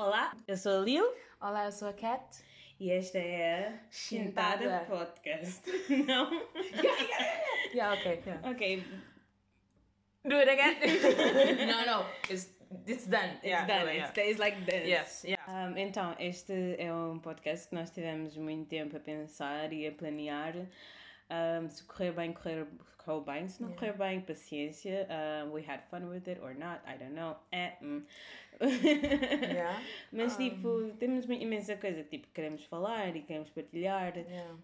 Olá, 0.00 0.32
eu 0.46 0.56
sou 0.56 0.80
a 0.80 0.84
Lil 0.84 1.04
Olá, 1.40 1.64
eu 1.64 1.72
sou 1.72 1.88
a 1.88 1.92
Cat. 1.92 2.22
e 2.78 2.88
esta 2.92 3.18
é 3.18 3.66
a 3.66 3.78
Chintada. 3.90 4.86
Podcast. 4.88 5.62
Não? 6.06 6.30
Yeah, 7.74 7.98
okay. 7.98 8.22
Yeah. 8.24 8.48
Ok, 8.48 8.84
Do 10.24 10.36
it 10.36 10.50
again. 10.50 10.76
no, 11.66 11.84
no, 11.84 12.06
it's 12.30 12.48
it's 12.86 13.08
done. 13.08 13.38
it's 13.42 13.44
yeah, 13.44 13.66
done. 13.66 13.86
yeah. 13.92 14.08
It's, 14.08 14.18
it's 14.18 14.38
like 14.38 14.64
this. 14.64 14.86
Yes, 14.86 15.24
yeah. 15.24 15.42
Um, 15.48 15.76
então, 15.76 16.14
este 16.20 16.76
é 16.78 16.94
um 16.94 17.18
podcast 17.18 17.68
que 17.68 17.74
nós 17.74 17.90
tivemos 17.90 18.36
muito 18.36 18.68
tempo 18.68 18.96
a 18.96 19.00
pensar 19.00 19.72
e 19.72 19.84
a 19.88 19.90
planear. 19.90 20.54
Um, 21.30 21.68
se 21.68 21.84
correr 21.84 22.12
bem, 22.12 22.32
correr, 22.32 22.66
correu 22.96 23.20
bem. 23.22 23.48
Se 23.48 23.62
não 23.62 23.72
correr 23.72 23.92
bem, 23.92 24.20
paciência. 24.20 25.06
Um, 25.44 25.52
we 25.52 25.62
had 25.66 25.80
fun 25.90 26.08
with 26.08 26.26
it 26.28 26.40
or 26.40 26.54
not, 26.54 26.80
I 26.86 26.96
don't 26.96 27.14
know. 27.14 27.36
Eh, 27.52 27.72
hum. 27.82 28.04
Yeah. 28.60 29.80
Mas, 30.12 30.36
tipo, 30.36 30.92
temos 30.98 31.24
uma 31.26 31.34
imensa 31.34 31.76
coisa 31.76 32.02
que 32.02 32.18
tipo, 32.18 32.28
queremos 32.32 32.64
falar 32.64 33.14
e 33.14 33.22
queremos 33.22 33.50
partilhar 33.50 34.16
Yeah. 34.16 34.54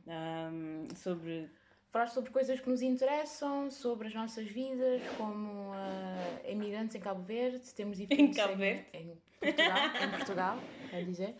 um, 0.50 0.88
sobre 0.94 1.48
Falar 1.90 2.08
sobre 2.08 2.32
coisas 2.32 2.58
que 2.58 2.68
nos 2.68 2.82
interessam, 2.82 3.70
sobre 3.70 4.08
as 4.08 4.14
nossas 4.14 4.48
vidas, 4.48 5.00
como 5.16 5.70
ah, 5.72 6.40
imigrantes 6.48 6.96
em 6.96 6.98
Cabo 7.00 7.22
Verde, 7.22 7.72
temos 7.72 7.98
diferentes 7.98 8.36
Cabo 8.36 8.56
Verde? 8.56 8.84
em 8.92 9.16
Portugal, 9.38 9.78
em 10.02 10.10
Portugal, 10.10 10.58
quero 10.90 11.04
dizer. 11.06 11.36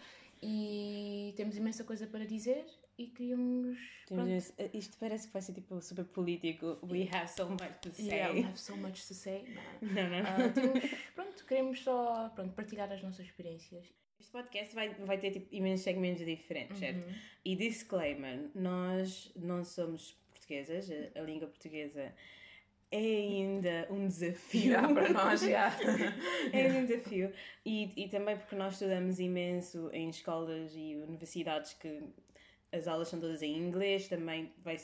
E 0.47 1.33
temos 1.37 1.57
imensa 1.57 1.85
coisa 1.85 2.07
para 2.07 2.27
dizer 2.27 2.67
e 2.99 3.07
queríamos. 3.07 3.79
Temos 4.07 4.29
esse- 4.29 4.71
isto 4.75 4.99
parece 4.99 5.27
que 5.29 5.33
vai 5.33 5.41
ser 5.43 5.55
tipo 5.55 5.81
super 5.81 6.05
político. 6.05 6.79
We 6.83 7.09
have 7.13 7.29
so 7.29 7.49
much 7.49 7.81
to 7.81 7.91
say. 7.93 8.07
Yeah, 8.07 8.33
we 8.35 8.43
have 8.43 8.59
so 8.59 8.77
much 8.77 9.07
to 9.09 9.15
say. 9.15 9.45
Não, 9.81 9.91
não, 10.11 10.23
não. 10.23 10.47
Ah, 10.47 10.49
temos, 10.53 10.91
pronto, 11.15 11.47
queremos 11.47 11.81
só 11.83 12.29
pronto, 12.35 12.53
partilhar 12.55 12.93
as 12.93 13.03
nossas 13.03 13.25
experiências. 13.27 13.87
Este 14.21 14.31
podcast 14.33 14.75
vai, 14.75 14.95
vai 14.95 15.19
ter 15.19 15.31
tipo, 15.33 15.47
imensos 15.55 15.85
segmentos 15.85 16.25
diferentes, 16.25 16.79
certo? 16.79 17.01
E 17.45 17.57
disclaimer: 17.57 18.51
nós 18.55 19.33
não 19.35 19.65
somos 19.65 20.13
portuguesas, 20.31 20.91
a, 20.91 21.21
a 21.21 21.23
língua 21.23 21.49
portuguesa 21.49 22.15
é 22.95 22.99
ainda 22.99 23.89
um 23.91 24.07
desafio. 24.07 24.73
Yeah, 24.73 24.95
para 24.95 25.09
nós, 25.09 25.43
yeah. 25.43 25.77
é 26.53 26.69
um 26.69 26.87
desafio. 26.87 27.33
E, 27.67 27.93
e 27.97 28.09
também 28.09 28.37
porque 28.37 28.55
nós 28.55 28.75
estudamos 28.75 29.19
imenso 29.19 29.91
em 29.93 30.09
escolas 30.09 30.73
e 30.77 30.95
universidades 30.97 31.75
que 31.75 32.01
as 32.73 32.87
aulas 32.87 33.09
são 33.09 33.21
todas 33.21 33.43
em 33.43 33.57
inglês, 33.57 34.09
também 34.09 34.53
vai, 34.65 34.77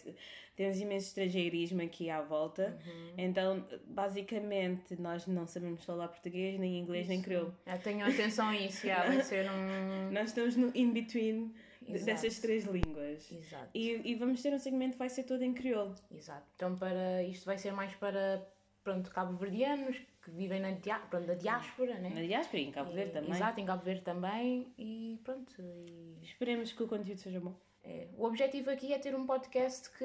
temos 0.56 0.80
imenso 0.80 1.08
estrangeirismo 1.08 1.82
aqui 1.82 2.08
à 2.10 2.20
volta. 2.20 2.78
Então, 3.16 3.64
basicamente, 3.86 5.00
nós 5.00 5.26
não 5.26 5.46
sabemos 5.46 5.84
falar 5.84 6.08
português, 6.08 6.58
nem 6.58 6.78
inglês, 6.78 7.08
nem 7.08 7.22
crioulo. 7.22 7.54
Ah, 7.66 7.78
tenham 7.78 8.08
atenção 8.08 8.48
a 8.48 8.56
isso, 8.56 8.86
yeah, 8.86 9.06
vai 9.06 9.22
ser 9.22 9.46
um. 9.50 10.10
Nós 10.14 10.28
estamos 10.28 10.56
no 10.56 10.70
in-between 10.74 11.52
Exato. 11.86 12.04
dessas 12.04 12.38
três 12.38 12.64
línguas. 12.64 13.30
Exato, 13.32 13.70
E, 13.74 14.00
e 14.10 14.14
vamos 14.14 14.42
ter 14.42 14.52
um 14.52 14.58
segmento 14.58 14.92
que 14.92 14.98
vai 14.98 15.08
ser 15.08 15.24
todo 15.24 15.42
em 15.42 15.52
crioulo. 15.54 15.94
exato. 16.10 16.46
Então, 16.54 16.76
para, 16.76 17.22
isto 17.24 17.44
vai 17.46 17.58
ser 17.58 17.72
mais 17.72 17.94
para 17.94 18.46
pronto, 18.84 19.10
cabo-verdianos 19.10 19.96
que 20.22 20.30
vivem 20.30 20.60
na, 20.60 20.70
dia, 20.72 20.98
pronto, 21.10 21.26
na 21.26 21.34
diáspora, 21.34 21.94
né? 21.98 22.10
Na 22.10 22.22
diáspora 22.22 22.58
e 22.58 22.66
em 22.66 22.70
Cabo 22.70 22.92
Verde 22.92 23.12
também. 23.12 23.30
Exato, 23.32 23.60
em 23.60 23.66
Cabo 23.66 23.82
Verde 23.84 24.02
também. 24.02 24.72
E 24.78 25.18
pronto. 25.24 25.54
e, 25.60 26.18
Esperemos 26.22 26.72
que 26.72 26.82
o 26.82 26.88
conteúdo 26.88 27.18
seja 27.18 27.40
bom. 27.40 27.54
é, 27.82 28.08
o 28.16 28.24
objetivo 28.24 28.70
aqui 28.70 28.92
é 28.92 28.98
ter 28.98 29.14
um 29.14 29.26
podcast 29.26 29.90
que 29.96 30.04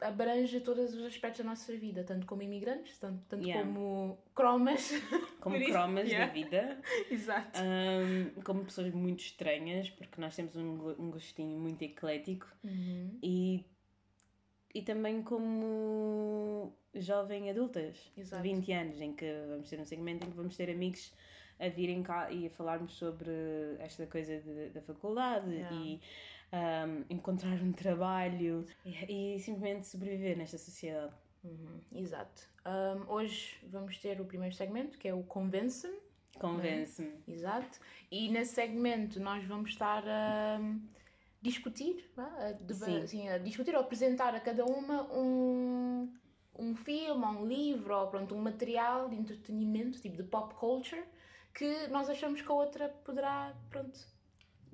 abrange 0.00 0.60
todos 0.60 0.92
os 0.94 1.04
aspectos 1.04 1.38
da 1.44 1.50
nossa 1.50 1.74
vida, 1.76 2.04
tanto 2.04 2.26
como 2.26 2.42
imigrantes, 2.42 2.98
tanto, 2.98 3.22
tanto 3.28 3.46
Yeah. 3.46 3.64
como 3.66 4.18
cromas. 4.34 4.90
Como 5.40 5.58
cromas 5.64 6.08
yeah. 6.08 6.26
da 6.26 6.32
vida. 6.32 6.80
Exato. 7.10 7.60
Um, 7.62 8.42
como 8.42 8.64
pessoas 8.64 8.92
muito 8.92 9.20
estranhas, 9.20 9.88
porque 9.90 10.20
nós 10.20 10.34
temos 10.36 10.56
um, 10.56 10.94
um 10.98 11.10
gostinho 11.10 11.58
muito 11.58 11.82
eclético 11.82 12.46
Uhum. 12.64 13.18
e, 13.22 13.64
e 14.74 14.82
também 14.82 15.22
como 15.22 16.72
jovem 16.94 17.48
adultas 17.50 17.96
Exato. 18.16 18.42
de 18.42 18.48
20 18.48 18.72
anos, 18.72 19.00
em 19.00 19.12
que 19.14 19.26
vamos 19.48 19.68
ter 19.70 19.78
um 19.80 19.84
segmento 19.84 20.26
em 20.26 20.30
que 20.30 20.36
vamos 20.36 20.56
ter 20.56 20.70
amigos 20.70 21.12
a 21.58 21.68
virem 21.68 22.02
cá 22.02 22.30
e 22.30 22.46
a 22.46 22.50
falarmos 22.50 22.92
sobre 22.94 23.30
esta 23.78 24.06
coisa 24.06 24.38
de- 24.40 24.70
da 24.70 24.82
faculdade 24.82 25.50
Yeah. 25.54 25.74
e 25.76 26.00
um, 26.52 27.04
encontrar 27.10 27.60
um 27.62 27.72
trabalho 27.72 28.64
e, 28.84 29.34
e 29.36 29.40
simplesmente 29.40 29.86
sobreviver 29.86 30.36
nesta 30.36 30.58
sociedade. 30.58 31.14
Uhum, 31.44 31.80
Exato. 31.94 32.48
Um, 32.64 33.10
hoje 33.12 33.56
vamos 33.68 33.98
ter 33.98 34.20
o 34.20 34.24
primeiro 34.24 34.54
segmento, 34.54 34.98
que 34.98 35.08
é 35.08 35.14
o 35.14 35.22
Convence-me. 35.22 35.98
Convence-me. 36.38 37.14
Exato. 37.26 37.78
E 38.10 38.28
nesse 38.28 38.54
segmento 38.54 39.20
nós 39.20 39.44
vamos 39.44 39.70
estar 39.70 40.02
a 40.06 40.58
discutir, 41.40 42.10
a, 42.16 42.54
assim, 43.02 43.28
a 43.28 43.38
discutir 43.38 43.74
ou 43.74 43.80
apresentar 43.80 44.34
a 44.34 44.40
cada 44.40 44.64
uma 44.64 45.02
um, 45.12 46.12
um 46.58 46.74
filme, 46.74 47.24
ou 47.24 47.30
um 47.30 47.46
livro, 47.46 47.94
ou 47.94 48.08
pronto, 48.08 48.34
um 48.34 48.42
material 48.42 49.08
de 49.08 49.16
entretenimento, 49.16 50.00
tipo 50.00 50.16
de 50.16 50.24
pop 50.24 50.54
culture, 50.54 51.02
que 51.54 51.86
nós 51.88 52.10
achamos 52.10 52.42
que 52.42 52.50
a 52.50 52.54
outra 52.54 52.88
poderá, 53.04 53.54
pronto, 53.70 53.98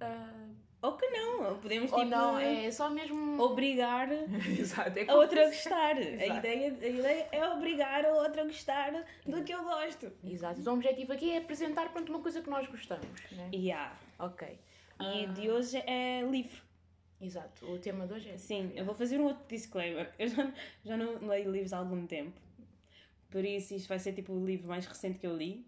ah, 0.01 0.49
Ou 0.83 0.97
que 0.97 1.07
não, 1.07 1.61
podemos 1.61 1.93
ou 1.93 1.99
tipo, 2.01 2.11
não, 2.11 2.37
é 2.37 2.69
só 2.73 2.91
mesmo... 2.91 3.41
obrigar 3.41 4.09
Exato, 4.59 4.99
é 4.99 5.09
a 5.09 5.15
outra 5.15 5.45
a 5.45 5.47
gostar. 5.47 5.97
A 5.97 6.27
ideia, 6.27 6.77
a 6.83 6.89
ideia 6.89 7.29
é 7.31 7.49
obrigar 7.49 8.05
a 8.05 8.13
outra 8.15 8.43
a 8.43 8.45
gostar 8.45 8.93
do 9.25 9.45
que 9.45 9.55
eu 9.55 9.63
gosto. 9.63 10.13
Exato. 10.25 10.69
O 10.69 10.75
objetivo 10.75 11.13
aqui 11.13 11.31
é 11.31 11.39
apresentar 11.39 11.93
pronto, 11.93 12.09
uma 12.11 12.21
coisa 12.21 12.43
que 12.43 12.51
nós 12.51 12.67
gostamos, 12.67 13.07
né? 13.31 13.49
E 13.53 13.71
há. 13.71 13.93
Ok. 14.19 14.59
E 15.01 15.27
de 15.29 15.51
hoje 15.51 15.79
é 15.87 16.23
livro. 16.23 16.61
Exato. 17.21 17.65
O 17.71 17.79
tema 17.79 18.05
de 18.05 18.15
hoje 18.15 18.31
é... 18.31 18.37
Sim, 18.37 18.73
eu 18.75 18.85
vou 18.85 18.95
fazer 18.95 19.21
um 19.21 19.25
outro 19.25 19.45
disclaimer. 19.49 20.13
Eu 20.19 20.27
já, 20.27 20.53
já 20.85 20.97
não 20.97 21.29
leio 21.29 21.51
livros 21.51 21.73
há 21.73 21.79
algum 21.79 22.05
tempo. 22.07 22.41
Por 23.31 23.45
isso, 23.45 23.75
isto 23.75 23.89
vai 23.89 24.01
ser 24.01 24.13
tipo 24.13 24.33
o 24.33 24.45
livro 24.45 24.69
mais 24.69 24.85
recente 24.85 25.21
que 25.21 25.27
eu 25.27 25.37
li. 25.37 25.65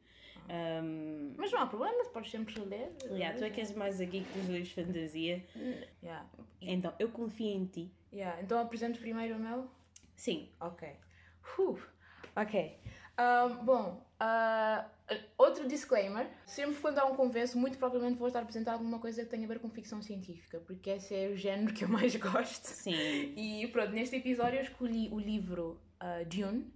Um, 0.49 1.35
Mas 1.37 1.51
não 1.51 1.61
há 1.61 1.67
problema, 1.67 2.05
podes 2.11 2.31
sempre 2.31 2.59
ler. 2.61 2.93
yeah, 3.11 3.37
tu 3.37 3.45
é 3.45 3.51
que 3.51 3.61
és 3.61 3.75
mais 3.75 4.01
a 4.01 4.05
geek 4.05 4.27
dos 4.33 4.47
livros 4.47 4.69
de 4.69 4.75
fantasia. 4.75 5.45
Yeah. 6.03 6.27
Então, 6.61 6.93
eu 6.99 7.11
confio 7.11 7.49
em 7.49 7.67
ti. 7.67 7.93
Yeah. 8.13 8.41
Então 8.43 8.59
apresento 8.59 8.99
primeiro 9.01 9.37
o 9.37 9.39
meu? 9.39 9.69
Sim. 10.15 10.49
Ok. 10.61 10.89
Uh, 11.59 11.79
ok. 12.37 12.79
Um, 13.19 13.65
bom, 13.65 14.05
ah, 14.19 14.89
outro 15.37 15.69
disclaimer. 15.69 16.29
Sempre 16.47 16.81
quando 16.81 16.99
há 16.99 17.05
um 17.05 17.15
convenço, 17.15 17.59
muito 17.59 17.79
provavelmente 17.79 18.19
vou 18.19 18.29
estar 18.29 18.41
a 18.41 18.43
apresentar 18.43 18.73
alguma 18.73 18.99
coisa 18.99 19.23
que 19.23 19.31
tenha 19.31 19.45
a 19.45 19.49
ver 19.49 19.59
com 19.59 19.69
ficção 19.69 20.01
científica, 20.01 20.61
porque 20.61 20.91
esse 20.91 21.15
é 21.15 21.29
o 21.29 21.37
género 21.37 21.73
que 21.75 21.85
eu 21.85 21.89
mais 21.89 22.15
gosto. 22.17 22.65
Sim. 22.67 23.35
E 23.37 23.67
pronto, 23.69 23.93
neste 23.93 24.17
episódio 24.17 24.59
eu 24.59 24.63
escolhi 24.63 25.09
o 25.11 25.19
livro 25.19 25.81
ah, 26.01 26.23
Dune. 26.27 26.73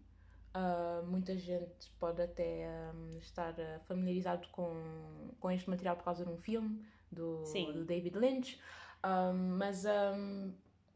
Ah, 0.60 1.02
muita 1.06 1.38
gente 1.38 1.88
pode 2.00 2.20
até 2.20 2.66
ah, 2.66 2.92
estar 3.20 3.54
ah, 3.60 3.78
familiarizado 3.86 4.48
com, 4.48 4.74
com 5.38 5.48
este 5.52 5.70
material 5.70 5.94
por 5.94 6.02
causa 6.02 6.24
de 6.24 6.30
um 6.30 6.36
filme 6.36 6.84
do, 7.12 7.44
do 7.72 7.84
David 7.84 8.18
Lynch. 8.18 8.60
Ah, 9.00 9.32
mas 9.32 9.86
ah, 9.86 10.16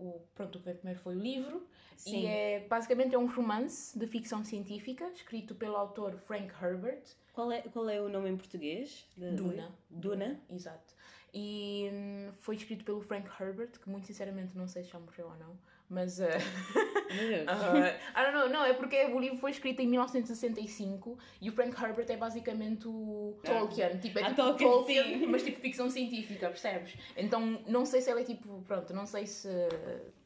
o, 0.01 0.21
pronto, 0.35 0.59
o 0.59 0.61
primeiro 0.61 0.99
foi 0.99 1.15
o 1.15 1.21
livro. 1.21 1.65
Sim. 1.97 2.23
E 2.23 2.27
é, 2.27 2.67
basicamente 2.69 3.15
é 3.15 3.19
um 3.19 3.33
romance 3.33 3.97
de 3.97 4.05
ficção 4.09 4.43
científica 4.45 5.05
escrito 5.13 5.55
pelo 5.55 5.77
autor 5.77 6.17
Frank 6.19 6.53
Herbert. 6.61 7.05
Qual 7.33 7.53
é, 7.53 7.63
qual 7.63 7.89
é 7.89 8.01
o 8.01 8.09
nome 8.09 8.31
em 8.31 8.37
português? 8.37 9.07
de- 9.17 9.31
Duna. 9.31 9.71
Duna? 9.89 10.41
Exato. 10.51 10.93
E 11.33 11.89
hum, 11.93 12.33
foi 12.41 12.57
escrito 12.57 12.85
pelo 12.85 13.01
Frank 13.01 13.31
Herbert, 13.41 13.79
que 13.79 13.89
muito 13.89 14.09
sinceramente 14.09 14.59
não 14.59 14.67
sei 14.67 14.83
se 14.83 14.91
já 14.91 14.99
morreu 14.99 15.29
ou 15.29 15.37
não. 15.37 15.57
Mas. 15.93 16.21
ah, 16.21 16.29
Deus. 16.29 17.47
Uh, 17.53 18.19
I 18.19 18.25
don't 18.25 18.33
know, 18.33 18.49
não, 18.49 18.65
é 18.65 18.73
porque 18.73 19.05
o 19.05 19.21
livro 19.21 19.37
foi 19.37 19.51
escrito 19.51 19.81
em 19.81 19.87
1965 19.87 21.19
e 21.43 21.51
o 21.51 21.53
Frank 21.53 21.77
Herbert 21.79 22.07
é 22.09 22.17
basicamente 22.17 22.89
o 22.89 23.39
Tolkien, 23.45 23.99
tipo, 23.99 24.19
é 24.19 24.23
Ah, 24.23 24.29
tipo 24.31 24.37
Tolkien, 24.43 24.71
Tolkien, 24.71 25.27
mas 25.27 25.43
tipo 25.43 25.61
ficção 25.61 25.91
científica, 25.91 26.49
percebes? 26.49 26.97
Então 27.15 27.63
não 27.67 27.85
sei 27.85 28.01
se 28.01 28.11
ele 28.11 28.23
é 28.23 28.25
tipo, 28.25 28.63
pronto, 28.67 28.95
não 28.95 29.05
sei 29.05 29.27
se, 29.27 29.49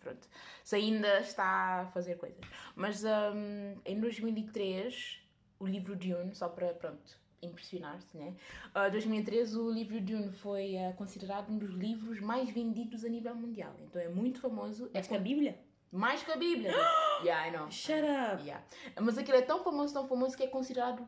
pronto, 0.00 0.28
se 0.62 0.76
ainda 0.76 1.18
está 1.18 1.80
a 1.80 1.86
fazer 1.86 2.16
coisas. 2.18 2.38
Mas 2.76 3.02
um, 3.02 3.76
em 3.84 3.98
2003, 3.98 5.20
o 5.58 5.66
livro 5.66 5.96
Dune, 5.96 6.34
só 6.36 6.48
para, 6.48 6.68
pronto, 6.74 7.18
impressionar-te, 7.46 8.16
né? 8.16 8.34
Uh, 8.74 8.90
2013 8.90 9.58
o 9.58 9.70
livro 9.70 10.00
Dune 10.00 10.32
foi 10.32 10.76
uh, 10.76 10.94
considerado 10.94 11.50
um 11.50 11.58
dos 11.58 11.70
livros 11.70 12.20
mais 12.20 12.50
vendidos 12.50 13.04
a 13.04 13.08
nível 13.08 13.34
mundial, 13.34 13.74
então 13.80 14.00
é 14.00 14.08
muito 14.08 14.40
famoso. 14.40 14.90
É 14.92 15.00
que 15.00 15.14
a 15.14 15.18
Bíblia? 15.18 15.58
mais 15.96 16.22
que 16.22 16.30
a 16.30 16.36
Bíblia. 16.36 16.72
yeah, 17.22 17.48
I 17.48 17.50
know. 17.50 17.70
Shut 17.70 18.02
up! 18.02 18.42
Yeah. 18.42 18.64
Mas 19.00 19.18
aquilo 19.18 19.38
é 19.38 19.42
tão 19.42 19.62
famoso, 19.62 19.94
tão 19.94 20.06
famoso 20.06 20.36
que 20.36 20.42
é 20.42 20.46
considerado 20.46 21.06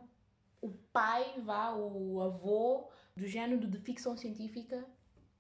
o 0.61 0.70
pai, 0.93 1.35
vá, 1.38 1.73
o 1.73 2.20
avô 2.23 2.88
do 3.17 3.26
género 3.26 3.67
de 3.67 3.79
ficção 3.79 4.17
científica, 4.17 4.85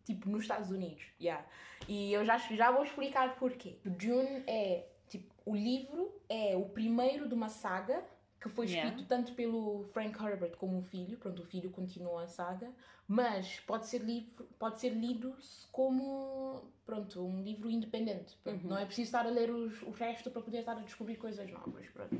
tipo, 0.04 0.28
nos 0.28 0.42
Estados 0.42 0.70
Unidos. 0.70 1.02
Yeah. 1.20 1.44
E 1.88 2.12
eu 2.12 2.24
já, 2.24 2.38
já 2.38 2.70
vou 2.70 2.84
explicar 2.84 3.36
porquê. 3.36 3.78
Dune 3.84 4.44
é, 4.46 4.86
tipo, 5.08 5.32
o 5.44 5.54
livro 5.54 6.12
é 6.28 6.56
o 6.56 6.68
primeiro 6.68 7.28
de 7.28 7.34
uma 7.34 7.48
saga 7.48 8.04
que 8.40 8.48
foi 8.48 8.66
Yeah. 8.66 8.88
escrito 8.88 9.08
tanto 9.08 9.32
pelo 9.32 9.84
Frank 9.92 10.22
Herbert 10.22 10.56
como 10.56 10.78
o 10.78 10.82
filho, 10.82 11.18
pronto, 11.18 11.42
o 11.42 11.44
filho 11.44 11.70
continua 11.70 12.22
a 12.22 12.26
saga, 12.28 12.70
mas 13.06 13.60
pode 13.60 13.86
ser, 13.86 13.98
livro, 13.98 14.46
pode 14.58 14.78
ser 14.78 14.90
lido 14.90 15.34
como, 15.72 16.62
pronto, 16.86 17.20
um 17.24 17.42
livro 17.42 17.68
independente. 17.68 18.36
Pronto, 18.44 18.62
Uhum. 18.62 18.70
Não 18.70 18.78
é 18.78 18.84
preciso 18.84 19.08
estar 19.08 19.26
a 19.26 19.30
ler 19.30 19.50
os, 19.50 19.82
o 19.82 19.90
resto 19.90 20.30
para 20.30 20.42
poder 20.42 20.58
estar 20.60 20.72
a 20.76 20.82
descobrir 20.82 21.16
coisas 21.16 21.50
novas, 21.50 21.88
pronto. 21.88 22.16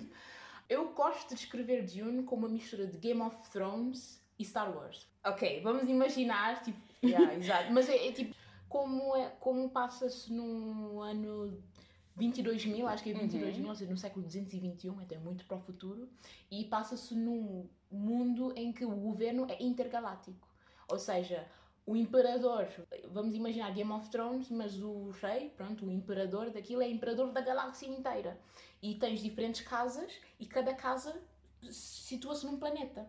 Eu 0.69 0.93
gosto 0.93 1.29
de 1.31 1.37
descrever 1.37 1.82
Dune 1.87 2.25
como 2.25 2.47
uma 2.47 2.53
mistura 2.53 2.87
de 2.87 2.99
Game 2.99 3.23
of 3.23 3.37
Thrones 3.50 4.21
e 4.38 4.44
Star 4.44 4.75
Wars. 4.76 5.06
Ok, 5.25 5.61
vamos 5.62 5.88
imaginar, 5.88 6.62
tipo, 6.62 6.79
yeah, 7.03 7.35
exato, 7.35 7.73
mas 7.73 7.88
é, 7.88 8.09
é 8.09 8.12
tipo, 8.12 8.35
como, 8.69 9.17
é, 9.17 9.31
como 9.41 9.71
passa-se 9.71 10.32
no 10.32 11.00
ano 11.00 11.62
22 12.19 12.67
mil, 12.67 12.88
acho 12.88 13.03
que 13.03 13.11
é 13.11 13.15
22 13.15 13.59
mil, 13.59 13.69
ou 13.69 13.75
seja, 13.75 13.91
no 13.91 13.97
século 13.97 14.26
221, 14.26 15.00
até 15.00 15.17
muito 15.19 15.44
para 15.44 15.56
o 15.56 15.61
futuro, 15.61 16.09
e 16.50 16.65
passa-se 16.65 17.15
num 17.15 17.69
mundo 17.91 18.53
em 18.56 18.73
que 18.73 18.85
o 18.85 18.91
governo 18.91 19.47
é 19.49 19.62
intergaláctico. 19.62 20.47
Ou 20.88 20.99
seja, 20.99 21.47
o 21.87 21.97
imperador, 21.97 22.69
vamos 23.11 23.35
imaginar 23.35 23.73
Game 23.73 23.91
of 23.93 24.11
Thrones, 24.11 24.50
mas 24.50 24.82
o 24.82 25.11
rei, 25.23 25.50
pronto, 25.50 25.87
o 25.87 25.91
imperador 25.91 26.50
daquilo 26.50 26.82
é 26.82 26.88
imperador 26.88 27.32
da 27.32 27.41
galáxia 27.41 27.87
inteira. 27.87 28.38
E 28.82 28.94
tens 28.97 29.21
diferentes 29.23 29.61
casas 29.62 30.12
e 30.38 30.47
cada 30.47 30.75
casa 30.75 31.21
situa-se 31.71 32.44
num 32.44 32.59
planeta. 32.59 33.09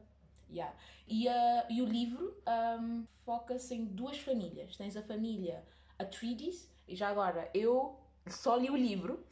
Yeah. 0.50 0.76
E, 1.08 1.28
ah, 1.28 1.68
e 1.70 1.82
o 1.82 1.86
livro 1.86 2.36
ahm, 2.46 3.04
foca-se 3.26 3.76
em 3.76 3.86
duas 3.86 4.18
famílias. 4.18 4.76
Tens 4.78 4.96
a 4.96 5.02
família 5.02 5.64
Atreides, 5.98 6.72
e 6.88 6.96
já 6.96 7.10
agora, 7.10 7.50
eu 7.54 8.00
só 8.28 8.56
li 8.56 8.70
o 8.70 8.76
livro, 8.76 9.24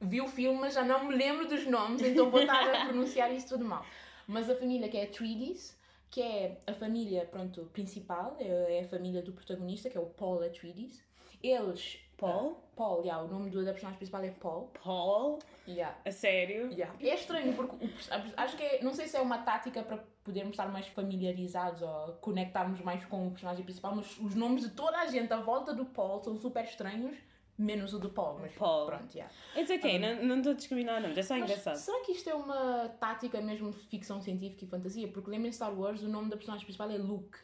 vi 0.00 0.20
o 0.20 0.28
filme, 0.28 0.58
mas 0.58 0.74
já 0.74 0.84
não 0.84 1.06
me 1.06 1.14
lembro 1.14 1.48
dos 1.48 1.66
nomes, 1.66 2.02
então 2.02 2.30
vou 2.30 2.40
estar 2.40 2.74
a 2.74 2.84
pronunciar 2.86 3.32
isso 3.32 3.48
tudo 3.48 3.64
mal. 3.64 3.84
Mas 4.26 4.50
a 4.50 4.56
família 4.56 4.88
que 4.88 4.96
é 4.96 5.04
Atreides, 5.04 5.76
que 6.10 6.20
é 6.22 6.60
a 6.66 6.72
família, 6.72 7.26
pronto, 7.26 7.68
principal, 7.72 8.36
é 8.38 8.78
é 8.78 8.80
a 8.80 8.88
família 8.88 9.22
do 9.22 9.32
protagonista, 9.32 9.90
que 9.90 9.96
é 9.96 10.00
o 10.00 10.06
Paul 10.06 10.42
Atreides. 10.42 11.02
Eles... 11.42 11.98
Paul? 12.16 12.56
Paul, 12.74 13.02
yeah, 13.02 13.22
o 13.22 13.28
nome 13.28 13.50
do, 13.50 13.62
da 13.64 13.72
personagem 13.72 13.98
principal 13.98 14.24
é 14.24 14.30
Paul. 14.30 14.70
Paul? 14.82 15.38
Yeah. 15.68 15.96
A 16.04 16.10
sério? 16.10 16.72
Yeah. 16.72 16.94
É 17.00 17.14
estranho 17.14 17.54
porque 17.54 17.84
o 17.84 17.90
acho 18.36 18.56
que 18.56 18.62
é, 18.62 18.82
não 18.82 18.94
sei 18.94 19.06
se 19.06 19.16
é 19.16 19.20
uma 19.20 19.38
tática 19.38 19.82
para 19.82 19.98
podermos 20.24 20.52
estar 20.52 20.68
mais 20.68 20.86
familiarizados 20.88 21.82
ou 21.82 22.14
conectarmos 22.14 22.80
mais 22.80 23.04
com 23.04 23.28
o 23.28 23.30
personagem 23.30 23.64
principal, 23.64 23.94
mas 23.94 24.18
os 24.18 24.34
nomes 24.34 24.62
de 24.62 24.70
toda 24.70 24.98
a 24.98 25.06
gente 25.06 25.32
à 25.32 25.36
volta 25.36 25.74
do 25.74 25.84
Paul 25.84 26.22
são 26.22 26.36
super 26.38 26.64
estranhos, 26.64 27.16
menos 27.58 27.94
o 27.94 27.98
do 27.98 28.10
Paul. 28.10 28.38
Mas 28.40 28.52
Paul. 28.52 28.86
pronto, 28.86 29.14
yeah. 29.14 29.32
It's 29.56 29.70
okay, 29.70 29.98
não 29.98 30.22
não 30.24 30.36
estou 30.38 30.52
a 30.52 30.54
discriminar, 30.56 31.00
não, 31.00 31.10
é 31.10 31.22
só 31.22 31.36
engraçado. 31.36 31.76
será 31.76 32.00
que 32.04 32.12
isto 32.12 32.28
é 32.28 32.34
uma 32.34 32.88
tática 33.00 33.40
mesmo 33.40 33.70
de 33.70 33.78
ficção 33.78 34.20
científica 34.20 34.64
e 34.64 34.68
fantasia? 34.68 35.08
Porque 35.08 35.30
lembra 35.30 35.48
em 35.48 35.52
Star 35.52 35.72
Wars 35.78 36.02
o 36.02 36.08
nome 36.08 36.28
da 36.30 36.36
personagem 36.36 36.64
principal 36.66 36.90
é 36.90 36.98
Luke. 36.98 37.38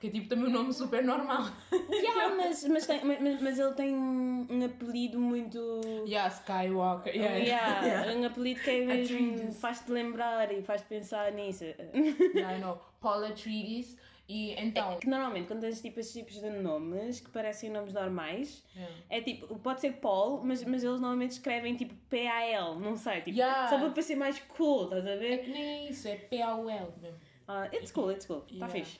Que 0.00 0.08
é 0.08 0.10
tipo 0.10 0.28
também 0.28 0.46
um 0.46 0.50
nome 0.50 0.72
super 0.72 1.04
normal. 1.04 1.44
Yeah, 1.92 2.34
mas, 2.34 2.64
mas, 2.64 2.86
tem- 2.86 3.04
mas, 3.04 3.40
mas 3.40 3.58
ele 3.58 3.72
tem 3.74 3.94
um, 3.94 4.46
um 4.50 4.64
apelido 4.64 5.20
muito. 5.20 5.80
yeah, 6.06 6.28
Skywalker. 6.28 7.14
Yeah, 7.14 7.36
Yeah, 7.38 7.86
yeah. 7.86 8.12
um 8.18 8.24
apelido 8.24 8.60
que 8.60 8.70
é 8.70 8.84
mesmo. 8.84 9.52
Faz-te 9.52 9.92
lembrar 9.92 10.50
e 10.52 10.60
faz-te 10.60 10.88
pensar 10.88 11.30
nisso. 11.32 11.64
yeah, 11.64 12.56
I 12.56 12.60
know. 12.60 12.80
Paul 13.00 13.24
Atreides. 13.24 13.96
E 14.34 14.54
então. 14.58 14.98
Que 14.98 15.08
normalmente 15.10 15.46
quando 15.46 15.60
tens 15.60 15.82
tipo 15.82 16.00
esses 16.00 16.12
tipos 16.12 16.40
de 16.40 16.48
nomes 16.48 17.20
que 17.20 17.30
parecem 17.30 17.68
nomes 17.68 17.92
normais, 17.92 18.64
Yeah. 18.74 18.94
é 19.10 19.20
tipo, 19.20 19.58
pode 19.58 19.80
ser 19.82 19.92
Paul, 19.94 20.42
mas, 20.42 20.64
mas 20.64 20.82
eles 20.82 21.00
normalmente 21.00 21.32
escrevem 21.32 21.76
tipo 21.76 21.94
P-A-L, 22.08 22.78
não 22.80 22.96
sei, 22.96 23.20
tipo, 23.20 23.36
Yeah. 23.36 23.68
só 23.68 23.78
para 23.78 23.90
parecer 23.90 24.16
mais 24.16 24.38
cool, 24.56 24.84
estás 24.84 25.06
a 25.06 25.10
É 25.10 25.16
ver? 25.18 25.38
que 25.44 25.50
nem 25.50 25.88
isso, 25.90 26.08
é 26.08 26.16
P-A-U-L 26.16 26.92
mesmo. 27.00 27.20
Ah, 27.46 27.66
it's 27.74 27.92
cool, 27.92 28.10
it's 28.10 28.24
cool, 28.24 28.38
está 28.50 28.54
Yeah. 28.66 28.68
fixe. 28.72 28.98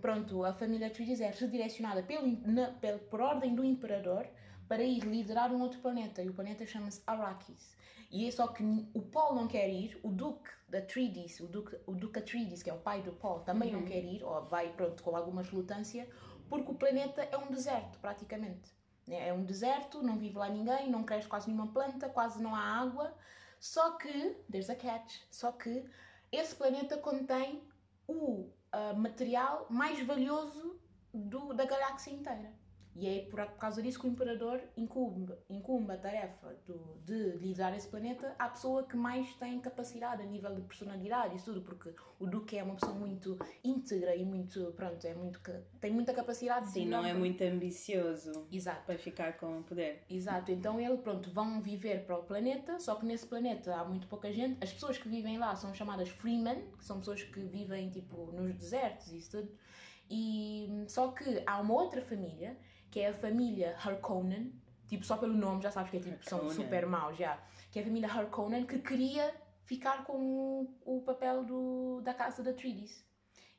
Pronto, 0.00 0.44
a 0.44 0.52
família 0.54 0.86
Atreides 0.86 1.20
é 1.20 1.28
redirecionada 1.30 2.04
pelo, 2.04 2.24
na, 2.46 2.68
pelo, 2.74 3.00
por 3.00 3.20
ordem 3.20 3.56
do 3.56 3.64
Imperador 3.64 4.28
para 4.68 4.82
ir 4.82 5.00
liderar 5.04 5.52
um 5.52 5.60
outro 5.62 5.80
planeta, 5.80 6.22
e 6.22 6.28
o 6.28 6.34
planeta 6.34 6.66
chama-se 6.66 7.02
Arrakis. 7.06 7.76
E 8.10 8.26
é 8.26 8.30
só 8.30 8.48
que 8.48 8.62
o 8.94 9.02
Paul 9.02 9.34
não 9.34 9.46
quer 9.48 9.68
ir, 9.68 9.98
o 10.02 10.10
Duque 10.10 10.50
da 10.68 10.78
Atreides, 10.78 11.40
o 11.40 11.46
Duque, 11.46 11.76
o 11.86 11.92
Duque 11.94 12.18
Atreides, 12.18 12.62
que 12.62 12.70
é 12.70 12.72
o 12.74 12.78
pai 12.78 13.02
do 13.02 13.12
Paul, 13.12 13.40
também 13.40 13.72
não 13.72 13.84
quer 13.84 14.02
ir, 14.04 14.22
ou 14.22 14.44
vai, 14.46 14.72
pronto, 14.72 15.02
com 15.02 15.14
alguma 15.16 15.42
relutância, 15.42 16.08
porque 16.48 16.70
o 16.70 16.74
planeta 16.74 17.22
é 17.22 17.36
um 17.36 17.50
deserto, 17.50 17.98
praticamente. 17.98 18.72
né? 19.06 19.28
É 19.28 19.32
um 19.32 19.44
deserto, 19.44 20.02
não 20.02 20.18
vive 20.18 20.36
lá 20.38 20.48
ninguém, 20.48 20.90
não 20.90 21.02
cresce 21.02 21.28
quase 21.28 21.48
nenhuma 21.50 21.70
planta, 21.72 22.08
quase 22.08 22.42
não 22.42 22.54
há 22.54 22.60
água. 22.60 23.14
Só 23.60 23.92
que, 23.92 24.36
there's 24.50 24.70
a 24.70 24.74
catch, 24.74 25.22
só 25.30 25.50
que 25.52 25.84
esse 26.30 26.54
planeta 26.54 26.96
contém 26.98 27.62
o 28.06 28.50
ah, 28.72 28.92
material 28.94 29.66
mais 29.68 30.00
valioso 30.06 30.78
do- 31.12 31.52
da 31.54 31.64
galáxia 31.64 32.10
inteira. 32.10 32.52
E 33.00 33.06
é 33.06 33.20
por, 33.26 33.40
por 33.46 33.58
causa 33.58 33.80
disso 33.80 34.00
que 34.00 34.06
o 34.08 34.10
Imperador 34.10 34.60
incumbe, 34.76 35.32
incumbe 35.48 35.92
a 35.92 35.96
tarefa 35.96 36.52
do- 36.66 36.98
de 37.04 37.36
liderar 37.36 37.72
esse 37.76 37.86
planeta 37.86 38.34
à 38.36 38.48
pessoa 38.48 38.82
que 38.82 38.96
mais 38.96 39.32
tem 39.34 39.60
capacidade 39.60 40.20
a 40.20 40.26
nível 40.26 40.52
de 40.52 40.62
personalidade 40.62 41.36
e 41.36 41.40
tudo, 41.40 41.62
porque 41.62 41.94
o 42.18 42.26
Duque 42.26 42.58
é 42.58 42.62
uma 42.64 42.74
pessoa 42.74 42.92
muito 42.94 43.38
íntegra 43.62 44.16
e 44.16 44.24
muito, 44.24 44.72
pronto, 44.72 45.06
é 45.06 45.14
muito, 45.14 45.40
tem 45.80 45.92
muita 45.92 46.12
capacidade 46.12 46.66
de 46.66 46.72
Sim, 46.72 46.86
não 46.86 47.04
é 47.04 47.14
muito 47.14 47.42
ambicioso 47.44 48.48
Exato. 48.50 48.84
para 48.84 48.98
ficar 48.98 49.36
com 49.38 49.60
o 49.60 49.62
poder. 49.62 50.02
Exato, 50.10 50.50
então 50.50 50.80
ele, 50.80 50.96
pronto, 50.98 51.30
vão 51.30 51.60
viver 51.62 52.04
para 52.04 52.18
o 52.18 52.24
planeta, 52.24 52.80
só 52.80 52.96
que 52.96 53.06
nesse 53.06 53.26
planeta 53.28 53.76
há 53.76 53.84
muito 53.84 54.08
pouca 54.08 54.32
gente. 54.32 54.58
As 54.60 54.72
pessoas 54.72 54.98
que 54.98 55.08
vivem 55.08 55.38
lá 55.38 55.54
são 55.54 55.72
chamadas 55.72 56.08
freemen, 56.08 56.64
que 56.76 56.84
são 56.84 56.98
pessoas 56.98 57.22
que 57.22 57.38
vivem, 57.40 57.90
tipo, 57.90 58.32
nos 58.32 58.52
desertos 58.56 59.12
e 59.12 59.18
isso 59.18 59.30
tudo. 59.30 59.52
E 60.10 60.84
só 60.88 61.08
que 61.12 61.42
há 61.46 61.60
uma 61.60 61.74
outra 61.74 62.00
família, 62.00 62.56
que 62.90 63.00
é 63.00 63.08
a 63.08 63.14
família 63.14 63.76
Harkonnen, 63.76 64.52
tipo, 64.86 65.04
só 65.04 65.16
pelo 65.16 65.34
nome 65.34 65.62
já 65.62 65.70
sabes 65.70 65.90
que 65.90 65.96
é 65.98 66.00
tipo, 66.00 66.24
são 66.28 66.50
super 66.50 66.86
maus, 66.86 67.16
já. 67.16 67.38
Que 67.70 67.78
é 67.78 67.82
a 67.82 67.84
família 67.84 68.10
Harkonnen 68.10 68.66
que 68.66 68.78
queria 68.78 69.34
ficar 69.64 70.04
com 70.04 70.16
o, 70.16 70.98
o 70.98 71.02
papel 71.02 71.44
do, 71.44 72.00
da 72.02 72.14
casa 72.14 72.42
da 72.42 72.50
Atreides. 72.50 73.04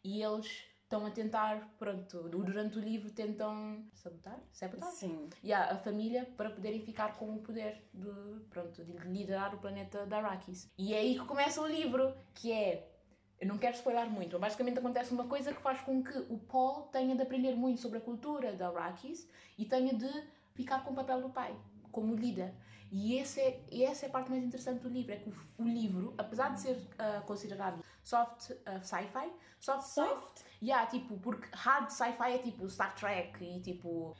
E 0.03 0.23
eles 0.23 0.69
estão 0.89 1.05
a 1.05 1.11
tentar, 1.11 1.71
pronto, 1.77 2.27
durante 2.27 2.79
o 2.79 2.81
livro 2.81 3.11
tentam 3.11 3.85
sabotar? 3.93 4.41
Sabotar? 4.51 4.89
Sim. 4.89 5.29
e 5.43 5.53
a, 5.53 5.73
a 5.73 5.77
família 5.77 6.27
para 6.35 6.49
poderem 6.49 6.81
ficar 6.81 7.15
com 7.15 7.35
o 7.35 7.39
poder 7.41 7.87
de, 7.93 8.09
pronto, 8.49 8.83
de 8.83 8.91
liderar 9.07 9.53
o 9.53 9.59
planeta 9.59 10.07
da 10.07 10.17
Arrakis. 10.17 10.67
E 10.75 10.95
é 10.95 10.97
aí 10.97 11.19
que 11.19 11.25
começa 11.25 11.61
o 11.61 11.67
livro, 11.67 12.11
que 12.33 12.51
é. 12.51 12.89
Eu 13.39 13.47
não 13.47 13.57
quero 13.57 13.75
spoiler 13.75 14.09
muito, 14.09 14.33
mas 14.33 14.49
basicamente 14.49 14.79
acontece 14.79 15.13
uma 15.13 15.27
coisa 15.27 15.53
que 15.53 15.61
faz 15.61 15.79
com 15.81 16.03
que 16.03 16.17
o 16.17 16.37
Paul 16.37 16.83
tenha 16.91 17.15
de 17.15 17.21
aprender 17.21 17.55
muito 17.55 17.79
sobre 17.79 17.99
a 17.99 18.01
cultura 18.01 18.53
da 18.53 18.67
Arrakis 18.67 19.27
e 19.57 19.65
tenha 19.65 19.93
de 19.93 20.09
ficar 20.53 20.83
com 20.83 20.91
o 20.91 20.95
papel 20.95 21.21
do 21.21 21.29
pai, 21.29 21.55
como 21.91 22.15
líder. 22.15 22.53
E, 22.91 23.15
esse 23.15 23.39
é, 23.39 23.63
essa 23.83 24.05
é 24.05 24.09
a 24.09 24.11
parte 24.11 24.29
mais 24.31 24.43
interessante 24.43 24.81
do 24.81 24.89
livro, 24.89 25.13
é 25.13 25.17
que 25.17 25.29
o, 25.29 25.33
o 25.59 25.63
livro, 25.63 26.13
apesar 26.17 26.49
de 26.49 26.59
ser 26.59 26.87
ah, 26.97 27.21
considerado 27.25 27.83
soft 28.03 28.51
ah, 28.65 28.81
sci-fi, 28.81 29.31
soft, 29.59 29.87
Soft? 29.87 30.41
Yeah, 30.61 30.89
tipo, 30.89 31.17
porque 31.19 31.47
hard 31.53 31.89
sci-fi 31.91 32.33
é 32.33 32.37
tipo 32.39 32.67
Star 32.67 32.93
Trek 32.95 33.43
e 33.43 33.61
tipo. 33.61 34.15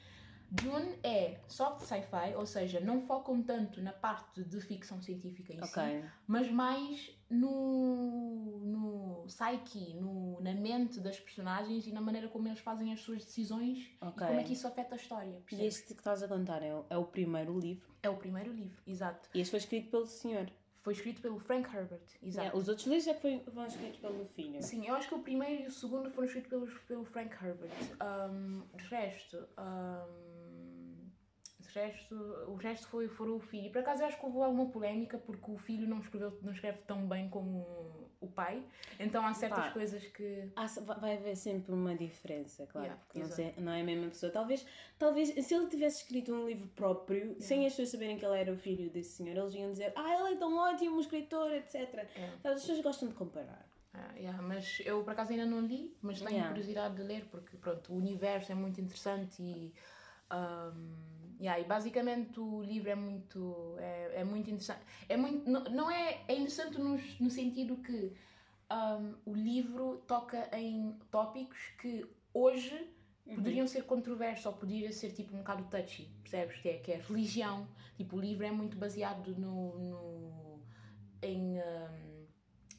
Dune 0.52 0.98
é 1.04 1.40
soft 1.48 1.82
sci-fi, 1.82 2.34
ou 2.36 2.46
seja, 2.46 2.80
não 2.80 3.02
focam 3.02 3.42
tanto 3.44 3.82
na 3.82 3.94
parte 3.94 4.44
de 4.44 4.60
ficção 4.62 5.00
científica 5.02 5.54
em 5.54 5.62
si, 5.64 5.70
Ok. 5.80 6.06
mas 6.26 6.50
mais 6.52 7.12
no, 7.30 8.60
no 8.64 9.26
psyche, 9.28 9.94
no, 9.94 10.42
na 10.42 10.54
mente 10.54 11.00
das 11.00 11.20
personagens 11.20 11.86
e 11.86 11.92
na 11.92 12.02
maneira 12.02 12.28
como 12.28 12.48
eles 12.48 12.60
fazem 12.60 12.92
as 12.92 13.00
suas 13.02 13.24
decisões 13.24 13.92
Ok. 14.02 14.26
e 14.26 14.28
como 14.28 14.40
é 14.40 14.44
que 14.44 14.54
isso 14.54 14.68
afeta 14.68 14.96
a 14.96 14.98
história. 14.98 15.42
E 15.52 15.66
este 15.66 15.94
que 15.94 16.02
estás 16.02 16.24
a 16.24 16.28
contar 16.28 16.64
é 16.64 16.70
é 16.90 16.98
o 16.98 17.06
primeiro 17.06 17.58
livro. 17.60 17.88
É 18.02 18.10
o 18.10 18.16
primeiro 18.18 18.52
livro, 18.52 18.82
exato. 18.88 19.30
E 19.34 19.42
este 19.42 19.52
foi 19.52 19.60
escrito 19.60 19.92
pelo 19.92 20.08
senhor. 20.08 20.50
Foi 20.82 20.94
escrito 20.94 21.22
pelo 21.22 21.40
Frank 21.40 21.68
Herbert, 21.76 22.02
exato. 22.24 22.48
Yeah, 22.48 22.58
os 22.58 22.70
outros 22.70 22.88
livros 22.88 23.08
é 23.08 23.14
que 23.14 23.22
foi, 23.22 23.40
foram 23.40 23.68
escritos 23.68 24.00
pelo 24.00 24.26
filho. 24.26 24.64
Sim, 24.64 24.88
eu 24.88 24.96
acho 24.96 25.10
que 25.10 25.16
o 25.16 25.20
primeiro 25.20 25.64
e 25.64 25.68
o 25.68 25.72
segundo 25.72 26.10
foram 26.10 26.26
escritos 26.26 26.50
pelo, 26.50 26.68
pelo 26.88 27.06
Frank 27.06 27.34
Herbert. 27.34 27.72
Um, 28.02 28.64
de 28.78 28.84
resto, 28.86 29.38
um, 29.58 31.10
de 31.60 31.70
resto, 31.70 32.16
o 32.48 32.56
resto 32.56 32.88
foi, 32.88 33.10
foram 33.10 33.36
o 33.36 33.40
filho. 33.40 33.72
Por 33.72 33.80
acaso 33.80 34.04
eu 34.04 34.08
acho 34.08 34.18
que 34.18 34.26
houve 34.26 34.42
alguma 34.42 34.70
polémica 34.70 35.18
porque 35.18 35.52
o 35.52 35.58
filho 35.58 35.88
não, 35.88 36.00
escreveu, 36.00 36.38
não 36.42 36.54
escreve 36.54 36.80
tão 36.88 37.08
bem 37.08 37.30
como 37.30 37.99
o 38.22 38.28
pai. 38.28 38.64
Então 39.00 39.26
há 39.26 39.34
certas 39.34 39.66
Pá. 39.66 39.72
coisas 39.72 40.04
que. 40.08 40.50
Há 40.56 40.66
vai 41.00 41.16
haver 41.18 41.36
sempre 41.36 41.74
uma 41.74 41.96
diferença, 41.96 42.66
claro, 42.68 42.88
Yeah, 42.88 43.04
porque 43.06 43.20
não, 43.20 43.32
sei- 43.32 43.54
não 43.58 43.72
é 43.72 43.82
a 43.82 43.84
mesma 43.84 44.10
pessoa. 44.10 44.32
Talvez, 44.32 44.66
talvez 44.98 45.30
se 45.30 45.54
ele 45.54 45.68
tivesse 45.68 46.04
escrito 46.04 46.34
um 46.34 46.46
livro 46.48 46.68
próprio, 46.76 47.36
sem 47.40 47.66
as 47.66 47.74
pessoas 47.74 47.90
saberem 47.90 48.18
que 48.18 48.26
ele 48.26 48.40
era 48.40 48.52
o 48.52 48.58
filho 48.58 48.90
desse 48.90 49.12
senhor, 49.18 49.38
eles 49.38 49.54
iam 49.54 49.72
dizer, 49.72 49.94
ah, 49.96 50.14
ele 50.20 50.34
é 50.34 50.38
tão 50.38 50.56
ótimo, 50.58 51.00
escritor, 51.00 51.52
etc. 51.54 51.76
É. 52.16 52.30
As 52.44 52.62
pessoas 52.62 52.82
gostam 52.82 53.08
de 53.10 53.16
comparar. 53.16 53.66
Ah, 53.94 54.14
yeah, 54.16 54.40
mas 54.42 54.82
eu 54.86 55.04
por 55.04 55.12
acaso 55.12 55.32
ainda 55.32 55.46
não 55.46 55.62
li, 55.62 55.96
mas 56.02 56.20
tenho 56.20 56.32
Yeah. 56.32 56.50
curiosidade 56.50 56.96
de 56.96 57.04
ler 57.04 57.26
porque 57.32 57.58
pronto, 57.58 57.92
o 57.92 57.96
universo 57.98 58.52
é 58.52 58.56
muito 58.56 58.80
interessante 58.82 59.42
e 59.42 59.74
Um, 60.32 60.96
yeah, 61.40 61.60
e 61.60 61.66
basicamente 61.66 62.40
o 62.40 62.62
livro 62.62 62.90
é 62.90 62.96
muito, 62.96 63.76
é, 63.80 64.22
é 64.22 64.24
muito 64.24 64.50
interessante. 64.50 64.82
É 65.08 65.16
muito, 65.16 65.50
não, 65.50 65.64
não 65.66 65.92
é, 65.92 66.22
é 66.28 66.34
interessante 66.34 66.78
no, 66.78 67.00
no 67.20 67.30
sentido 67.30 67.78
que 67.78 68.14
um, 68.72 69.16
o 69.26 69.34
livro 69.34 70.04
toca 70.08 70.50
em 70.58 70.98
tópicos 71.10 71.58
que 71.80 72.06
hoje 72.34 72.88
poderiam 73.36 73.68
ser 73.68 73.84
controversos 73.84 74.46
ou 74.46 74.54
poderia 74.54 74.92
ser 74.92 75.12
tipo 75.12 75.36
um 75.36 75.40
bocado 75.40 75.64
touchy, 75.66 76.10
percebes? 76.24 76.58
Que 76.58 76.70
é, 76.70 76.78
que 76.78 76.92
é 76.92 76.98
religião. 76.98 77.68
Tipo, 77.96 78.18
o 78.18 78.20
livro 78.20 78.46
é 78.46 78.52
muito 78.52 78.78
baseado 78.78 79.36
no, 79.36 79.78
no 79.80 80.60
em, 81.22 81.60
um, 81.60 82.26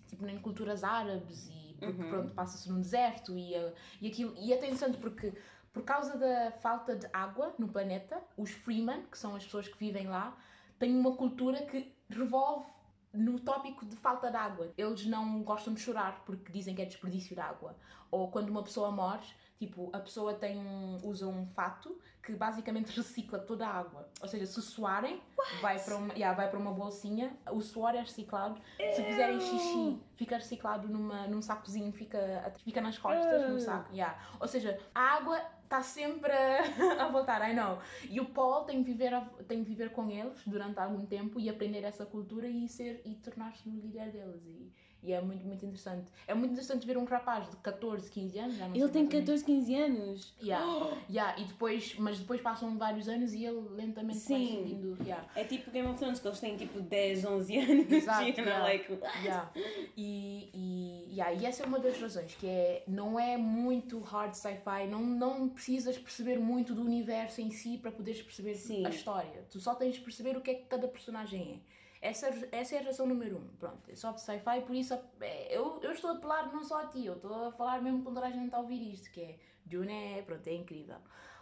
tipo, 0.08 0.26
em 0.26 0.38
culturas 0.38 0.82
árabes 0.82 1.48
e 1.48 1.60
porque, 1.78 2.02
pronto, 2.04 2.34
passa-se 2.34 2.68
num 2.68 2.80
deserto 2.80 3.36
e, 3.38 3.56
uh, 3.56 3.72
e 4.00 4.08
aquilo. 4.08 4.34
E 4.38 4.52
é 4.52 4.56
até 4.56 4.66
interessante 4.66 4.98
porque 4.98 5.32
por 5.72 5.82
causa 5.84 6.16
da 6.18 6.52
falta 6.52 6.96
de 6.96 7.06
água 7.12 7.54
no 7.58 7.68
planeta, 7.68 8.20
os 8.36 8.50
Freeman, 8.50 9.02
que 9.10 9.18
são 9.18 9.34
as 9.34 9.44
pessoas 9.44 9.68
que 9.68 9.78
vivem 9.78 10.08
lá, 10.08 10.36
têm 10.78 10.98
uma 10.98 11.16
cultura 11.16 11.62
que 11.66 11.94
revolve 12.08 12.66
no 13.12 13.38
tópico 13.40 13.84
de 13.84 13.96
falta 13.96 14.30
de 14.30 14.36
água. 14.36 14.72
Eles 14.76 15.06
não 15.06 15.42
gostam 15.42 15.74
de 15.74 15.80
chorar 15.80 16.24
porque 16.24 16.52
dizem 16.52 16.74
que 16.74 16.82
é 16.82 16.84
desperdício 16.84 17.34
de 17.34 17.40
água. 17.40 17.76
Ou 18.10 18.30
quando 18.30 18.50
uma 18.50 18.62
pessoa 18.62 18.90
morre, 18.90 19.26
tipo, 19.60 19.90
a 19.92 19.98
pessoa 19.98 20.32
tem 20.32 20.58
um, 20.58 20.96
usa 21.04 21.28
um 21.28 21.44
fato 21.44 21.94
que 22.22 22.32
basicamente 22.32 22.90
recicla 22.96 23.38
toda 23.38 23.66
a 23.66 23.70
água. 23.70 24.08
Ou 24.22 24.26
seja, 24.26 24.46
se 24.46 24.62
suarem, 24.62 25.20
vai 25.60 25.78
para, 25.78 25.96
uma, 25.96 26.14
yeah, 26.14 26.34
vai 26.34 26.48
para 26.48 26.58
uma 26.58 26.72
bolsinha, 26.72 27.36
o 27.52 27.60
suor 27.60 27.94
é 27.94 28.00
reciclado. 28.00 28.58
Se 28.94 29.02
fizerem 29.02 29.38
xixi, 29.38 30.00
fica 30.16 30.36
reciclado 30.36 30.88
numa, 30.88 31.26
num 31.26 31.42
sacozinho, 31.42 31.92
fica, 31.92 32.54
fica 32.64 32.80
nas 32.80 32.96
costas, 32.96 33.50
no 33.50 33.60
saco. 33.60 33.92
Yeah. 33.92 34.18
Ou 34.40 34.48
seja, 34.48 34.80
a 34.94 35.16
água 35.16 35.38
está 35.64 35.82
sempre 35.82 36.32
a, 36.32 36.62
a 37.04 37.08
voltar, 37.08 37.46
I 37.46 37.54
know. 37.54 37.80
E 38.08 38.18
o 38.18 38.24
Paul 38.24 38.64
tem 38.64 38.82
que, 38.82 38.90
viver 38.90 39.12
tem 39.46 39.62
que 39.62 39.68
viver 39.68 39.90
com 39.90 40.10
eles 40.10 40.42
durante 40.46 40.78
algum 40.78 41.04
tempo 41.04 41.38
e 41.38 41.50
aprender 41.50 41.84
essa 41.84 42.06
cultura 42.06 42.48
e 42.48 42.66
ser 42.66 43.02
e 43.04 43.14
tornar-se 43.16 43.68
no 43.68 43.78
líder 43.78 44.10
deles. 44.10 44.42
E, 44.46 44.72
e 45.02 45.12
é 45.12 45.20
muito, 45.20 45.46
muito 45.46 45.64
interessante. 45.64 46.10
É 46.26 46.34
muito 46.34 46.52
interessante 46.52 46.86
ver 46.86 46.98
um 46.98 47.04
rapaz 47.04 47.48
de 47.50 47.56
14, 47.56 48.10
15 48.10 48.38
anos. 48.38 48.56
Já 48.56 48.68
não 48.68 48.74
Ele 48.74 48.88
tem 48.88 49.02
exatamente. 49.02 49.26
14, 49.26 49.44
15 49.44 49.74
anos. 49.74 50.34
Yeah, 50.42 50.90
yeah, 51.08 51.40
e 51.40 51.44
depois, 51.44 51.94
mas 51.98 52.18
depois 52.18 52.40
passam 52.40 52.76
vários 52.76 53.08
anos 53.08 53.32
e 53.32 53.44
ele 53.44 53.60
lentamente 53.70 54.18
vai 54.18 54.38
Sim. 54.38 54.56
subindo. 54.58 54.98
Yeah. 55.02 55.26
É 55.34 55.44
tipo 55.44 55.70
Game 55.70 55.88
of 55.88 55.98
Thrones, 55.98 56.20
que 56.20 56.28
eles 56.28 56.40
têm 56.40 56.56
tipo 56.56 56.80
10, 56.80 57.24
11 57.24 57.58
anos. 57.58 57.92
Exato, 57.92 58.28
you 58.28 58.34
know, 58.36 58.44
yeah. 58.44 58.64
like, 58.64 59.00
Yeah. 59.24 59.50
E, 59.96 60.50
e, 60.54 61.14
yeah, 61.14 61.32
e 61.32 61.46
essa 61.46 61.62
é 61.62 61.66
uma 61.66 61.78
das 61.78 62.00
razões, 62.00 62.34
que 62.34 62.46
é, 62.46 62.84
não 62.86 63.18
é 63.18 63.36
muito 63.36 64.00
hard 64.00 64.34
sci-fi, 64.34 64.86
não, 64.88 65.00
não 65.00 65.48
precisas 65.48 65.96
perceber 65.98 66.38
muito 66.38 66.74
do 66.74 66.82
universo 66.82 67.40
em 67.40 67.50
si 67.50 67.78
para 67.78 67.90
poderes 67.90 68.22
perceber 68.22 68.54
Sim. 68.54 68.86
a 68.86 68.90
história. 68.90 69.44
Tu 69.50 69.60
só 69.60 69.74
tens 69.74 69.94
de 69.94 70.00
perceber 70.00 70.36
o 70.36 70.40
que 70.40 70.50
é 70.50 70.54
que 70.54 70.64
cada 70.64 70.88
personagem 70.88 71.60
é. 71.66 71.79
Essa, 72.02 72.28
essa 72.50 72.76
é 72.76 72.78
a 72.78 72.82
razão 72.84 73.06
número 73.06 73.36
um. 73.36 73.48
Pronto, 73.58 73.90
é 73.90 73.94
só 73.94 74.10
de 74.12 74.20
sci-fi, 74.22 74.62
por 74.66 74.74
isso 74.74 74.94
é, 75.20 75.54
eu, 75.56 75.78
eu 75.82 75.92
estou 75.92 76.10
a 76.10 76.14
apelar 76.14 76.50
não 76.52 76.64
só 76.64 76.80
a 76.82 76.86
ti, 76.86 77.04
eu 77.04 77.14
estou 77.16 77.48
a 77.48 77.52
falar 77.52 77.82
mesmo 77.82 78.02
com 78.02 78.14
toda 78.14 78.26
a 78.26 78.30
gente 78.30 78.54
a 78.54 78.58
ouvir 78.58 78.92
isto, 78.92 79.10
que 79.10 79.20
é 79.20 79.38
Dune 79.66 79.92
é, 79.92 80.22
pronto, 80.22 80.46
é 80.46 80.54
incrível. 80.54 80.96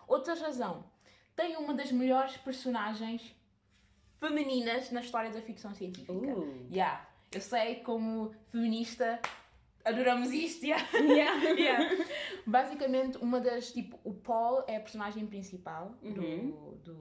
Outra 0.08 0.34
razão, 0.34 0.84
tem 1.36 1.56
uma 1.56 1.72
das 1.74 1.92
melhores 1.92 2.36
personagens 2.38 3.34
femininas 4.18 4.90
na 4.90 5.00
história 5.00 5.30
da 5.30 5.40
ficção 5.40 5.74
científica. 5.74 6.12
Uh. 6.12 6.66
Yeah. 6.72 7.06
Eu 7.32 7.40
sei, 7.40 7.76
como 7.76 8.34
feminista, 8.50 9.20
adoramos 9.84 10.32
isto. 10.32 10.64
Yeah. 10.66 10.84
Yeah. 10.98 11.44
Yeah. 11.54 12.04
Basicamente, 12.46 13.18
uma 13.18 13.40
das. 13.40 13.70
Tipo, 13.72 13.98
o 14.02 14.14
Paul 14.14 14.64
é 14.66 14.76
a 14.76 14.80
personagem 14.80 15.26
principal 15.26 15.94
do, 16.02 16.20
Uhum. 16.22 16.78
do, 16.82 16.94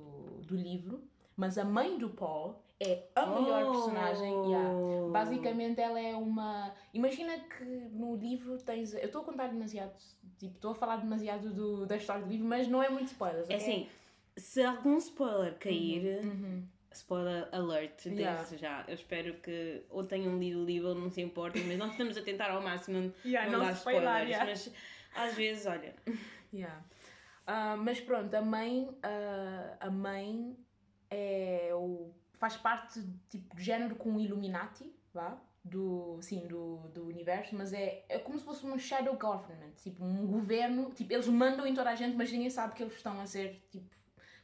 do 0.45 0.55
livro, 0.55 1.01
mas 1.35 1.57
a 1.57 1.63
mãe 1.65 1.97
do 1.97 2.09
Paul 2.09 2.61
é 2.79 3.03
a 3.15 3.25
melhor 3.25 3.63
Oh. 3.65 3.71
personagem. 3.71 4.33
Yeah. 4.51 4.73
Basicamente, 5.11 5.79
ela 5.81 5.99
é 5.99 6.15
uma. 6.15 6.73
Imagina 6.93 7.39
que 7.39 7.63
no 7.63 8.15
livro 8.15 8.57
tens. 8.59 8.93
Eu 8.93 9.05
estou 9.05 9.21
a 9.21 9.25
contar 9.25 9.47
demasiado. 9.47 9.93
Tipo, 10.37 10.55
estou 10.55 10.71
a 10.71 10.75
falar 10.75 10.97
demasiado 10.97 11.51
do, 11.53 11.85
da 11.85 11.97
história 11.97 12.23
do 12.23 12.29
livro, 12.29 12.47
mas 12.47 12.67
não 12.67 12.81
é 12.83 12.89
muito 12.89 13.07
spoilers. 13.07 13.49
É 13.49 13.55
ok? 13.55 13.57
assim, 13.57 13.87
se 14.37 14.61
algum 14.63 14.97
spoiler 14.97 15.57
cair, 15.57 16.23
Uhum. 16.23 16.63
spoiler 16.91 17.47
alert, 17.51 18.05
Yeah. 18.05 18.37
desde 18.37 18.57
já. 18.57 18.83
Eu 18.87 18.93
espero 18.93 19.33
que 19.41 19.83
ou 19.89 20.03
tenham 20.03 20.37
lido 20.37 20.59
o 20.61 20.65
livro 20.65 20.89
ou 20.89 20.95
não 20.95 21.09
se 21.09 21.21
importem, 21.21 21.63
mas 21.63 21.77
nós 21.77 21.91
estamos 21.91 22.15
a 22.17 22.21
tentar 22.21 22.51
ao 22.51 22.61
máximo 22.61 23.11
Yeah, 23.25 23.49
não, 23.51 23.59
não 23.59 23.65
dar 23.65 23.73
spoiler, 23.73 24.03
spoilers. 24.03 24.29
yeah. 24.29 24.45
Mas 24.45 24.73
às 25.15 25.33
vezes, 25.35 25.65
olha, 25.65 25.95
Yeah. 26.53 26.83
Ah, 27.47 27.75
mas 27.77 27.99
pronto, 27.99 28.33
a 28.35 28.41
mãe, 28.41 28.87
ah, 29.01 29.77
a 29.79 29.89
mãe 29.89 30.55
é 31.09 31.71
o, 31.73 32.11
faz 32.37 32.55
parte 32.57 33.01
tipo, 33.29 33.55
de 33.55 33.63
género 33.63 33.95
com 33.95 34.15
o 34.15 34.19
Illuminati, 34.19 34.91
vá? 35.13 35.37
Do, 35.63 36.17
sim, 36.21 36.47
do, 36.47 36.77
do 36.93 37.05
universo, 37.05 37.53
mas 37.53 37.73
é, 37.73 38.05
é 38.07 38.19
como 38.19 38.39
se 38.39 38.45
fosse 38.45 38.65
um 38.65 38.79
shadow 38.79 39.17
government, 39.17 39.71
tipo 39.75 40.01
um 40.03 40.25
governo, 40.25 40.91
tipo, 40.91 41.11
eles 41.11 41.27
mandam 41.27 41.67
em 41.67 41.73
toda 41.73 41.89
a 41.89 41.95
gente, 41.95 42.15
mas 42.15 42.31
ninguém 42.31 42.49
sabe 42.49 42.73
que 42.73 42.81
eles 42.81 42.95
estão 42.95 43.19
a 43.19 43.25
ser 43.25 43.67
tipo, 43.69 43.89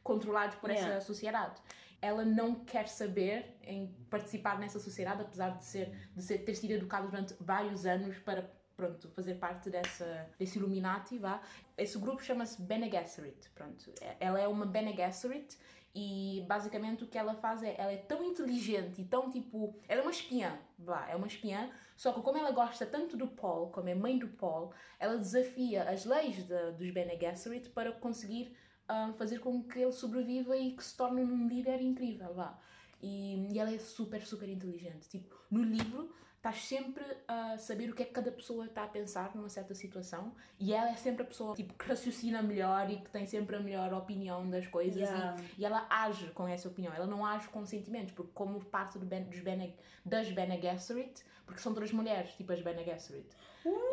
controlados 0.02 0.56
por 0.56 0.70
Yeah. 0.70 0.96
essa 0.96 1.06
sociedade. 1.06 1.62
Ela 2.02 2.26
não 2.26 2.56
quer 2.56 2.86
saber 2.88 3.56
em 3.62 3.86
participar 4.10 4.58
nessa 4.58 4.78
sociedade, 4.78 5.22
apesar 5.22 5.56
de 5.56 5.64
ser, 5.64 5.96
de 6.14 6.22
ser 6.22 6.38
ter 6.44 6.54
sido 6.54 6.72
educada 6.72 7.06
durante 7.08 7.34
vários 7.40 7.86
anos 7.86 8.18
para 8.18 8.42
pronto, 8.76 9.08
fazer 9.10 9.36
parte 9.36 9.70
dessa, 9.70 10.28
desse 10.38 10.58
Illuminati, 10.58 11.16
vá. 11.16 11.40
Esse 11.78 11.98
grupo 11.98 12.22
chama-se 12.22 12.60
Bene 12.60 12.90
Gesserit, 12.90 13.48
pronto. 13.54 13.90
Ela 14.20 14.40
é 14.40 14.48
uma 14.48 14.66
Bene 14.66 14.94
Gesserit 14.94 15.56
e 15.94 16.44
basicamente 16.48 17.04
o 17.04 17.06
que 17.06 17.16
ela 17.16 17.34
faz 17.36 17.62
é, 17.62 17.74
ela 17.78 17.92
é 17.92 17.96
tão 17.96 18.24
inteligente 18.24 19.00
e 19.00 19.04
tão 19.04 19.30
tipo, 19.30 19.78
ela 19.86 20.00
é 20.00 20.02
uma 20.02 20.10
espiã, 20.10 20.58
vá, 20.78 21.08
é 21.08 21.14
uma 21.14 21.26
espiã, 21.26 21.70
só 21.96 22.12
que 22.12 22.20
como 22.20 22.36
ela 22.36 22.50
gosta 22.50 22.84
tanto 22.84 23.16
do 23.16 23.28
Paul, 23.28 23.70
como 23.70 23.88
é 23.88 23.94
mãe 23.94 24.18
do 24.18 24.28
Paul, 24.28 24.72
ela 24.98 25.16
desafia 25.16 25.84
as 25.88 26.04
leis 26.04 26.44
da- 26.48 26.70
dos 26.72 26.90
Bene 26.90 27.16
Gesserit 27.18 27.68
para 27.70 27.92
conseguir 27.92 28.56
ah, 28.88 29.12
fazer 29.16 29.38
com 29.38 29.62
que 29.62 29.78
ele 29.78 29.92
sobreviva 29.92 30.56
e 30.56 30.72
que 30.76 30.84
se 30.84 30.96
torne 30.96 31.22
um 31.22 31.48
líder 31.48 31.80
incrível, 31.80 32.34
vá. 32.34 32.58
E, 33.00 33.52
e 33.52 33.58
ela 33.58 33.72
é 33.72 33.78
super, 33.78 34.20
super 34.26 34.48
inteligente. 34.48 35.08
Tipo, 35.08 35.34
no 35.50 35.62
livro 35.62 36.12
estás 36.44 36.62
sempre 36.62 37.02
a 37.26 37.56
saber 37.56 37.88
o 37.88 37.94
que 37.94 38.02
é 38.02 38.06
que 38.06 38.12
cada 38.12 38.30
pessoa 38.30 38.66
está 38.66 38.84
a 38.84 38.86
pensar 38.86 39.34
numa 39.34 39.48
certa 39.48 39.74
situação 39.74 40.34
e 40.60 40.74
ela 40.74 40.90
é 40.90 40.94
sempre 40.94 41.22
a 41.22 41.24
pessoa 41.24 41.54
tipo, 41.54 41.72
que 41.72 41.88
raciocina 41.88 42.42
melhor 42.42 42.90
e 42.90 42.98
que 42.98 43.08
tem 43.08 43.24
sempre 43.24 43.56
a 43.56 43.60
melhor 43.60 43.94
opinião 43.94 44.48
das 44.50 44.66
coisas 44.66 44.94
Yeah. 44.94 45.36
e, 45.56 45.62
e 45.62 45.64
ela 45.64 45.86
age 45.88 46.26
com 46.32 46.46
essa 46.46 46.68
opinião, 46.68 46.92
ela 46.92 47.06
não 47.06 47.24
age 47.24 47.48
com 47.48 47.64
sentimentos, 47.64 48.12
porque 48.12 48.30
como 48.34 48.62
parte 48.62 48.98
do 48.98 49.06
ben, 49.06 49.24
dos 49.24 49.40
Bene, 49.40 49.74
das 50.04 50.30
Bene 50.30 50.60
Gesserit, 50.60 51.24
porque 51.46 51.60
são 51.60 51.72
todas 51.72 51.90
mulheres, 51.92 52.32
tipo 52.34 52.52
as 52.52 52.60
Bene 52.60 52.84
Gesserit. 52.84 53.26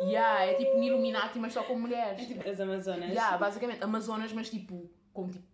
Yeah, 0.02 0.44
é 0.44 0.54
tipo 0.54 0.76
um 0.76 0.82
Illuminati, 0.82 1.38
mas 1.38 1.54
só 1.54 1.62
com 1.64 1.78
mulheres. 1.78 2.20
é 2.20 2.26
tipo 2.26 2.48
as 2.48 2.60
Amazonas. 2.60 3.08
Yeah, 3.08 3.38
basicamente, 3.38 3.82
Amazonas, 3.82 4.32
mas 4.32 4.50
tipo, 4.50 4.90
com 5.12 5.28
tipo, 5.30 5.44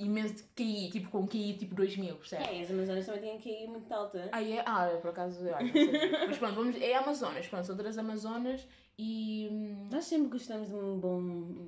imenso 0.00 0.34
de 0.34 0.42
QI, 0.56 0.90
tipo, 0.90 1.10
com 1.10 1.26
QI 1.26 1.54
tipo 1.58 1.74
2000, 1.74 2.16
percebe? 2.16 2.44
É, 2.44 2.62
as 2.62 2.70
Amazonas 2.70 3.06
também 3.06 3.20
têm 3.20 3.38
que 3.38 3.48
ir 3.50 3.68
muito 3.68 3.92
alta. 3.92 4.28
Ah, 4.32 4.42
é? 4.42 4.60
Ah, 4.66 4.98
por 5.00 5.10
acaso, 5.10 5.42
não 5.44 5.50
sabia. 5.50 5.72
Mas 6.28 6.38
pronto, 6.38 6.54
vamos, 6.54 6.76
é 6.80 6.94
Amazonas, 6.94 7.46
pronto, 7.46 7.66
são 7.66 7.76
todas 7.76 7.96
Amazonas 7.98 8.66
e. 8.98 9.48
hum, 9.50 9.88
Nós 9.90 10.04
sempre 10.04 10.28
gostamos 10.28 10.68
de 10.68 10.74
um 10.74 10.98
bom 10.98 11.22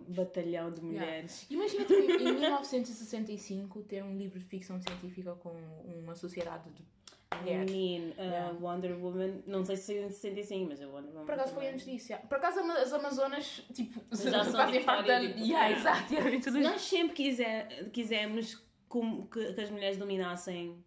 batalhão 0.08 0.72
de 0.72 0.82
mulheres. 0.82 1.46
Imagina 1.50 1.84
tipo, 1.84 2.00
em 2.00 2.32
1965 2.34 3.82
ter 3.82 4.02
um 4.02 4.16
livro 4.16 4.38
de 4.38 4.44
ficção 4.46 4.80
científica 4.80 5.34
com 5.36 5.52
uma 6.02 6.14
sociedade 6.14 6.70
de 6.70 6.82
mulheres. 7.40 7.70
Menino, 7.70 8.12
uh, 8.12 8.20
Yeah. 8.22 8.52
Wonder 8.60 8.92
Woman, 8.96 9.42
não 9.46 9.64
sei 9.64 9.76
se 9.76 9.82
saiu 9.84 10.02
em 10.06 10.10
65, 10.10 10.68
mas 10.68 10.82
a 10.82 10.86
Wonder 10.88 11.10
Woman. 11.12 11.24
Por 11.26 11.34
acaso 11.34 11.54
foi 11.54 11.68
antes 11.68 11.84
disso, 11.86 12.08
já. 12.08 12.18
Por 12.18 12.36
acaso 12.38 12.60
as 12.60 12.92
Amazonas, 12.92 13.62
tipo, 13.72 14.00
Já 14.14 14.44
são 14.44 14.52
fazem 14.52 14.84
parte 14.84 15.06
da. 15.06 15.20
tipo, 15.20 15.38
Yeah, 15.38 15.68
yeah. 15.68 15.70
exato, 15.78 16.12
yeah, 16.14 16.30
tudo 16.40 16.58
isso. 16.58 16.70
Nós 16.70 16.80
sempre 16.82 17.14
quiser, 17.14 17.90
quisemos 17.90 18.54
que, 18.90 19.52
que 19.54 19.60
as 19.60 19.70
mulheres 19.70 19.96
dominassem 19.98 20.84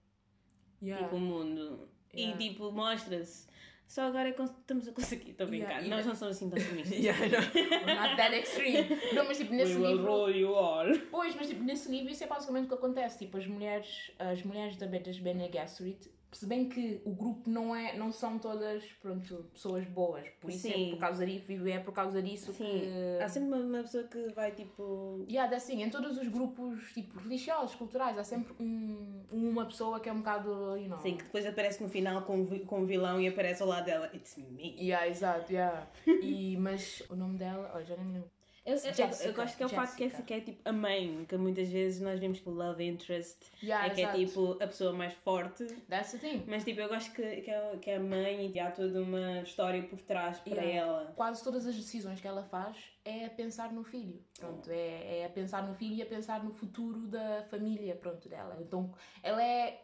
Yeah. 0.82 1.04
tipo, 1.06 1.16
o 1.16 1.20
mundo. 1.20 1.90
Yeah. 2.14 2.36
E 2.42 2.50
tipo, 2.50 2.72
mostra-se. 2.72 3.48
Só 3.88 4.02
agora 4.08 4.30
é 4.30 4.32
que 4.32 4.42
estamos 4.42 4.88
a 4.88 4.92
conseguir. 4.94 5.32
Estou 5.32 5.46
a 5.46 5.48
brincar. 5.50 5.70
Yeah, 5.82 5.88
Nós 5.96 6.00
yeah. 6.00 6.08
não 6.08 6.16
somos 6.16 6.36
assim 6.38 6.50
tão 6.50 6.58
feministas. 6.64 6.98
Yeah, 6.98 7.20
no, 7.28 8.02
not 8.02 8.16
that 8.18 8.36
extreme. 8.36 8.88
Não, 9.14 9.26
mas 9.28 9.38
tipo, 9.38 9.54
nesse 9.54 9.74
We 9.76 9.80
will 9.80 9.92
livro. 9.98 10.06
roll 10.12 10.30
you 10.32 10.56
all. 10.56 10.86
Pois, 11.12 11.36
mas 11.36 11.48
tipo, 11.50 11.64
nesse 11.64 11.92
livro 11.92 12.12
isso 12.12 12.24
é 12.24 12.28
basicamente 12.28 12.66
o 12.66 12.68
que 12.70 12.74
acontece. 12.74 13.20
Tipo, 13.20 13.38
as 13.38 13.46
mulheres, 13.46 14.12
as 14.18 14.42
mulheres 14.44 14.76
da, 14.78 14.88
das 14.88 15.20
Bene 15.20 15.50
Gesserit 15.52 16.10
percebem 16.36 16.68
que 16.68 17.02
o 17.06 17.12
grupo 17.12 17.50
não, 17.50 17.74
é, 17.74 17.98
não 17.98 18.12
são 18.12 18.38
todas, 18.38 18.84
pronto, 19.02 19.46
pessoas 19.54 19.86
boas. 19.86 20.28
Por 20.42 20.50
isso 20.50 20.68
é 20.68 20.72
Sim. 20.74 20.90
por 20.92 21.00
causa 21.00 21.26
disso, 21.26 21.68
é 21.68 21.80
por 21.80 21.94
causa 21.94 22.22
disso 22.22 22.52
Sim, 22.52 22.64
que... 22.66 23.24
há 23.24 23.30
sempre 23.30 23.48
uma, 23.48 23.58
uma 23.58 23.82
pessoa 23.82 24.04
que 24.04 24.28
vai 24.34 24.52
tipo. 24.52 25.26
Yeah, 25.30 25.52
é 25.52 25.56
assim, 25.56 25.82
em 25.82 25.90
todos 25.90 26.18
os 26.18 26.28
grupos 26.28 26.92
tipo, 26.94 27.18
religiosos, 27.20 27.76
culturais, 27.76 28.18
há 28.18 28.24
sempre 28.24 28.54
um, 28.60 29.24
uma 29.32 29.66
pessoa 29.66 30.00
que 30.02 30.10
é 30.10 30.12
um 30.12 30.18
bocado, 30.18 30.78
you 30.78 30.90
know... 30.90 31.00
Sim, 31.00 31.16
que 31.16 31.24
depois 31.24 31.46
aparece 31.46 31.82
no 31.82 31.88
final 31.88 32.22
com, 32.24 32.46
com 32.66 32.82
o 32.82 32.86
vilão 32.86 33.22
e 33.22 33.28
aparece 33.30 33.64
ao 33.64 33.70
lado 33.70 33.86
dela. 33.86 34.10
It's 34.14 34.36
me. 34.38 34.76
Yeah, 34.78 35.08
exato, 35.08 35.54
yeah. 35.54 35.88
E, 36.06 36.58
mas 36.58 37.02
o 37.10 37.16
nome 37.16 37.38
dela, 37.38 37.72
olha, 37.74 37.86
já 37.86 37.96
nem 37.96 38.06
me 38.06 38.14
lembro. 38.16 38.35
Eu, 38.66 38.78
Jessica, 38.80 39.28
eu 39.30 39.34
gosto 39.36 39.58
que 39.58 39.62
é 39.62 39.66
o 39.68 39.70
facto 39.70 39.96
que 39.96 40.04
é, 40.06 40.10
Jessica. 40.10 40.24
que 40.24 40.34
é 40.34 40.42
tipo 40.42 40.62
a 40.68 40.72
mãe, 40.74 41.24
que 41.30 41.38
muitas 41.38 41.70
vezes 41.70 42.02
nós 42.02 42.20
vemos 42.20 42.40
que 42.40 42.50
o 42.50 42.52
love 42.52 42.84
interest 42.84 43.38
Yeah, 43.62 43.86
é 43.86 43.90
que 43.92 44.02
é 44.02 44.04
exato. 44.06 44.18
tipo 44.18 44.52
a 44.64 44.68
pessoa 44.68 44.92
mais 44.92 45.14
forte. 45.14 45.66
That's 45.88 46.14
the 46.14 46.18
thing. 46.18 46.44
Mas 46.48 46.64
tipo, 46.64 46.82
eu 46.82 46.90
gosto 46.90 47.12
que, 47.14 47.42
que, 47.42 47.52
é, 47.52 47.78
que 47.80 47.90
é 47.92 47.98
a 47.98 48.00
mãe 48.00 48.52
e 48.52 48.60
há 48.60 48.72
toda 48.72 49.04
uma 49.04 49.42
história 49.42 49.84
por 49.84 50.00
trás 50.02 50.40
para 50.40 50.54
Yeah. 50.64 50.80
ela. 50.80 51.14
Quase 51.16 51.44
todas 51.44 51.68
as 51.68 51.76
decisões 51.76 52.20
que 52.20 52.28
ela 52.28 52.42
faz 52.44 52.76
é 53.06 53.26
a 53.26 53.30
pensar 53.30 53.72
no 53.72 53.84
filho. 53.84 54.20
Pronto, 54.40 54.68
é, 54.72 55.20
é 55.20 55.26
a 55.26 55.30
pensar 55.30 55.62
no 55.68 55.76
filho 55.76 55.94
e 55.96 56.02
a 56.02 56.06
pensar 56.08 56.44
no 56.44 56.52
futuro 56.52 57.02
da 57.08 57.44
família, 57.52 57.96
pronto, 57.96 58.28
dela. 58.28 58.58
Então, 58.60 58.92
ela 59.22 59.44
é 59.44 59.80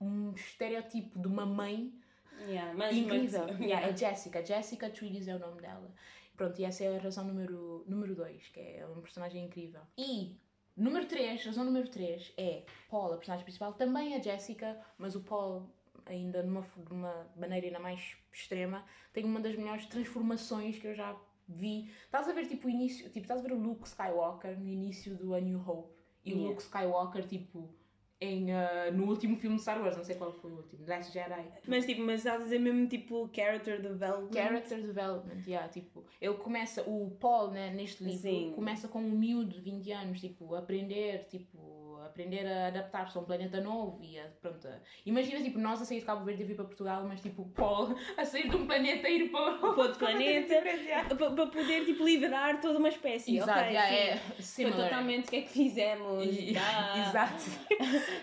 um 0.00 0.32
estereotipo 0.34 1.18
de 1.18 1.26
uma 1.28 1.44
mãe 1.44 1.92
Yeah, 2.48 2.72
mas, 2.74 2.96
incrível. 2.96 3.46
mas- 3.46 3.60
Yeah, 3.60 3.88
é 3.88 3.96
Jessica. 3.96 4.44
Jessica 4.44 4.88
Trees 4.88 5.28
é 5.28 5.36
o 5.36 5.38
nome 5.38 5.60
dela. 5.60 5.92
Pronto, 6.36 6.60
e 6.60 6.64
essa 6.64 6.84
é 6.84 6.96
a 6.96 7.00
razão 7.00 7.24
número 7.24 7.84
2, 7.84 7.88
número 7.88 8.14
dois, 8.14 8.48
que 8.48 8.60
é 8.60 8.86
um 8.86 9.00
personagem 9.00 9.44
incrível. 9.44 9.82
E 9.96 10.36
número 10.76 11.06
3, 11.06 11.44
razão 11.44 11.64
número 11.64 11.88
3 11.88 12.32
é 12.36 12.64
Paul, 12.90 13.12
a 13.12 13.16
personagem 13.16 13.44
principal, 13.44 13.74
também 13.74 14.14
é 14.14 14.22
Jessica, 14.22 14.80
mas 14.96 15.14
o 15.14 15.20
Paul, 15.20 15.70
ainda 16.06 16.42
numa, 16.42 16.62
de 16.62 16.92
uma 16.92 17.30
maneira 17.36 17.66
ainda 17.66 17.78
mais 17.78 18.16
extrema, 18.32 18.84
tem 19.12 19.24
uma 19.24 19.40
das 19.40 19.56
melhores 19.56 19.86
transformações 19.86 20.78
que 20.78 20.86
eu 20.86 20.94
já 20.94 21.16
vi. 21.46 21.90
Estás 22.04 22.28
a 22.28 22.32
ver 22.32 22.46
tipo 22.46 22.66
o 22.66 22.70
início, 22.70 23.06
tipo, 23.10 23.20
estás 23.20 23.40
a 23.40 23.42
ver 23.42 23.52
o 23.52 23.58
Luke 23.58 23.86
Skywalker 23.86 24.58
no 24.58 24.68
início 24.68 25.16
do 25.16 25.34
A 25.34 25.40
New 25.40 25.60
Hope 25.60 26.00
e 26.24 26.32
o 26.32 26.36
Yeah. 26.36 26.50
Luke 26.50 26.62
Skywalker 26.62 27.26
tipo 27.26 27.74
em, 28.22 28.52
ah, 28.52 28.90
no 28.92 29.06
último 29.08 29.36
filme 29.36 29.56
de 29.56 29.62
Star 29.62 29.80
Wars, 29.82 29.96
não 29.96 30.04
sei 30.04 30.14
qual 30.14 30.32
foi 30.32 30.50
o 30.52 30.56
último, 30.56 30.86
Last 30.86 31.12
Jedi. 31.12 31.44
Mas 31.66 31.84
tipo, 31.84 32.02
mas 32.02 32.18
estás 32.20 32.40
a 32.40 32.44
dizer 32.44 32.60
mesmo 32.60 32.86
tipo 32.86 33.28
character 33.34 33.82
development. 33.82 34.32
Character 34.32 34.80
development, 34.80 35.42
yeah, 35.46 35.68
tipo, 35.68 36.04
ele 36.20 36.34
começa, 36.34 36.82
o 36.88 37.10
Paul, 37.18 37.50
né, 37.50 37.70
neste 37.70 38.04
livro, 38.04 38.20
Sim. 38.20 38.52
começa 38.54 38.86
com 38.86 39.00
um 39.00 39.10
miúdo 39.10 39.50
de 39.50 39.60
20 39.60 39.92
anos, 39.92 40.20
tipo, 40.20 40.54
a 40.54 40.60
aprender, 40.60 41.26
tipo, 41.28 41.58
aprender 42.12 42.46
a 42.46 42.66
adaptar-se 42.68 43.16
a 43.16 43.20
um 43.20 43.24
planeta 43.24 43.60
novo 43.60 43.98
e 44.02 44.18
a, 44.18 44.24
pronto, 44.40 44.68
a- 44.68 44.78
imagina, 45.06 45.42
tipo, 45.42 45.58
nós 45.58 45.80
a 45.80 45.84
sair 45.84 46.00
de 46.00 46.04
Cabo 46.06 46.24
Verde 46.24 46.42
e 46.42 46.46
vir 46.46 46.54
para 46.56 46.66
Portugal, 46.66 47.04
mas 47.08 47.20
tipo, 47.20 47.42
o 47.42 47.46
Paul 47.46 47.96
a 48.16 48.24
sair 48.24 48.48
de 48.48 48.56
um 48.56 48.66
planeta 48.66 49.08
e 49.08 49.22
ir 49.22 49.28
para 49.30 49.54
para 49.58 49.68
outro 49.70 49.98
planeta 49.98 50.54
para, 51.16 51.46
poder 51.46 51.84
tipo 51.84 52.04
liderar 52.04 52.60
toda 52.60 52.78
uma 52.78 52.88
espécie. 52.88 53.36
Exato, 53.38 53.58
ok, 53.60 53.70
yeah, 53.72 53.96
é 53.96 54.16
Foi 54.40 54.70
totalmente 54.72 55.26
o 55.26 55.30
que 55.30 55.36
é 55.36 55.42
que 55.42 55.48
fizemos. 55.48 56.24
E- 56.26 56.52
tá. 56.54 56.94
Exato. 57.08 57.44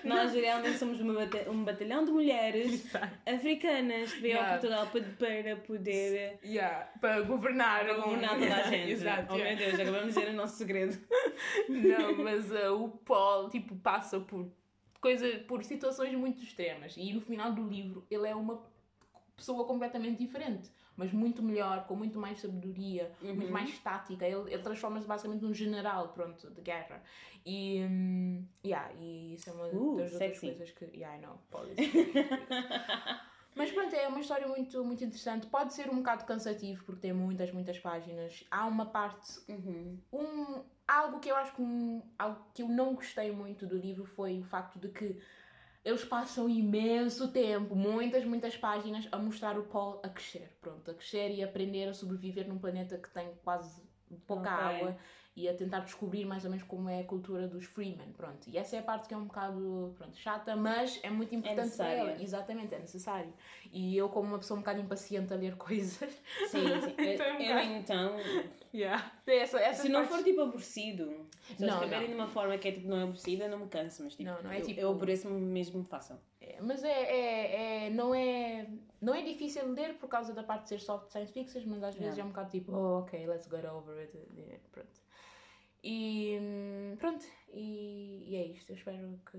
Nós 0.04 0.34
realmente 0.34 0.78
somos 0.78 1.02
bata- 1.02 1.50
um 1.50 1.64
batalhão 1.64 2.06
de 2.06 2.12
mulheres 2.12 2.86
Exato. 2.86 3.10
africanas 3.26 4.14
que 4.14 4.22
veio 4.22 4.30
Yeah. 4.30 4.54
ao 4.54 4.60
Portugal 4.60 4.88
para, 4.88 5.02
para 5.04 5.56
poder 5.58 6.40
Yeah, 6.46 6.88
para 7.02 7.22
governar. 7.22 7.84
para 7.84 7.94
governar 7.96 8.38
toda 8.38 8.56
a 8.56 8.62
gente. 8.64 8.92
Exato. 8.92 9.34
Oh 9.34 9.38
meu 9.38 9.56
Deus, 9.56 9.74
acabamos 9.74 10.14
de 10.14 10.20
dizer 10.20 10.30
o 10.30 10.34
nosso 10.34 10.56
segredo. 10.58 10.98
Não, 11.68 12.18
mas 12.24 12.52
uh, 12.52 12.74
o 12.76 12.90
Paul, 12.90 13.50
tipo, 13.50 13.76
passa 13.80 14.20
por 14.20 14.52
coisa, 15.02 15.40
por 15.48 15.64
situações 15.64 16.14
muito 16.16 16.42
extremas. 16.44 16.96
E 16.98 17.14
no 17.14 17.22
final 17.22 17.54
do 17.54 17.68
livro 17.68 18.06
ele 18.10 18.28
é 18.28 18.36
uma 18.36 18.62
pessoa 19.36 19.66
completamente 19.66 20.20
diferente. 20.20 20.70
Mas 20.98 21.14
muito 21.14 21.42
melhor, 21.42 21.88
com 21.88 21.96
muito 21.96 22.20
mais 22.20 22.42
sabedoria, 22.42 23.10
muito 23.22 23.46
Uhum. 23.46 23.52
mais 23.52 23.80
tática. 23.80 24.26
Ele, 24.28 24.52
ele 24.54 24.62
transforma-se 24.62 25.08
basicamente 25.08 25.42
num 25.42 25.54
general, 25.54 26.10
pronto, 26.10 26.50
de 26.52 26.60
guerra. 26.62 27.02
E, 27.46 27.86
hum, 27.90 28.46
yeah, 28.66 28.92
e 29.00 29.34
isso 29.36 29.50
é 29.50 29.54
uma 29.54 29.68
Uh, 29.68 29.96
das 29.96 30.12
outras 30.12 30.40
coisas 30.42 30.72
que... 30.72 30.84
Yeah, 30.94 31.16
I 31.18 31.22
know, 31.22 31.40
is 31.72 31.78
Mas 33.56 33.72
pronto, 33.72 33.94
é 33.96 34.08
uma 34.08 34.20
história 34.20 34.48
muito, 34.48 34.84
muito 34.86 35.04
interessante. 35.04 35.48
Pode 35.48 35.74
ser 35.74 35.90
um 35.90 35.98
bocado 35.98 36.26
cansativo, 36.26 36.84
porque 36.86 37.02
tem 37.02 37.14
muitas, 37.14 37.52
muitas 37.52 37.80
páginas. 37.80 38.46
Há 38.50 38.66
uma 38.66 38.86
parte 38.86 39.42
Uhum. 39.48 40.02
um, 40.12 40.64
algo 40.88 41.20
que 41.20 41.30
eu 41.30 41.36
acho 41.36 41.54
que 41.54 41.62
um, 41.62 42.02
algo 42.18 42.46
que 42.54 42.62
eu 42.64 42.68
não 42.70 42.96
gostei 42.96 43.32
muito 43.32 43.68
do 43.68 43.78
livro 43.78 44.06
foi 44.06 44.40
o 44.40 44.44
facto 44.44 44.80
de 44.80 44.90
que 44.90 45.22
eles 45.84 46.04
passam 46.04 46.50
imenso 46.50 47.32
tempo, 47.32 47.76
muitas, 47.76 48.26
muitas 48.26 48.56
páginas, 48.58 49.08
a 49.12 49.18
mostrar 49.18 49.58
o 49.58 49.64
Paul 49.68 50.02
a 50.04 50.10
crescer. 50.10 50.58
Pronto, 50.62 50.92
a 50.92 50.94
crescer 50.94 51.32
e 51.32 51.44
aprender 51.44 51.88
a 51.88 51.94
sobreviver 51.94 52.48
num 52.48 52.60
planeta 52.60 52.98
que 52.98 53.10
tem 53.10 53.36
quase 53.44 53.82
pouca 54.28 54.50
Ok. 54.50 54.52
água 54.52 54.98
e 55.40 55.48
a 55.48 55.54
tentar 55.54 55.80
descobrir 55.80 56.26
mais 56.26 56.44
ou 56.44 56.52
menos 56.52 56.66
como 56.66 56.90
é 56.90 57.00
a 57.00 57.04
cultura 57.04 57.48
dos 57.48 57.66
Freemen. 57.66 58.12
Pronto, 58.18 58.48
e 58.50 58.58
essa 58.58 58.76
é 58.76 58.80
a 58.80 58.84
parte 58.84 59.08
que 59.08 59.14
é 59.14 59.18
um 59.18 59.26
bocado 59.26 59.94
pronto, 59.98 60.18
chata, 60.18 60.56
mas 60.56 61.00
é 61.02 61.10
muito 61.10 61.34
importante 61.34 61.56
para 61.56 61.64
necessária. 61.66 61.98
ela. 62.12 62.22
Exatamente, 62.22 62.76
é 62.76 62.80
necessário. 62.80 63.34
E 63.72 63.96
eu, 63.96 64.10
como 64.10 64.28
uma 64.28 64.40
pessoa 64.40 64.58
um 64.58 64.62
bocado 64.62 64.80
impaciente 64.82 65.34
a 65.34 65.38
ler 65.38 65.56
coisas, 65.56 66.12
Sim, 66.48 66.82
sim. 66.82 66.96
Então 67.00 67.26
é 67.26 67.42
Eu, 67.42 67.56
bocado- 67.56 67.74
então, 67.74 68.16
yeah. 68.74 69.12
essa, 69.28 69.60
essa 69.60 69.82
se 69.84 69.90
não 69.90 70.04
for 70.06 70.24
tipo 70.24 70.42
aborrecido, 70.42 71.26
se 71.56 71.62
Não, 71.66 71.74
escreverem 71.76 72.08
de 72.10 72.14
uma 72.16 72.28
forma 72.28 72.58
que 72.58 72.68
é 72.68 72.72
tipo 72.72 72.88
não 72.88 72.98
é 72.98 73.04
aborrecida, 73.04 73.48
não 73.48 73.60
me 73.60 73.68
canso, 73.68 74.04
mas 74.04 74.16
tipo, 74.16 74.30
Não, 74.30 74.42
não 74.44 74.52
é 74.52 74.60
eu, 74.60 74.66
tipo- 74.66 74.80
eu 74.80 74.92
aborreço-me 74.92 75.40
mesmo 75.40 75.84
fácil. 75.86 76.18
É, 76.42 76.60
mas 76.62 76.84
é, 76.84 76.90
é, 76.90 77.86
é- 77.86 77.90
não, 77.92 78.14
é, 78.16 78.68
não 79.02 79.14
é 79.14 79.22
difícil 79.22 79.72
ler 79.72 79.96
por 79.96 80.08
causa 80.10 80.34
da 80.34 80.42
parte 80.44 80.64
de 80.64 80.70
ser 80.70 80.80
soft 80.80 81.12
science 81.12 81.32
fiction, 81.32 81.62
mas 81.68 81.84
às 81.84 81.96
vezes 81.96 82.16
Yeah. 82.18 82.22
é 82.22 82.24
um 82.26 82.30
bocado 82.30 82.50
tipo, 82.50 82.72
oh, 82.74 83.00
ok, 83.00 83.28
let's 83.28 83.48
get 83.50 83.66
over 83.66 83.98
it. 84.00 84.18
É, 84.38 84.58
Pronto. 84.72 84.90
E 85.84 86.38
hum, 86.42 86.96
pronto, 86.98 87.26
e, 87.54 88.24
e 88.28 88.36
é 88.36 88.46
isto. 88.48 88.72
Eu 88.72 88.76
espero 88.76 89.20
que 89.32 89.38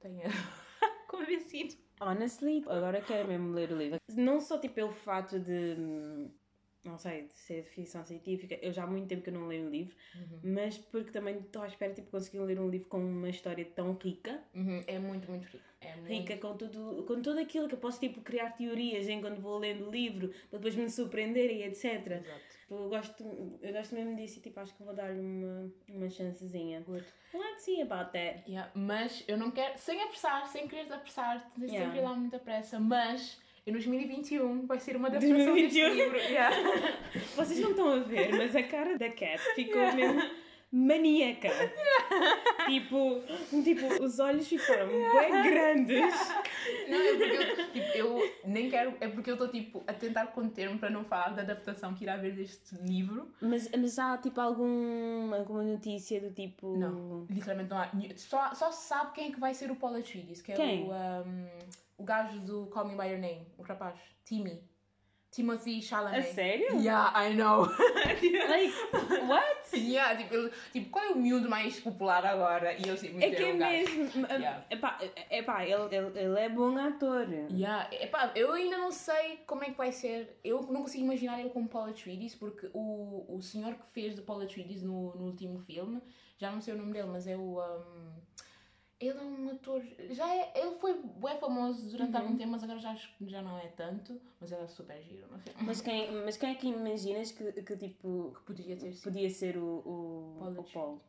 tenha 0.00 0.24
convencido. 1.08 1.74
Honestly, 2.00 2.62
agora 2.66 3.00
quero 3.00 3.28
mesmo 3.28 3.52
ler 3.52 3.72
o 3.72 3.76
livro. 3.76 3.98
Não 4.14 4.40
só 4.40 4.58
tipo 4.58 4.74
pelo 4.74 4.92
fato 4.92 5.38
de, 5.40 5.74
hum, 5.78 6.30
não 6.84 6.98
sei, 6.98 7.24
de 7.26 7.34
ser 7.34 7.62
de 7.62 7.70
ficção 7.70 8.04
científica, 8.04 8.58
eu 8.62 8.72
já 8.72 8.84
há 8.84 8.86
muito 8.86 9.08
tempo 9.08 9.22
que 9.22 9.30
eu 9.30 9.34
não 9.34 9.46
leio 9.46 9.66
um 9.66 9.70
livro, 9.70 9.96
mas 10.42 10.78
porque 10.78 11.10
também 11.10 11.38
estou 11.38 11.62
à 11.62 11.66
espera 11.66 11.92
tipo, 11.92 12.10
conseguir 12.10 12.38
ler 12.40 12.60
um 12.60 12.68
livro 12.68 12.88
com 12.88 12.98
uma 12.98 13.28
história 13.28 13.64
tão 13.64 13.94
rica, 13.94 14.42
Uhum, 14.54 14.84
É 14.86 14.98
muito, 14.98 15.28
muito 15.28 15.46
rico. 15.46 15.64
É 15.80 15.94
muito... 15.96 16.08
rica 16.08 16.36
com 16.38 16.56
tudo, 16.56 17.04
com 17.06 17.20
tudo 17.20 17.38
aquilo 17.40 17.68
que 17.68 17.74
eu 17.74 17.78
posso 17.78 18.00
tipo 18.00 18.20
criar 18.20 18.50
teorias 18.52 19.08
enquanto 19.08 19.40
vou 19.40 19.58
lendo 19.58 19.88
o 19.88 19.90
livro, 19.90 20.28
para 20.50 20.58
depois 20.58 20.74
me 20.76 20.88
surpreender 20.90 21.50
e 21.50 21.62
etc. 21.64 21.84
Exato. 21.84 22.55
Eu 22.68 22.88
gosto, 22.88 23.22
eu 23.62 23.72
gosto 23.72 23.94
mesmo 23.94 24.16
disso 24.16 24.38
e 24.38 24.42
tipo, 24.42 24.58
acho 24.58 24.74
que 24.74 24.82
vou 24.82 24.92
dar-lhe 24.92 25.20
uma, 25.20 25.70
uma 25.88 26.10
chancezinha. 26.10 26.80
Good. 26.80 27.04
Let's 27.32 27.62
see 27.62 27.80
about 27.80 28.10
that. 28.12 28.42
Yeah, 28.48 28.70
mas 28.74 29.22
eu 29.28 29.36
não 29.36 29.52
quero, 29.52 29.78
sem 29.78 30.02
apressar, 30.02 30.46
sem 30.48 30.66
querer 30.66 30.92
apressar, 30.92 31.48
sem 31.58 31.68
Yeah. 31.68 31.92
querer 31.92 32.06
dar 32.08 32.14
muita 32.14 32.38
pressa, 32.40 32.80
mas 32.80 33.38
em 33.64 33.70
2021 33.72 34.66
vai 34.66 34.80
ser 34.80 34.96
uma 34.96 35.06
adaptação 35.08 35.36
2021. 35.36 35.88
deste 35.88 36.02
livro. 36.02 36.18
Yeah. 36.18 36.56
Vocês 37.36 37.60
não 37.60 37.70
estão 37.70 37.88
a 37.92 37.98
ver, 38.00 38.32
mas 38.36 38.56
a 38.56 38.62
cara 38.64 38.98
da 38.98 39.10
Cat 39.10 39.38
ficou 39.54 39.92
mesmo 39.92 40.22
maníaca. 40.72 41.48
tipo, 42.66 43.22
tipo, 43.62 44.02
os 44.02 44.18
olhos 44.18 44.48
ficaram 44.48 44.88
bem 44.88 45.42
grandes. 45.44 46.14
Não, 46.88 46.98
é 46.98 47.16
porque 47.16 47.36
eu, 47.36 47.72
tipo, 47.72 47.96
eu 47.96 48.32
nem 48.44 48.70
quero. 48.70 48.96
É 49.00 49.08
porque 49.08 49.30
eu 49.30 49.34
estou 49.34 49.48
tipo, 49.48 49.82
a 49.86 49.92
tentar 49.92 50.26
conter-me 50.28 50.78
para 50.78 50.90
não 50.90 51.04
falar 51.04 51.30
da 51.30 51.42
adaptação 51.42 51.94
que 51.94 52.04
irá 52.04 52.14
haver 52.14 52.34
deste 52.34 52.74
livro. 52.76 53.32
Mas, 53.40 53.70
mas 53.70 53.98
há 53.98 54.16
tipo 54.18 54.40
algum, 54.40 55.34
alguma 55.34 55.62
notícia 55.62 56.20
do 56.20 56.30
tipo. 56.30 56.76
Não, 56.76 57.26
literalmente 57.30 57.70
não 57.70 57.78
há. 57.78 57.90
Só, 58.16 58.54
só 58.54 58.70
se 58.70 58.88
sabe 58.88 59.12
quem 59.12 59.28
é 59.28 59.32
que 59.32 59.40
vai 59.40 59.54
ser 59.54 59.70
o 59.70 59.76
Paul 59.76 59.96
Atreides, 59.96 60.42
que 60.42 60.52
é 60.52 60.54
Quem? 60.54 60.84
o, 60.84 60.92
um, 60.92 61.48
o 61.98 62.04
gajo 62.04 62.40
do 62.40 62.66
Call 62.66 62.86
Me 62.86 62.96
By 62.96 63.08
Your 63.08 63.20
Name, 63.20 63.46
o 63.58 63.62
rapaz. 63.62 63.98
Timmy. 64.24 64.62
Timothy 65.30 65.82
Chalamet. 65.82 66.20
A 66.20 66.22
sério? 66.22 66.80
Yeah, 66.80 67.12
I 67.14 67.34
know. 67.34 67.68
Like, 68.48 68.72
what? 69.28 69.65
Yeah, 69.74 70.16
tipo, 70.16 70.34
ele- 70.34 70.52
tipo, 70.72 70.90
qual 70.90 71.04
é 71.04 71.08
o 71.10 71.16
miúdo 71.18 71.48
mais 71.48 71.78
popular 71.80 72.24
agora? 72.24 72.72
E 72.72 72.82
eles 72.82 73.00
tipo, 73.00 73.18
É 73.20 73.30
que 73.30 73.42
é 73.42 73.52
gajo. 73.56 73.98
mesmo. 73.98 74.26
Yeah. 74.26 74.64
Epá, 74.70 74.98
epá 75.30 75.64
ele, 75.64 75.94
ele, 75.96 76.18
ele 76.18 76.38
é 76.40 76.48
bom 76.48 76.76
ator. 76.78 77.26
Yeah. 77.50 77.88
Epá, 77.92 78.32
eu 78.34 78.52
ainda 78.52 78.78
não 78.78 78.92
sei 78.92 79.38
como 79.46 79.64
é 79.64 79.66
que 79.70 79.76
vai 79.78 79.92
ser. 79.92 80.38
Eu 80.44 80.62
não 80.62 80.82
consigo 80.82 81.04
imaginar 81.04 81.40
ele 81.40 81.50
como 81.50 81.68
Paul 81.68 81.86
Atreides, 81.90 82.34
porque 82.34 82.68
o, 82.72 83.24
o 83.28 83.42
senhor 83.42 83.74
que 83.74 83.84
fez 83.92 84.14
de 84.14 84.22
Paul 84.22 84.40
Atreides 84.42 84.82
no, 84.82 85.14
no 85.16 85.24
último 85.26 85.58
filme, 85.58 86.00
já 86.38 86.50
não 86.50 86.60
sei 86.60 86.74
o 86.74 86.78
nome 86.78 86.92
dele, 86.92 87.08
mas 87.10 87.26
é 87.26 87.36
o. 87.36 87.60
um, 87.60 88.16
ele 89.00 89.18
é 89.18 89.22
um 89.22 89.50
ator. 89.50 89.82
Já 90.10 90.34
é, 90.34 90.52
ele 90.56 90.76
foi 90.76 90.94
bem 90.94 91.38
famoso 91.38 91.88
durante 91.90 92.12
Uhum. 92.12 92.20
algum 92.20 92.36
tempo, 92.36 92.50
mas 92.52 92.62
agora 92.64 92.78
já, 92.78 92.94
que 92.94 93.28
já 93.28 93.42
não 93.42 93.58
é 93.58 93.68
tanto. 93.68 94.20
Mas 94.40 94.52
ele 94.52 94.62
é 94.62 94.66
super 94.66 95.02
giro 95.02 95.26
no 95.30 95.38
filme. 95.38 95.58
Mas 95.62 95.80
quem, 95.80 96.12
mas 96.24 96.36
quem 96.36 96.50
é 96.50 96.54
que 96.54 96.68
imaginas 96.68 97.32
que, 97.32 97.52
que 97.62 97.76
tipo. 97.76 98.34
Poderia 98.46 98.76
ter 98.76 98.92
sido. 98.92 99.04
Podia 99.12 99.30
ser 99.30 99.56
o, 99.58 99.78
o, 99.84 100.36
Paul 100.38 100.52
o 100.60 100.64
Paul. 100.72 101.00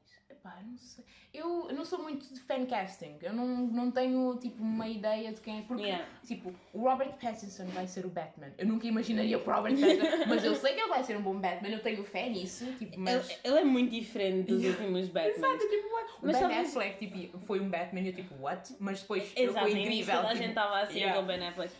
Eu 0.60 0.68
não 0.68 0.78
sei. 0.78 1.06
Eu, 1.34 1.68
não 1.74 1.86
sou 1.86 2.00
muito 2.02 2.34
de 2.34 2.40
fan 2.40 2.66
casting. 2.66 3.18
Eu 3.22 3.34
não, 3.34 3.46
não 3.46 3.92
tenho 3.92 4.36
tipo 4.38 4.62
uma 4.64 4.88
ideia 4.88 5.32
de 5.32 5.40
quem 5.42 5.60
é. 5.60 5.62
Porque, 5.62 5.84
Yeah. 5.84 6.06
tipo, 6.26 6.54
o 6.74 6.80
Robert 6.82 7.14
Pattinson 7.22 7.66
vai 7.68 7.86
ser 7.88 8.06
o 8.06 8.10
Batman. 8.10 8.52
Eu 8.58 8.66
nunca 8.66 8.88
imaginaria 8.88 9.38
o 9.38 9.44
Robert 9.44 9.76
Pattinson, 9.80 10.26
mas 10.28 10.44
eu 10.44 10.56
sei 10.56 10.74
que 10.74 10.80
ele 10.80 10.90
vai 10.90 11.04
ser 11.04 11.18
um 11.18 11.22
bom 11.22 11.40
Batman. 11.40 11.70
Eu 11.70 11.82
tenho 11.82 12.04
fé 12.04 12.30
nisso. 12.30 12.66
Tipo, 12.78 13.00
mas. 13.00 13.30
Ele, 13.30 13.40
ele 13.44 13.58
é 13.60 13.64
muito 13.64 13.92
diferente 13.92 14.48
dos 14.48 14.64
últimos 14.64 15.08
Batman. 15.10 15.48
Exato, 15.48 15.70
tipo, 15.70 15.88
what? 15.94 16.12
O 16.14 16.26
Mas 16.26 16.32
Ben 16.32 16.42
talvez- 16.42 16.68
Affleck 16.70 17.08
tipo, 17.08 17.40
foi 17.40 17.60
um 17.60 17.70
Batman 17.70 18.00
e 18.02 18.08
eu 18.08 18.14
tipo, 18.14 18.36
what? 18.42 18.76
Mas 18.80 19.02
depois 19.02 19.32
Exato, 19.36 19.60
foi 19.68 19.80
incrível. 19.80 20.16
toda 20.16 20.28
a 20.28 20.32
tipo, 20.32 20.42
gente 20.42 20.50
estava 20.50 20.80
assim 20.82 21.00
yeah. 21.00 21.16
com 21.18 21.24
o 21.24 21.26
Ben 21.28 21.48
Affleck. 21.48 21.74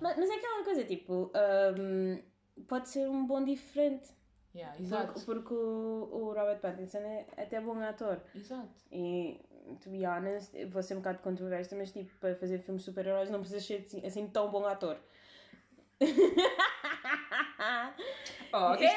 Mas, 0.00 0.16
mas 0.16 0.28
é 0.30 0.34
aquela 0.34 0.64
coisa, 0.64 0.84
tipo, 0.84 1.30
hum, 1.78 2.20
pode 2.66 2.88
ser 2.88 3.08
um 3.08 3.24
bom 3.26 3.44
diferente. 3.44 4.08
Yeah, 4.54 4.80
exato. 4.80 5.14
Porque, 5.14 5.24
porque 5.24 5.54
o, 5.54 6.08
o 6.12 6.26
Robert 6.32 6.60
Pattinson 6.60 6.98
é 6.98 7.26
até 7.36 7.60
bom 7.60 7.78
ator. 7.80 8.20
Exato. 8.34 8.68
E, 8.92 9.40
to 9.80 9.90
be 9.90 10.06
honest, 10.06 10.64
vou 10.66 10.82
ser 10.82 10.94
um 10.94 10.98
bocado 10.98 11.18
controversa, 11.18 11.74
mas 11.76 11.90
tipo, 11.90 12.10
para 12.20 12.36
fazer 12.36 12.58
filmes 12.58 12.84
super-heróis 12.84 13.30
não 13.30 13.40
precisas 13.40 13.64
ser 13.64 13.84
assim, 13.86 14.06
assim 14.06 14.26
tão 14.28 14.50
bom 14.50 14.64
ator. 14.64 14.96
Ok! 18.54 18.86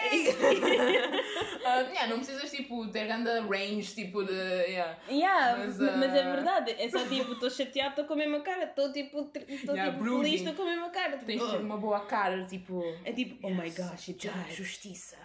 Ah, 1.65 1.81
yeah, 1.81 2.07
não 2.07 2.19
precisas 2.19 2.49
tipo 2.49 2.87
ter 2.87 3.07
grande 3.07 3.29
range 3.41 3.93
tipo 3.93 4.23
de. 4.23 4.31
Yeah. 4.31 4.97
Yeah, 5.09 5.57
Mas, 5.57 5.77
mas 5.77 6.13
é 6.13 6.23
ah, 6.23 6.35
verdade, 6.35 6.71
é 6.79 6.89
só 6.89 7.03
tipo, 7.05 7.33
estou 7.33 7.49
chateado, 7.49 7.89
estou 7.89 8.05
com 8.05 8.13
a 8.13 8.17
mesma 8.17 8.39
cara, 8.39 8.63
estou 8.63 8.89
tipo, 8.93 9.29
estou 9.47 9.75
Yeah, 9.75 9.91
tipo 9.91 10.03
brooding. 10.03 10.23
feliz, 10.23 10.41
estou 10.41 10.53
com 10.53 10.61
a 10.61 10.65
mesma 10.65 10.89
cara. 10.89 11.17
Tens 11.17 11.25
de 11.25 11.33
Tipo, 11.45 11.51
ter 11.51 11.57
uma 11.57 11.77
boa 11.77 11.99
cara, 12.05 12.45
tipo. 12.45 12.81
É 13.03 13.11
tipo, 13.11 13.45
oh 13.45 13.49
my 13.49 13.69
gosh, 13.69 13.99
she 13.99 14.13
died. 14.13 14.55
Justiça. 14.55 15.17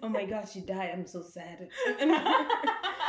Oh 0.00 0.08
my 0.08 0.26
gosh, 0.26 0.52
she 0.52 0.60
died, 0.60 0.96
I'm 0.96 1.06
so 1.06 1.22
sad. 1.22 1.68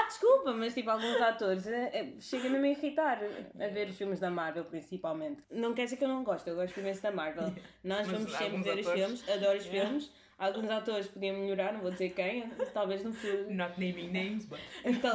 Desculpa, 0.07 0.53
mas 0.53 0.73
tipo, 0.73 0.89
alguns 0.89 1.21
atores 1.21 1.67
é, 1.67 2.13
chega 2.19 2.49
a 2.49 2.67
irritar 2.67 3.19
a 3.59 3.67
ver 3.67 3.89
os 3.89 3.97
filmes 3.97 4.19
da 4.19 4.31
Marvel, 4.31 4.65
principalmente. 4.65 5.43
Não 5.51 5.75
quer 5.75 5.83
dizer 5.83 5.97
que 5.97 6.03
eu 6.03 6.09
não 6.09 6.23
gosto, 6.23 6.47
eu 6.47 6.55
gosto 6.55 6.79
imenso 6.79 7.03
da 7.03 7.11
Marvel. 7.11 7.53
Nós 7.83 8.07
Mas 8.07 8.11
vamos 8.17 8.31
sempre 8.33 8.57
ver 8.63 8.79
os 8.79 8.87
atores- 8.87 8.99
filmes, 8.99 9.29
adoro 9.29 9.57
os 9.57 9.65
Yeah. 9.65 9.89
filmes. 9.89 10.11
Alguns 10.37 10.69
atores 10.69 11.07
podiam 11.07 11.35
melhorar, 11.37 11.73
não 11.73 11.81
vou 11.81 11.91
dizer 11.91 12.09
quem, 12.11 12.49
talvez 12.73 13.03
no 13.03 13.11
futuro. 13.13 13.53
Not 13.53 13.71
naming 13.79 14.07
names, 14.11 14.45
but. 14.45 14.59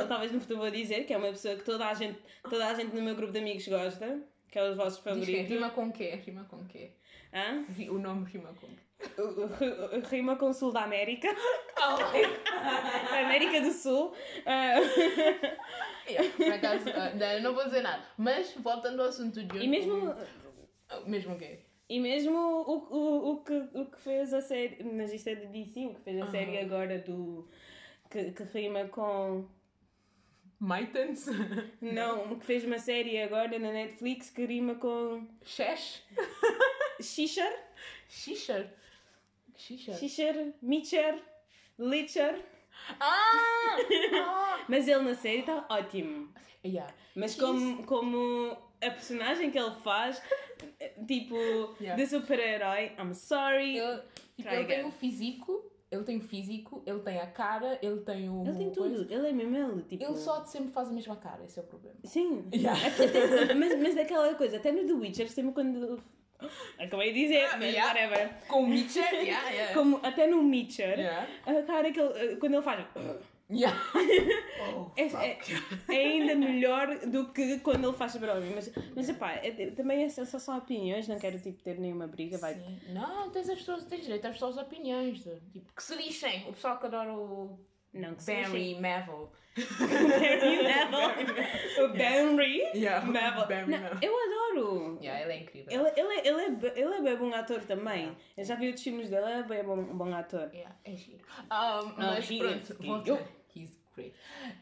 Talvez 0.09 0.33
no 0.33 0.41
futuro 0.41 0.61
vou 0.61 0.71
dizer 0.71 1.05
que 1.07 1.15
é 1.15 1.17
uma 1.17 1.29
pessoa 1.29 1.57
que 1.57 1.63
toda 1.65 1.87
a 1.89 1.95
gente, 1.95 2.19
toda 2.43 2.67
a 2.67 2.75
gente 2.75 2.95
no 2.95 3.01
meu 3.03 3.15
grupo 3.15 3.33
de 3.33 3.39
amigos 3.39 3.67
gosta, 3.67 4.21
que 4.51 4.59
é 4.59 4.69
os 4.71 4.77
vossos 4.77 4.95
Diz 4.97 5.03
que 5.03 5.09
favoritos. 5.11 5.49
rima 5.49 5.71
com 5.71 5.91
quê? 5.93 6.11
Rima 6.27 6.45
com 6.45 6.65
quê? 6.67 6.91
Hã? 7.33 7.65
O 7.91 7.99
nome 7.99 8.31
rima 8.31 8.55
com 8.61 8.67
quê? 8.69 10.07
Rima 10.11 10.37
com 10.37 10.51
o 10.51 10.53
Sul 10.55 10.73
da 10.73 10.83
América, 10.85 11.29
Oh, 11.77 11.97
América 13.17 13.61
do 13.63 13.71
Sul. 13.73 14.15
Ah, 14.47 14.75
yeah, 16.09 16.31
por 16.37 16.53
acaso, 16.53 16.85
ah, 16.91 17.41
não, 17.41 17.55
vou 17.55 17.65
dizer 17.65 17.83
nada. 17.83 18.03
Mas, 18.19 18.55
voltando 18.59 19.01
ao 19.03 19.09
assunto 19.09 19.43
de 19.43 19.59
e 19.59 19.67
mesmo, 19.69 20.15
Mesmo 21.07 21.35
o 21.35 21.39
quê? 21.39 21.61
E 21.89 22.01
mesmo 22.01 22.37
o, 22.37 22.87
o, 22.91 23.33
o, 23.33 23.45
que, 23.45 23.53
o 23.75 23.87
que 23.87 24.01
fez 24.01 24.33
a 24.33 24.41
série, 24.41 24.83
mas 24.85 25.13
isto 25.13 25.29
é 25.29 25.35
de 25.35 25.47
DC, 25.47 25.87
o 25.87 25.95
que 25.95 26.01
fez 26.01 26.23
a 26.23 26.31
série 26.31 26.59
agora 26.59 26.99
do. 26.99 27.49
que, 28.11 28.33
que 28.33 28.43
rima 28.45 28.89
com. 28.89 29.47
Maitans? 30.59 31.27
Não, 31.83 32.33
o 32.33 32.39
que 32.39 32.47
fez 32.47 32.65
uma 32.65 32.79
série 32.79 33.21
agora 33.21 33.59
na 33.59 33.71
Netflix 33.71 34.31
que 34.31 34.47
rima 34.47 34.77
com. 34.77 35.27
Shesh? 35.45 36.03
Xixer? 37.03 37.59
Xixer? 38.09 38.71
Xixer? 39.57 39.95
Xixer? 39.95 40.55
Mitcher? 40.63 41.23
Litcher? 41.79 42.41
Ah! 42.99 43.77
ah! 44.15 44.65
Mas 44.69 44.89
ele 44.89 45.03
na 45.03 45.15
série 45.15 45.41
está 45.41 45.67
ótimo. 45.69 46.33
Yeah. 46.65 46.93
Mas 47.15 47.35
como, 47.35 47.85
como 47.85 48.57
a 48.81 48.91
personagem 48.91 49.51
que 49.51 49.59
ele 49.59 49.75
faz, 49.83 50.23
tipo, 51.07 51.37
Yeah. 51.81 51.95
de 52.03 52.07
super-herói, 52.09 52.93
I'm 52.99 53.15
sorry. 53.15 53.79
Ele, 53.79 54.01
tipo, 54.37 54.49
ele 54.49 54.65
tem 54.65 54.85
o 54.85 54.91
físico, 54.91 55.71
ele 55.91 56.03
tem 56.05 56.17
o 56.17 56.21
físico, 56.21 56.83
ele 56.87 57.01
tem 57.01 57.19
a 57.21 57.27
cara, 57.27 57.79
ele 57.83 58.01
tem 58.01 58.29
o. 58.29 58.43
Ele 58.47 58.57
tem 58.59 58.71
coisa. 58.73 58.97
tudo, 59.05 59.13
ele 59.13 59.29
é 59.29 59.33
mesmo 59.33 59.57
ele, 59.57 59.83
tipo... 59.83 60.05
Ele 60.05 60.17
só 60.17 60.45
sempre 60.45 60.71
faz 60.73 60.89
a 60.89 60.93
mesma 60.93 61.17
cara, 61.17 61.45
esse 61.45 61.59
é 61.59 61.63
o 61.63 61.67
problema. 61.67 61.97
Sim, 62.05 62.45
Yeah. 62.53 62.79
Até- 62.87 63.05
até- 63.43 63.55
mas, 63.55 63.79
mas 63.81 63.95
daquela 63.95 64.35
coisa, 64.35 64.57
até 64.57 64.73
no 64.73 64.87
The 64.87 64.93
Witcher, 64.93 65.29
sempre 65.31 65.53
quando... 65.53 66.03
Acabei 66.79 67.13
de 67.13 67.21
dizer, 67.23 67.45
Ah, 67.47 67.57
mas 67.57 67.73
yeah. 67.73 67.87
whatever. 67.89 68.35
Com 68.49 68.65
o 68.65 68.67
Mitchell? 68.67 69.03
Yeah, 69.23 69.49
yeah. 69.51 69.73
Como 69.73 69.99
até 70.03 70.27
no 70.27 70.43
Mitcher, 70.43 70.99
Yeah. 70.99 71.27
a 71.47 71.63
cara 71.63 71.91
que 71.91 71.99
ele, 72.01 72.37
quando 72.37 72.55
ele 72.55 72.63
faz... 72.63 72.85
Yeah. 73.51 73.79
oh, 74.75 74.91
É, 74.97 75.03
é, 75.03 75.39
é 75.89 75.97
ainda 75.97 76.35
melhor 76.35 76.99
do 77.07 77.33
que 77.33 77.59
quando 77.61 77.89
ele 77.89 77.97
faz 77.97 78.13
super-homem. 78.13 78.53
Mas, 78.55 78.73
mas 78.97 79.09
epá, 79.09 79.33
é, 79.33 79.71
também 79.71 80.05
é, 80.05 80.09
só 80.09 80.25
são 80.39 80.57
opiniões, 80.57 81.07
não 81.07 81.19
quero 81.19 81.39
tipo, 81.39 81.63
ter 81.63 81.79
nenhuma 81.79 82.07
briga, 82.07 82.39
vai... 82.39 82.55
Sim. 82.55 82.81
Não, 82.93 83.31
tens, 83.31 83.49
as 83.49 83.59
pessoas, 83.59 83.85
tens 83.85 84.03
direito 84.03 84.27
às 84.27 84.39
suas 84.39 84.57
opiniões. 84.57 85.23
Tipo, 85.53 85.73
que 85.75 85.83
se 85.83 85.95
lixem. 85.95 86.49
O 86.49 86.53
pessoal 86.53 86.79
que 86.79 86.87
adora 86.87 87.13
o 87.13 87.59
Não, 87.95 88.15
que 88.15 88.25
Barry 88.27 88.75
Mavel. 88.81 89.31
Barry 89.57 90.63
Neville. 90.65 91.85
O 91.85 91.89
Barry 91.89 92.63
Yeah, 92.75 93.07
Neville. 93.07 93.47
Barry 93.47 93.71
Não, 93.71 93.79
Neville. 93.81 93.99
eu 94.03 94.15
adoro. 94.53 94.99
Yeah, 95.01 95.23
ele 95.23 95.33
é 95.33 95.43
incrível. 95.43 95.73
Ele, 95.73 96.01
ele, 96.01 96.29
ele, 96.29 96.41
é, 96.69 96.81
ele 96.81 96.95
é 96.95 97.01
bem 97.03 97.17
bom 97.17 97.33
ator 97.35 97.61
também. 97.63 98.17
Eu 98.37 98.45
já 98.45 98.55
vi 98.57 98.67
outros 98.67 98.83
filmes 98.85 99.09
dele, 99.09 99.25
ele 99.27 99.41
é 99.41 99.43
bem 99.45 99.63
bom, 99.65 99.83
bom 99.85 100.15
ator. 100.15 100.51
Yeah, 100.53 100.75
é 100.85 100.97
giro. 100.97 101.25
Um, 101.45 101.93
mas 101.97 102.29
he 102.31 102.39
pronto, 102.39 102.73
is 102.73 102.79
volta- 102.87 103.05
giro. 103.15 103.29
He's 103.57 103.79
great. 103.95 104.13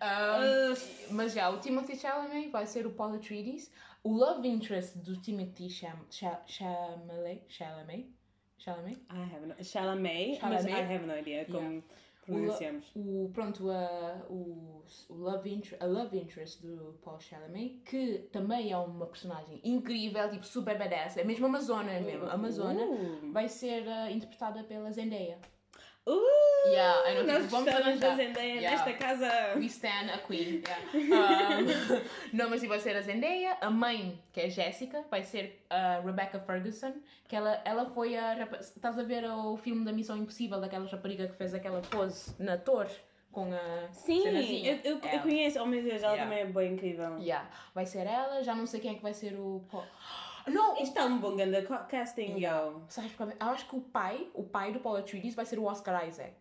Um, 0.02 0.72
Uh, 0.72 0.76
mas 1.14 1.32
já, 1.32 1.48
o 1.48 1.58
Timothy 1.58 1.96
Chalamet 1.96 2.50
vai 2.50 2.66
ser 2.66 2.86
o 2.86 2.90
Paul 2.90 3.14
Atreides. 3.14 3.70
O 4.04 4.12
love 4.12 4.46
interest 4.46 4.98
do 4.98 5.16
Timothy 5.16 5.70
Cham 5.70 5.96
Cha 6.10 6.42
Chalamet, 6.46 7.42
Chalamet, 7.48 8.08
Chalamet, 8.58 8.98
I 9.10 9.22
have 9.34 9.46
no, 9.46 9.54
Chalamet, 9.64 10.38
mas 10.42 10.64
I 10.66 10.68
Chalamet. 10.70 10.94
have 10.94 11.06
no 11.06 11.16
idea 11.16 11.44
como 11.46 11.82
pronunciamos. 12.24 12.90
o 12.94 13.30
pronto 13.32 13.70
a 13.70 14.26
o, 14.28 14.82
o 15.08 15.14
love 15.14 15.50
interest, 15.50 15.82
a 15.82 15.86
love 15.86 16.16
interest 16.18 16.62
do 16.64 16.98
Paul 17.02 17.20
Chalamet, 17.20 17.80
que 17.84 18.18
também 18.32 18.72
é 18.72 18.78
uma 18.78 19.06
personagem 19.06 19.60
incrível, 19.64 20.30
tipo 20.30 20.46
super 20.46 20.78
badass, 20.78 21.16
é 21.16 21.24
mesmo 21.24 21.46
Amazona 21.46 22.00
mesmo, 22.00 22.26
Amazona, 22.26 22.82
Uh, 22.82 23.32
vai 23.32 23.48
ser 23.48 23.82
uh, 23.86 24.10
interpretada 24.10 24.64
pela 24.64 24.90
Zendaya. 24.90 25.38
Uh, 26.06 26.42
Yeah, 26.64 27.10
I 27.10 27.14
know, 27.14 27.24
nós 27.26 27.36
tipo, 27.42 27.48
vamos 27.50 27.68
arranjar. 27.74 28.14
Zendaya 28.16 28.46
Yeah. 28.54 28.70
nesta 28.70 28.92
casa. 28.94 29.54
We 29.56 29.66
stand 29.66 30.10
a 30.14 30.18
queen. 30.18 30.62
Yeah. 30.94 31.58
Um, 31.62 32.00
não, 32.36 32.50
mas 32.50 32.62
vai 32.64 32.78
ser 32.78 32.96
a 32.96 33.00
Zendaya, 33.00 33.56
a 33.60 33.68
mãe, 33.68 34.22
que 34.32 34.40
é 34.42 34.48
Jéssica, 34.48 35.04
vai 35.10 35.22
ser 35.24 35.64
a 35.68 36.00
Rebecca 36.04 36.38
Ferguson, 36.40 36.94
que 37.26 37.34
ela, 37.34 37.60
ela 37.64 37.86
foi 37.86 38.16
a. 38.16 38.48
Estás 38.60 38.96
a 38.98 39.02
ver 39.02 39.24
o 39.24 39.56
filme 39.56 39.84
da 39.84 39.92
Missão 39.92 40.16
Impossível, 40.16 40.60
daquela 40.60 40.86
rapariga 40.88 41.26
que 41.26 41.34
fez 41.34 41.52
aquela 41.52 41.80
pose 41.82 42.32
na 42.38 42.56
torre 42.56 42.94
com 43.32 43.52
a. 43.52 43.92
Sim, 43.92 44.22
cenazinha? 44.22 44.80
eu, 44.84 44.98
eu, 45.00 45.10
eu 45.10 45.20
conheço. 45.20 45.60
Oh 45.60 45.66
meu 45.66 45.82
Deus, 45.82 46.02
ela 46.02 46.12
Yeah. 46.14 46.22
também 46.24 46.38
é 46.40 46.46
bem 46.46 46.72
incrível. 46.74 47.18
Yeah. 47.18 47.48
Vai 47.74 47.86
ser 47.86 48.06
ela, 48.06 48.42
já 48.44 48.54
não 48.54 48.66
sei 48.66 48.78
quem 48.78 48.92
é 48.92 48.94
que 48.94 49.02
vai 49.02 49.14
ser 49.14 49.34
o. 49.34 49.64
Não, 50.46 50.74
Isto 50.74 50.84
está 50.88 51.04
um 51.06 51.18
bom 51.18 51.36
grande 51.36 51.62
ca- 51.62 51.84
casting, 51.84 52.36
Yeah. 52.38 52.66
yo. 52.66 52.82
Sabes 52.88 53.12
é? 53.20 53.22
Eu 53.44 53.48
acho 53.48 53.68
que 53.68 53.76
o 53.76 53.80
pai, 53.80 54.28
o 54.34 54.42
pai 54.44 54.72
do 54.72 54.80
Paul 54.80 54.96
Atreides 54.96 55.34
vai 55.34 55.44
ser 55.46 55.58
o 55.58 55.64
Oscar 55.64 56.06
Isaac. 56.08 56.34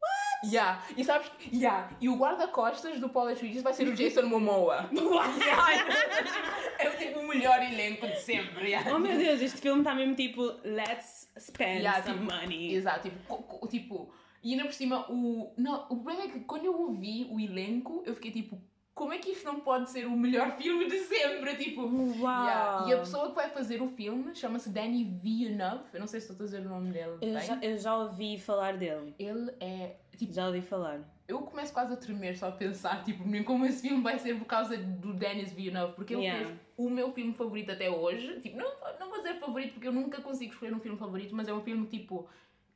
What? 0.00 0.52
Yeah. 0.54 0.82
E 0.96 1.04
sabes, 1.04 1.30
yeah. 1.52 1.90
E 2.00 2.08
o 2.08 2.16
guarda-costas 2.16 2.98
do 3.00 3.08
Paul 3.08 3.28
Atreides 3.28 3.62
vai 3.62 3.72
ser 3.72 3.86
o 3.88 3.94
Jason 3.94 4.22
Momoa. 4.22 4.88
É 6.78 6.90
tipo 6.98 7.20
o 7.20 7.28
melhor 7.28 7.62
elenco 7.62 8.06
de 8.06 8.18
sempre. 8.20 8.68
yeah. 8.70 8.94
Oh 8.94 8.98
meu 8.98 9.16
Deus, 9.16 9.40
este 9.40 9.60
filme 9.60 9.80
está 9.80 9.94
mesmo 9.94 10.14
tipo, 10.14 10.42
let's 10.64 11.30
spend 11.38 11.80
Yeah, 11.82 12.02
some 12.02 12.18
tipo, 12.18 12.32
money. 12.34 12.74
Exato, 12.74 13.08
tipo, 13.08 13.68
tipo, 13.68 14.12
e 14.42 14.52
ainda 14.52 14.64
por 14.64 14.72
cima, 14.72 15.06
o. 15.10 15.52
Não, 15.56 15.84
o 15.84 15.96
problema 16.02 16.22
é 16.24 16.28
que 16.28 16.40
quando 16.40 16.64
eu 16.64 16.76
ouvi 16.76 17.28
o 17.30 17.38
elenco, 17.38 18.02
eu 18.04 18.14
fiquei 18.14 18.32
tipo, 18.32 18.60
como 18.94 19.12
é 19.12 19.18
que 19.18 19.30
isto 19.30 19.44
não 19.46 19.60
pode 19.60 19.90
ser 19.90 20.06
o 20.06 20.10
melhor 20.16 20.52
filme 20.58 20.86
de 20.86 20.98
sempre? 21.00 21.56
Tipo, 21.56 21.82
Uau! 21.82 22.44
Yeah. 22.46 22.88
E 22.88 22.92
a 22.94 22.98
pessoa 22.98 23.28
que 23.30 23.34
vai 23.34 23.48
fazer 23.50 23.80
o 23.82 23.88
filme 23.88 24.34
chama-se 24.34 24.68
Danny 24.70 25.04
Villeneuve. 25.04 25.84
Eu 25.92 26.00
não 26.00 26.06
sei 26.06 26.20
se 26.20 26.30
estou 26.30 26.44
a 26.44 26.46
dizer 26.46 26.60
o 26.66 26.68
nome 26.68 26.90
dele. 26.92 27.16
Eu 27.20 27.40
já, 27.40 27.58
eu 27.62 27.78
já 27.78 27.96
ouvi 27.96 28.38
falar 28.38 28.76
dele. 28.76 29.14
Ele 29.18 29.50
é. 29.60 29.96
Tipo, 30.16 30.32
Já 30.34 30.46
ouvi 30.46 30.60
falar. 30.60 31.00
eu 31.26 31.40
começo 31.40 31.72
quase 31.72 31.94
a 31.94 31.96
tremer 31.96 32.36
só 32.36 32.48
a 32.48 32.52
pensar, 32.52 33.02
tipo, 33.02 33.26
nem 33.26 33.42
como 33.42 33.64
esse 33.64 33.80
filme 33.88 34.02
vai 34.02 34.18
ser 34.18 34.38
por 34.38 34.44
causa 34.44 34.76
do 34.76 35.14
Dennis 35.14 35.52
Villeneuve, 35.52 35.94
porque 35.94 36.12
ele 36.14 36.22
Yeah. 36.22 36.46
fez 36.46 36.58
o 36.76 36.90
meu 36.90 37.10
filme 37.12 37.32
favorito 37.32 37.72
até 37.72 37.90
hoje. 37.90 38.38
Tipo, 38.40 38.58
não, 38.58 38.70
não 39.00 39.08
vou 39.08 39.18
dizer 39.22 39.40
favorito 39.40 39.72
porque 39.72 39.88
eu 39.88 39.92
nunca 39.92 40.20
consigo 40.20 40.52
escolher 40.52 40.74
um 40.74 40.80
filme 40.80 40.98
favorito, 40.98 41.34
mas 41.34 41.48
é 41.48 41.52
um 41.54 41.62
filme 41.62 41.86
tipo 41.86 42.28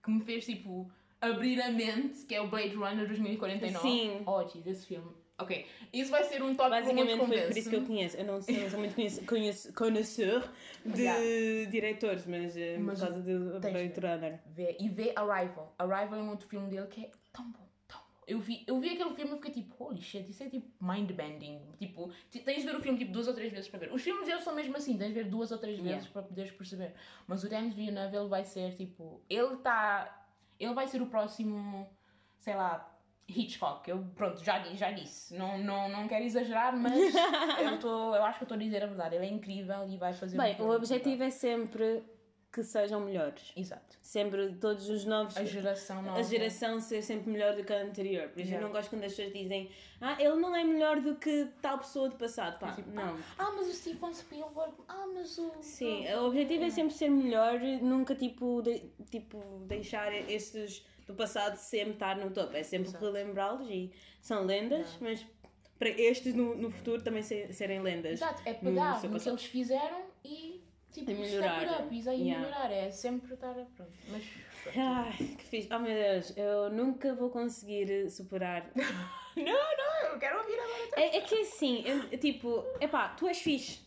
que 0.03 0.11
me 0.11 0.21
fez 0.23 0.47
tipo 0.47 0.91
abrir 1.21 1.61
a 1.61 1.71
mente, 1.71 2.25
que 2.25 2.35
é 2.35 2.41
o 2.41 2.49
Blade 2.49 2.75
Runner 2.75 3.07
2049. 3.07 3.79
Sim. 3.87 4.23
Oh, 4.27 4.43
jeez, 4.49 4.67
esse 4.67 4.87
filme. 4.87 5.11
Ok, 5.39 5.67
isso 5.93 6.11
vai 6.11 6.25
ser 6.25 6.43
um 6.43 6.55
top 6.55 6.71
que 6.71 6.81
Basicamente 6.81 7.15
muito 7.15 7.27
foi 7.29 7.43
por 7.49 7.57
isso 7.59 7.69
que 7.69 7.77
eu 7.77 7.85
conheço. 7.85 8.17
Eu 8.17 8.25
não 8.25 8.41
sou, 8.41 8.55
não 8.55 8.71
sou 8.71 8.79
muito 8.79 8.95
conhece- 8.95 9.21
conhece- 9.27 9.73
conhecedor 9.75 10.51
de 10.85 11.03
Yeah. 11.03 11.71
diretores, 11.71 12.25
mas, 12.27 12.57
eh, 12.57 12.79
Mas 12.79 13.01
por 13.01 13.09
causa 13.09 13.23
do 13.23 13.61
Blade 13.61 13.89
de 13.93 14.01
Runner. 14.01 14.41
Vê, 14.47 14.77
e 14.81 14.89
vê 14.89 15.13
Arrival. 15.15 15.75
Arrival 15.79 16.21
é 16.21 16.23
um 16.23 16.31
outro 16.31 16.49
filme 16.49 16.71
dele 16.71 16.87
que 16.87 17.05
é 17.05 17.11
tão 17.35 17.51
bom, 17.53 17.69
tão 17.87 17.99
bom. 18.01 18.07
Eu 18.27 18.41
vi, 18.41 18.65
eu 18.67 18.81
vi 18.81 18.95
aquele 18.95 19.15
filme 19.15 19.33
e 19.33 19.35
fiquei 19.37 19.51
tipo, 19.63 19.85
holy 19.85 20.01
shit, 20.01 20.27
isso 20.31 20.43
é 20.43 20.49
tipo 20.49 20.67
mind-bending. 20.83 21.61
Tipo, 21.79 22.11
ti- 22.31 22.41
tens 22.41 22.63
de 22.63 22.71
ver 22.71 22.77
o 22.77 22.81
filme 22.81 22.97
tipo 22.99 23.13
duas 23.13 23.29
ou 23.29 23.35
três 23.35 23.53
vezes 23.53 23.69
para 23.69 23.81
ver. 23.81 23.93
Os 23.93 24.01
filmes 24.01 24.27
deles 24.27 24.43
são 24.43 24.55
mesmo 24.55 24.75
assim, 24.75 24.97
tens 24.97 25.09
de 25.09 25.15
ver 25.23 25.25
duas 25.29 25.53
ou 25.53 25.59
três 25.59 25.77
Yeah. 25.77 25.97
vezes 25.99 26.09
para 26.11 26.23
poderes 26.23 26.51
perceber. 26.53 26.95
Mas 27.27 27.45
o 27.45 27.49
Denis 27.51 27.75
Villeneuve, 27.75 28.17
ele 28.17 28.29
vai 28.29 28.43
ser 28.47 28.75
tipo, 28.75 29.21
ele 29.29 29.53
está, 29.53 30.27
ele 30.59 30.73
vai 30.73 30.87
ser 30.89 31.03
o 31.03 31.07
próximo, 31.07 31.87
sei 32.39 32.55
lá, 32.55 32.91
Hitchcock. 33.29 33.89
Eu, 33.89 34.05
pronto, 34.15 34.43
já, 34.45 34.63
já 34.75 34.91
disse. 34.93 35.35
Não, 35.37 35.59
não, 35.59 35.89
não 35.89 36.07
quero 36.09 36.25
exagerar, 36.25 36.77
mas 36.77 36.93
eu, 37.61 37.79
tô, 37.81 38.15
eu 38.15 38.25
acho 38.25 38.39
que 38.39 38.45
estou 38.45 38.57
a 38.57 38.59
dizer 38.61 38.83
a 38.83 38.87
verdade. 38.87 39.17
Ele 39.17 39.27
é 39.27 39.31
incrível 39.31 39.87
e 39.89 39.97
vai 39.97 40.13
fazer 40.13 40.37
Bem, 40.37 40.57
o 40.61 40.71
objetivo 40.71 41.23
é 41.23 41.31
sempre 41.31 42.03
que 42.53 42.63
sejam 42.63 43.01
melhores. 43.01 43.53
Exato. 43.55 43.99
Sempre, 44.01 44.55
todos 44.55 44.89
os 44.89 45.05
novos. 45.05 45.37
A 45.37 45.45
geração 45.45 46.01
nova. 46.03 46.19
a 46.19 46.23
geração 46.23 46.81
ser 46.81 47.03
sempre 47.03 47.31
melhor 47.31 47.55
do 47.55 47.63
que 47.63 47.71
a 47.73 47.83
anterior. 47.83 48.29
Por 48.31 48.41
isso 48.41 48.55
eu 48.55 48.61
não 48.63 48.71
gosto 48.71 48.89
quando 48.89 49.05
as 49.05 49.13
pessoas 49.13 49.35
dizem 49.35 49.69
ah, 50.01 50.17
ele 50.19 50.37
não 50.37 50.57
é 50.57 50.65
melhor 50.65 51.01
do 51.01 51.17
que 51.17 51.49
tal 51.61 51.77
pessoa 51.79 52.09
do 52.09 52.17
passado. 52.17 52.59
Pá, 52.59 52.73
Tipo, 52.73 52.91
não. 52.93 53.19
Ah, 53.37 53.51
mas 53.55 53.69
o 53.69 53.75
Steven 53.75 54.15
Spielberg. 54.15 54.73
Ah, 54.89 55.07
mas 55.13 55.37
o. 55.37 55.53
Sim, 55.61 56.07
o 56.15 56.27
objetivo 56.29 56.65
é 56.65 56.71
sempre 56.71 56.95
ser 56.95 57.11
melhor, 57.11 57.61
nunca 57.83 58.15
tipo, 58.15 58.63
de- 58.63 58.85
tipo 59.11 59.39
deixar 59.67 60.11
estes 60.15 60.83
do 61.07 61.15
passado 61.15 61.57
sempre 61.57 61.95
estar 61.95 62.17
no 62.17 62.31
topo. 62.31 62.57
É 62.57 62.63
sempre 62.63 62.91
relembrá-los 62.99 63.69
e 63.71 63.93
são 64.21 64.45
lendas, 64.45 64.97
mas 65.01 65.25
para 65.79 65.89
estes 65.91 66.35
no, 66.35 66.55
no 66.55 66.71
futuro 66.71 67.03
também 67.03 67.23
se- 67.23 67.53
serem 67.53 67.81
lendas. 67.81 68.15
Exato, 68.15 68.43
é 68.45 68.53
no 68.55 68.59
pegar 68.61 69.01
seu 69.01 69.11
no 69.11 69.21
que 69.21 69.29
eles 69.29 69.45
fizeram 69.45 70.05
e. 70.25 70.65
Tipo, 70.93 71.11
melhorar. 71.11 71.83
up, 71.83 71.95
e 71.95 72.09
aí 72.09 72.23
Yeah. 72.23 72.41
melhorar. 72.47 72.73
É 72.73 72.91
sempre 72.91 73.35
estar. 73.35 73.53
Pronto. 73.53 73.93
Mas. 74.09 74.25
Ai, 74.75 75.13
que 75.37 75.45
fixe. 75.45 75.69
Oh 75.71 75.79
meu 75.79 75.93
Deus, 75.95 76.35
eu 76.37 76.71
nunca 76.71 77.15
vou 77.15 77.29
conseguir 77.31 78.11
superar. 78.11 78.71
Não, 79.37 79.45
não, 79.45 80.13
eu 80.13 80.19
quero 80.19 80.39
ouvir 80.39 80.55
agora. 80.59 80.93
É, 80.97 81.19
é 81.19 81.21
que 81.21 81.35
assim, 81.35 81.85
eu- 81.87 82.19
tipo, 82.19 82.65
epá, 82.81 83.11
tu 83.11 83.29
és 83.29 83.37
fixe. 83.37 83.81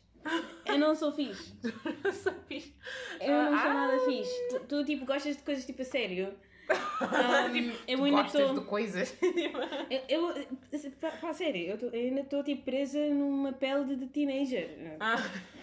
Eu 0.63 0.77
não 0.77 0.93
sou 0.93 1.11
fixe. 1.11 1.55
Só 2.13 2.31
fiz. 2.47 2.71
Eu 3.19 3.31
não 3.33 3.57
sou 3.59 3.71
Ah. 3.71 3.73
nada 3.73 3.99
fixe. 4.05 4.47
Tu, 4.49 4.59
tu, 4.67 4.85
tipo, 4.85 5.05
gostas 5.07 5.37
de 5.37 5.41
coisas 5.41 5.65
tipo 5.65 5.81
a 5.81 5.85
sério. 5.85 6.37
Um, 7.01 7.73
eu 7.87 8.03
ainda 8.03 8.21
Gostas 8.23 8.41
estou. 8.41 8.59
de 8.59 8.65
coisas. 8.65 9.17
Eu, 10.07 10.29
eu 10.35 10.91
pá, 11.21 11.33
sério, 11.33 11.61
eu, 11.71 11.77
tô- 11.77 11.85
eu 11.87 11.93
ainda 12.07 12.21
estou 12.21 12.43
tipo 12.43 12.63
presa 12.63 12.99
numa 13.09 13.51
pele 13.53 13.95
de, 13.95 14.05
teenager. 14.07 14.95
Ah. 14.99 15.15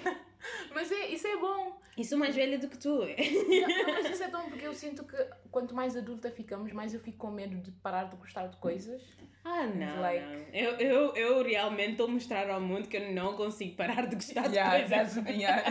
Mas 0.75 0.91
é, 0.91 1.09
isso 1.09 1.27
é 1.27 1.37
bom. 1.37 1.79
E 1.97 2.05
sou 2.05 2.19
mais 2.19 2.35
velha 2.35 2.59
do 2.59 2.69
que 2.69 2.77
tu. 2.79 2.91
Não, 3.01 3.95
mas 3.95 4.11
isso 4.11 4.23
é 4.23 4.29
bom 4.29 4.43
porque 4.51 4.67
eu 4.67 4.75
sinto 4.75 5.03
que 5.05 5.17
quanto 5.51 5.75
mais 5.75 5.97
adulta 5.97 6.31
ficamos, 6.31 6.71
mais 6.73 6.93
eu 6.93 7.01
fico 7.01 7.17
com 7.19 7.31
medo 7.31 7.57
de 7.57 7.71
parar 7.71 8.05
de 8.05 8.17
gostar 8.17 8.47
de 8.49 8.57
coisas. 8.59 9.01
Ah, 9.45 9.65
não. 9.67 10.01
Like- 10.01 10.25
não. 10.27 10.45
Eu, 10.53 10.73
eu, 10.75 11.15
eu 11.17 11.43
realmente 11.43 11.93
estou 11.93 12.07
a 12.07 12.11
mostrar 12.11 12.51
ao 12.51 12.61
mundo 12.61 12.87
que 12.89 12.97
eu 12.99 13.13
não 13.13 13.35
consigo 13.35 13.77
parar 13.77 14.07
de 14.07 14.15
gostar 14.17 14.49
de 14.49 14.59
coisas. 14.59 15.17
yeah. 15.29 15.63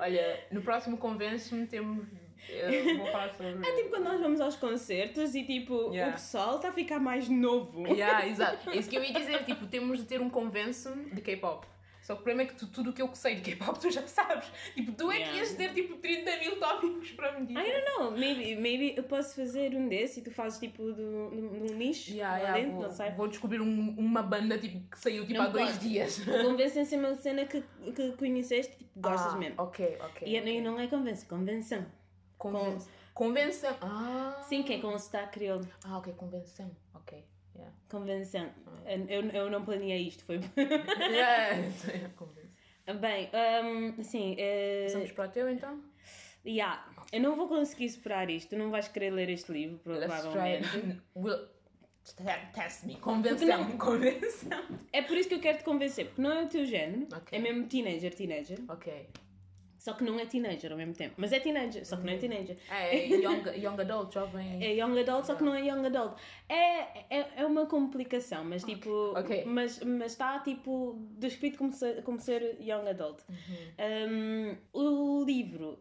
Olha, 0.00 0.40
no 0.50 0.62
próximo 0.62 0.96
convence-me 0.96 1.66
temos. 1.66 2.06
Eu 2.48 2.96
vou 2.98 3.06
falar 3.06 3.28
sobre. 3.34 3.68
É 3.68 3.76
tipo 3.76 3.88
quando 3.90 4.04
nós 4.04 4.20
vamos 4.20 4.40
aos 4.40 4.56
concertos 4.56 5.34
e 5.34 5.44
tipo 5.44 5.90
Yeah. 5.92 6.10
o 6.10 6.12
pessoal 6.14 6.56
está 6.56 6.68
a 6.68 6.72
ficar 6.72 6.98
mais 7.00 7.28
novo. 7.28 7.86
Yeah, 7.86 8.26
exato. 8.28 8.70
É 8.70 8.76
isso 8.76 8.88
que 8.88 8.96
eu 8.96 9.04
ia 9.04 9.12
dizer. 9.12 9.44
Tipo, 9.44 9.66
temos 9.66 9.98
de 9.98 10.04
ter 10.04 10.20
um 10.20 10.30
convence-me 10.30 11.10
de 11.10 11.20
K-pop. 11.20 11.66
Só 12.02 12.14
que 12.14 12.20
o 12.20 12.22
problema 12.22 12.42
é 12.48 12.52
que 12.52 12.54
tu, 12.54 12.68
tudo 12.68 12.90
o 12.90 12.92
que 12.92 13.02
eu 13.02 13.12
sei 13.16 13.34
de 13.34 13.40
K-pop 13.40 13.80
tu 13.80 13.90
já 13.90 14.06
sabes. 14.06 14.46
Tipo, 14.76 14.92
tu 14.92 15.10
é 15.10 15.24
que 15.24 15.36
ias 15.38 15.54
ter 15.54 15.74
tipo 15.74 15.96
30 15.96 16.36
mil 16.38 16.56
tópicos 16.60 17.10
para 17.10 17.32
me 17.36 17.46
dizer. 17.46 17.58
I 17.60 17.72
don't 17.72 17.84
know, 17.98 18.10
maybe, 18.12 18.54
maybe 18.54 18.94
eu 18.96 19.02
posso 19.02 19.34
fazer 19.34 19.74
um 19.74 19.88
desse 19.88 20.20
e 20.20 20.22
tu 20.22 20.30
fazes 20.30 20.60
tipo 20.60 20.92
de 20.92 21.02
um 21.02 21.66
nicho 21.76 22.12
Yeah, 22.12 22.32
lá 22.36 22.38
yeah, 22.38 22.60
dentro, 22.60 22.74
vou, 22.76 22.82
não 22.84 22.90
sei. 22.92 23.10
vou 23.10 23.26
descobrir 23.26 23.60
um- 23.60 23.94
uma 23.98 24.22
banda 24.22 24.56
tipo, 24.56 24.88
que 24.88 24.98
saiu 25.00 25.26
tipo, 25.26 25.34
Não 25.36 25.46
há 25.46 25.48
dois 25.48 25.80
dias. 25.80 26.20
Convencem-se 26.44 26.96
uma 26.96 27.12
cena 27.16 27.44
que, 27.44 27.60
que 27.92 28.12
conheceste 28.12 28.76
tipo, 28.76 29.00
gostas 29.00 29.34
Ah, 29.34 29.38
mesmo. 29.38 29.54
Ok, 29.58 29.98
ok. 30.00 30.28
E 30.28 30.38
ok. 30.38 30.60
não 30.60 30.78
é 30.78 30.86
convenção, 30.86 31.28
convenção. 31.28 31.84
Convenção. 32.38 32.92
Convenção. 33.14 33.76
Ah. 33.80 34.42
Sim, 34.48 34.62
que 34.62 34.74
é 34.74 34.78
com 34.78 34.88
o 34.88 34.98
sotaque 34.98 35.38
crioulo. 35.38 35.66
Ah, 35.84 35.98
ok, 35.98 36.12
convenção. 36.14 36.70
Ok. 36.94 37.24
Yeah. 37.54 37.74
Convenção. 37.88 38.50
Ah. 38.66 38.92
Eu, 39.08 39.22
eu 39.30 39.50
não 39.50 39.64
planeei 39.64 40.08
isto, 40.08 40.22
foi. 40.24 40.40
yeah. 40.98 41.70
convenção. 42.16 42.46
Bem, 43.00 43.28
um, 43.64 44.00
assim, 44.00 44.34
uh, 44.34 44.84
Passamos 44.84 45.12
para 45.12 45.28
o 45.28 45.32
teu 45.32 45.50
então? 45.50 45.82
yeah, 46.46 46.86
eu 47.12 47.20
não 47.20 47.34
vou 47.34 47.48
conseguir 47.48 47.88
superar 47.88 48.30
isto. 48.30 48.50
Tu 48.50 48.56
não 48.56 48.70
vais 48.70 48.86
querer 48.86 49.10
ler 49.10 49.28
este 49.28 49.50
livro, 49.50 49.78
provavelmente. 49.78 51.02
Test 52.54 52.84
me. 52.84 52.96
Convenção. 52.96 53.76
Convenção. 53.78 54.64
É 54.92 55.02
por 55.02 55.16
isso 55.16 55.28
que 55.28 55.34
eu 55.34 55.40
quero 55.40 55.58
te 55.58 55.64
convencer, 55.64 56.06
porque 56.06 56.22
não 56.22 56.32
é 56.32 56.44
o 56.44 56.48
teu 56.48 56.64
género. 56.64 57.08
Ok. 57.12 57.36
É 57.36 57.42
mesmo 57.42 57.66
teenager, 57.66 58.14
teenager. 58.14 58.58
Ok. 58.68 59.08
Só 59.86 59.92
que 59.92 60.02
não 60.02 60.18
é 60.18 60.26
teenager 60.26 60.72
ao 60.72 60.76
mesmo 60.76 60.94
tempo. 60.94 61.14
Mas 61.16 61.32
é 61.32 61.38
teenager, 61.38 61.86
só 61.86 61.96
que 61.96 62.04
não 62.04 62.12
é 62.12 62.16
teenager. 62.16 62.56
É 62.68 63.06
young, 63.24 63.44
young 63.56 63.80
adult, 63.80 64.12
jovem. 64.12 64.60
É 64.60 64.74
young 64.74 64.98
adult, 64.98 65.24
só 65.26 65.36
que 65.36 65.44
não 65.44 65.54
é 65.54 65.60
young 65.64 65.86
adult. 65.86 66.18
É, 66.48 67.16
é, 67.18 67.28
é 67.36 67.46
uma 67.46 67.66
complicação, 67.66 68.42
mas 68.44 68.64
tipo. 68.64 68.90
Ok. 69.16 69.44
Mas 69.44 69.78
mas 69.84 70.10
está 70.10 70.40
tipo 70.40 70.98
descrito 71.16 71.56
como 71.58 71.72
ser, 71.72 72.02
como 72.02 72.18
ser 72.18 72.56
young 72.60 72.88
adult. 72.88 73.20
Um, 73.78 74.56
o 74.72 75.22
livro 75.24 75.78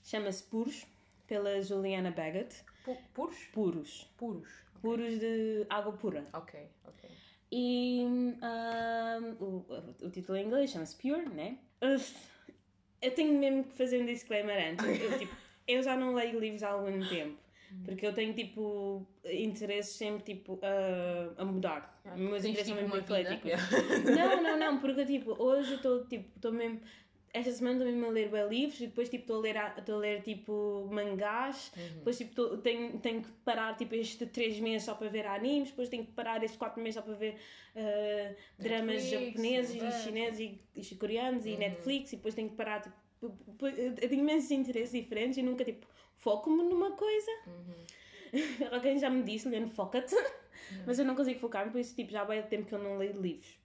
chama-se 0.00 0.44
Puros, 0.44 0.86
pela 1.26 1.60
Juliana 1.60 2.12
Baggett. 2.12 2.54
Pu- 2.84 2.96
Puros? 3.12 3.36
Puros. 3.52 4.08
Puros. 4.16 4.48
Puros 4.80 5.18
de 5.18 5.66
água 5.68 5.92
pura. 5.94 6.24
Ok, 6.32 6.54
ok. 6.84 7.10
E 7.50 8.04
um, 8.06 8.38
o, 9.40 9.66
o 10.06 10.10
título 10.10 10.38
em 10.38 10.46
inglês 10.46 10.70
chama-se 10.70 10.96
Pure, 10.96 11.28
né? 11.30 11.58
Uf, 11.82 12.14
eu 13.02 13.10
tenho 13.12 13.38
mesmo 13.38 13.64
que 13.64 13.72
fazer 13.76 14.02
um 14.02 14.06
disclaimer 14.06 14.72
antes. 14.72 15.00
Eu, 15.00 15.16
tipo, 15.18 15.34
eu 15.66 15.82
já 15.82 15.96
não 15.96 16.14
leio 16.14 16.38
livros 16.38 16.62
há 16.62 16.70
algum 16.70 17.06
tempo. 17.08 17.38
Porque 17.84 18.04
eu 18.04 18.12
tenho, 18.12 18.34
tipo, 18.34 19.06
interesses 19.24 19.94
sempre, 19.94 20.34
tipo, 20.34 20.58
a, 20.60 21.40
a 21.40 21.44
mudar. 21.44 22.00
Os 22.04 22.18
meus 22.18 22.44
interesses 22.44 22.66
são 22.66 22.76
tipo, 22.76 22.88
mesmo 22.88 22.96
ecléticos. 22.96 23.52
Não, 24.04 24.42
não, 24.42 24.58
não, 24.58 24.80
porque, 24.80 25.04
tipo, 25.04 25.40
hoje 25.40 25.72
eu 25.72 25.76
estou, 25.76 26.04
tipo, 26.06 26.28
estou 26.34 26.52
mesmo... 26.52 26.80
Esta 27.32 27.52
semana 27.52 27.84
mesmo 27.84 28.06
a 28.06 28.08
ler 28.08 28.28
bem 28.28 28.48
livros 28.48 28.80
e 28.80 28.86
depois, 28.88 29.08
tipo, 29.08 29.22
estou 29.22 29.36
a 29.36 29.40
ler, 29.40 29.56
estou 29.78 29.94
a 29.96 29.98
ler, 29.98 30.22
tipo, 30.22 30.88
mangás. 30.90 31.72
Depois, 31.94 32.18
tipo, 32.18 32.34
tô- 32.34 32.58
tenho, 32.58 32.98
tenho 32.98 33.22
que 33.22 33.30
parar, 33.44 33.76
tipo, 33.76 33.94
estes 33.94 34.28
três 34.30 34.58
meses 34.58 34.84
só 34.84 34.94
para 34.94 35.08
ver 35.08 35.26
animes. 35.26 35.70
Depois 35.70 35.88
tenho 35.88 36.04
que 36.04 36.12
parar 36.12 36.42
estes 36.42 36.58
quatro 36.58 36.82
meses 36.82 36.96
só 36.96 37.02
para 37.02 37.14
ver 37.14 37.36
ah, 37.76 38.34
dramas 38.58 39.04
Netflix, 39.04 39.30
japoneses 39.30 39.74
e 39.74 39.84
é. 39.84 39.90
chineses 39.92 40.58
e, 40.74 40.94
coreanos 40.96 41.46
e 41.46 41.56
Netflix. 41.56 42.12
E 42.12 42.16
depois 42.16 42.34
tenho 42.34 42.48
que 42.50 42.56
parar, 42.56 42.82
tipo... 42.82 42.96
Eu 43.62 44.08
tenho 44.08 44.22
imensos 44.22 44.50
interesses 44.50 44.92
diferentes 44.92 45.38
e 45.38 45.42
nunca, 45.42 45.64
tipo, 45.64 45.86
foco-me 46.16 46.64
numa 46.64 46.92
coisa. 46.92 47.30
Alguém 48.72 48.98
já 48.98 49.08
me 49.10 49.22
disse, 49.22 49.48
Leandro, 49.48 49.70
foca-te. 49.70 50.16
Mas 50.86 50.98
eu 50.98 51.04
não 51.04 51.14
consigo 51.14 51.38
focar-me, 51.38 51.70
por 51.70 51.80
isso, 51.80 51.94
tipo, 51.94 52.10
já 52.10 52.24
vai 52.24 52.42
tempo 52.44 52.66
que 52.66 52.74
eu 52.74 52.78
não 52.82 52.96
leio 52.96 53.20
livros. 53.20 53.58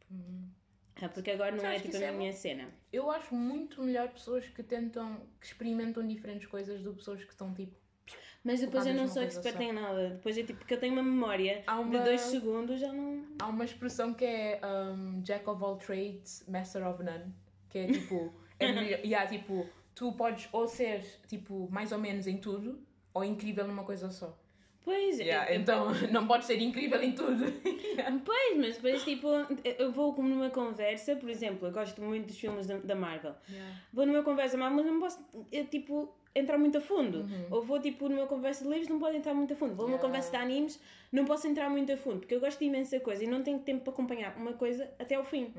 É 1.02 1.08
porque 1.08 1.32
agora 1.32 1.52
não 1.56 1.64
Mas 1.64 1.74
é, 1.74 1.80
que 1.80 1.90
tipo, 1.90 1.98
a 2.04 2.08
é 2.08 2.12
minha 2.12 2.32
cena. 2.32 2.70
Eu 2.92 3.12
acho 3.12 3.36
muito 3.36 3.82
melhor 3.84 4.08
pessoas 4.10 4.48
que 4.48 4.64
tentam, 4.64 5.22
que 5.42 5.48
experimentam 5.48 6.08
diferentes 6.08 6.48
coisas 6.48 6.82
do 6.82 6.92
que 6.92 6.98
pessoas 6.98 7.24
que 7.24 7.32
estão 7.32 7.54
tipo. 7.54 7.76
Mas 8.44 8.60
depois 8.62 8.86
eu 8.86 8.94
não 8.94 9.08
sou 9.08 9.24
expert 9.24 9.60
em 9.60 9.74
nada. 9.74 10.12
Depois 10.12 10.38
é 10.38 10.44
tipo, 10.44 10.60
porque 10.60 10.76
eu 10.76 10.80
tenho 10.80 10.94
uma 10.94 11.04
memória 11.04 11.64
uma- 11.68 11.98
de 11.98 12.04
dois 12.04 12.22
segundos, 12.22 12.80
já 12.80 12.94
não. 12.94 13.26
Há 13.42 13.48
uma 13.48 13.66
expressão 13.66 14.14
que 14.14 14.24
é 14.24 14.62
um, 14.64 15.22
Jack 15.22 15.50
of 15.50 15.64
all 15.64 15.78
trades, 15.78 16.46
master 16.48 16.88
of 16.88 17.04
none. 17.04 17.34
Que 17.70 17.80
é 17.80 17.88
tipo. 17.92 18.34
É 18.58 18.72
melhor, 18.72 19.02
e 19.04 19.14
há 19.14 19.28
tipo. 19.28 19.68
Tu 19.94 20.14
podes 20.14 20.48
ou 20.54 20.66
ser 20.66 21.02
tipo 21.28 21.68
mais 21.70 21.92
ou 21.92 21.98
menos 21.98 22.26
em 22.26 22.38
tudo, 22.38 22.82
ou 23.14 23.22
incrível 23.22 23.68
numa 23.68 23.84
coisa 23.84 24.10
só. 24.10 24.38
Pois, 24.86 25.20
Yeah, 25.20 25.52
eu- 25.52 25.60
então 25.62 25.88
não 26.12 26.28
podes 26.28 26.46
ser 26.48 26.62
incrível 26.62 27.02
em 27.02 27.12
tudo. 27.12 27.44
Pois, 28.24 28.58
mas 28.58 28.76
depois, 28.76 29.04
tipo, 29.04 29.28
eu 29.80 29.92
vou 29.92 30.14
como 30.14 30.30
numa 30.30 30.50
conversa, 30.50 31.16
por 31.16 31.30
exemplo, 31.30 31.68
eu 31.68 31.72
gosto 31.72 32.02
muito 32.02 32.28
dos 32.28 32.38
filmes 32.38 32.68
da, 32.68 32.78
da 32.78 32.96
Marvel. 32.96 33.34
Vou 33.92 34.06
numa 34.06 34.22
conversa, 34.22 34.58
mas 34.58 34.72
não 34.86 35.00
posso, 35.00 35.20
eu, 35.52 35.66
tipo, 35.66 36.14
entrar 36.36 36.58
muito 36.58 36.78
a 36.78 36.82
fundo. 36.82 37.26
Ou 37.50 37.64
vou, 37.64 37.80
tipo, 37.80 38.08
numa 38.10 38.28
conversa 38.28 38.64
de 38.64 38.70
livros, 38.70 38.90
não 38.90 39.00
posso 39.00 39.16
entrar 39.16 39.34
muito 39.34 39.54
a 39.54 39.56
fundo. 39.56 39.74
Vou 39.76 39.86
numa 39.88 39.96
Yeah. 39.96 40.08
conversa 40.08 40.32
de 40.32 40.38
animes, 40.38 40.80
não 41.12 41.26
posso 41.26 41.48
entrar 41.48 41.70
muito 41.70 41.92
a 41.92 41.98
fundo, 41.98 42.20
porque 42.20 42.36
eu 42.36 42.40
gosto 42.40 42.60
de 42.60 42.66
imensa 42.66 43.00
coisa 43.00 43.24
e 43.24 43.28
não 43.28 43.42
tenho 43.42 43.60
tempo 43.60 43.84
para 43.86 43.94
acompanhar 43.94 44.36
uma 44.38 44.54
coisa 44.54 44.90
até 45.00 45.16
ao 45.16 45.24
fim. 45.24 45.54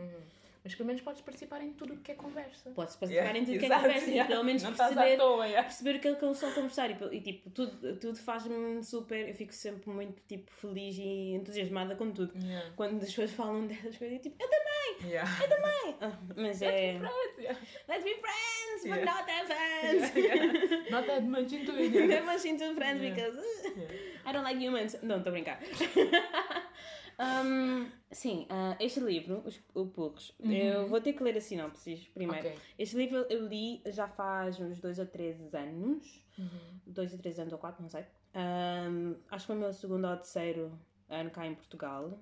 Mas 0.66 0.74
pelo 0.74 0.88
menos 0.88 1.00
podes 1.00 1.22
participar 1.22 1.62
em 1.62 1.72
tudo 1.74 1.94
o 1.94 1.96
que 1.98 2.11
é 2.11 2.14
conversa. 2.16 2.70
Posso 2.70 2.98
participar 2.98 3.37
em 3.37 3.44
tudo 3.44 3.57
que 3.57 3.66
é 3.66 3.68
conversa 3.68 4.07
e 4.07 4.11
yeah. 4.14 4.26
pelo 4.26 4.42
menos 4.42 4.64
não 4.64 4.72
estás 4.72 4.92
perceber, 4.92 5.14
à 5.14 5.16
toa, 5.16 5.46
yeah. 5.46 5.62
perceber 5.62 5.96
o 5.96 6.00
que 6.00 6.09
é 6.09 6.14
que 6.16 6.24
eles 6.24 6.37
estão 6.37 6.50
a 6.50 6.52
conversar. 6.55 6.90
E, 6.90 7.16
e, 7.16 7.20
tipo, 7.20 7.50
tudo, 7.50 7.96
tudo 7.98 8.18
faz-me 8.18 8.83
super. 8.83 9.29
Eu 9.29 9.35
fico 9.37 9.52
sempre 9.52 9.88
muito 9.90 10.20
tipo, 10.26 10.50
feliz 10.50 10.96
e 10.98 11.35
entusiasmada 11.35 11.94
com 11.94 12.11
tudo. 12.11 12.37
Yeah. 12.37 12.72
Quando 12.74 12.96
as 13.00 13.11
pessoas 13.11 13.31
falam 13.31 13.68
dessas 13.68 13.96
coisas, 13.96 14.16
eu 14.16 14.22
tipo, 14.22 14.42
eu 14.42 14.50
também, 14.50 15.12
Yeah. 15.12 15.31
eu 15.40 15.48
também. 15.48 15.96
Ah, 16.00 16.18
mas 16.37 16.61
é. 16.62 16.94
Yeah. 16.94 17.61
Let's 17.87 18.02
be 18.02 18.14
friends, 18.14 18.83
but 18.83 18.96
Yeah. 18.96 19.05
not 19.05 19.24
that 19.24 19.46
friends. 19.55 20.16
Yeah. 20.16 20.90
Not 20.90 21.07
that 21.07 21.22
much 21.22 21.52
into 21.52 21.72
it. 21.76 21.90
Not 21.94 22.09
Yeah. 22.09 22.26
much 22.26 22.44
into 22.44 22.74
friends 22.74 23.02
Yeah. 23.02 23.14
because 23.14 23.38
uh, 23.38 24.29
I 24.29 24.33
don't 24.33 24.42
like 24.42 24.59
humans. 24.59 24.96
Não, 25.00 25.18
estou 25.18 25.31
a 25.31 25.33
brincar. 25.33 25.61
Um, 27.18 27.90
sim, 28.11 28.46
ah, 28.50 28.76
este 28.79 29.00
livro, 29.00 29.42
Os 29.44 29.59
o 29.74 29.87
Poucos, 29.87 30.35
eu 30.40 30.87
vou 30.87 31.00
ter 31.00 31.14
que 31.14 31.22
ler 31.22 31.37
a 31.37 31.40
sinopse 31.40 32.09
primeiro. 32.12 32.48
Ok. 32.48 32.59
Este 32.79 32.96
livro 32.96 33.26
eu 33.31 33.46
li 33.46 33.83
já 33.87 34.07
faz 34.07 34.61
uns 34.61 34.81
2 34.81 34.98
ou 34.98 35.07
3 35.07 35.55
anos. 35.55 36.22
2 36.87 37.12
ou 37.12 37.18
3 37.18 37.38
anos 37.40 37.52
ou 37.52 37.59
4, 37.59 37.83
não 37.83 37.88
sei. 37.88 38.05
Um, 38.35 39.16
acho 39.31 39.44
que 39.44 39.46
foi 39.46 39.57
o 39.57 39.59
meu 39.59 39.72
segundo 39.72 40.07
ou 40.07 40.16
terceiro 40.16 40.79
ano 41.09 41.31
cá 41.31 41.46
em 41.46 41.55
Portugal. 41.55 42.18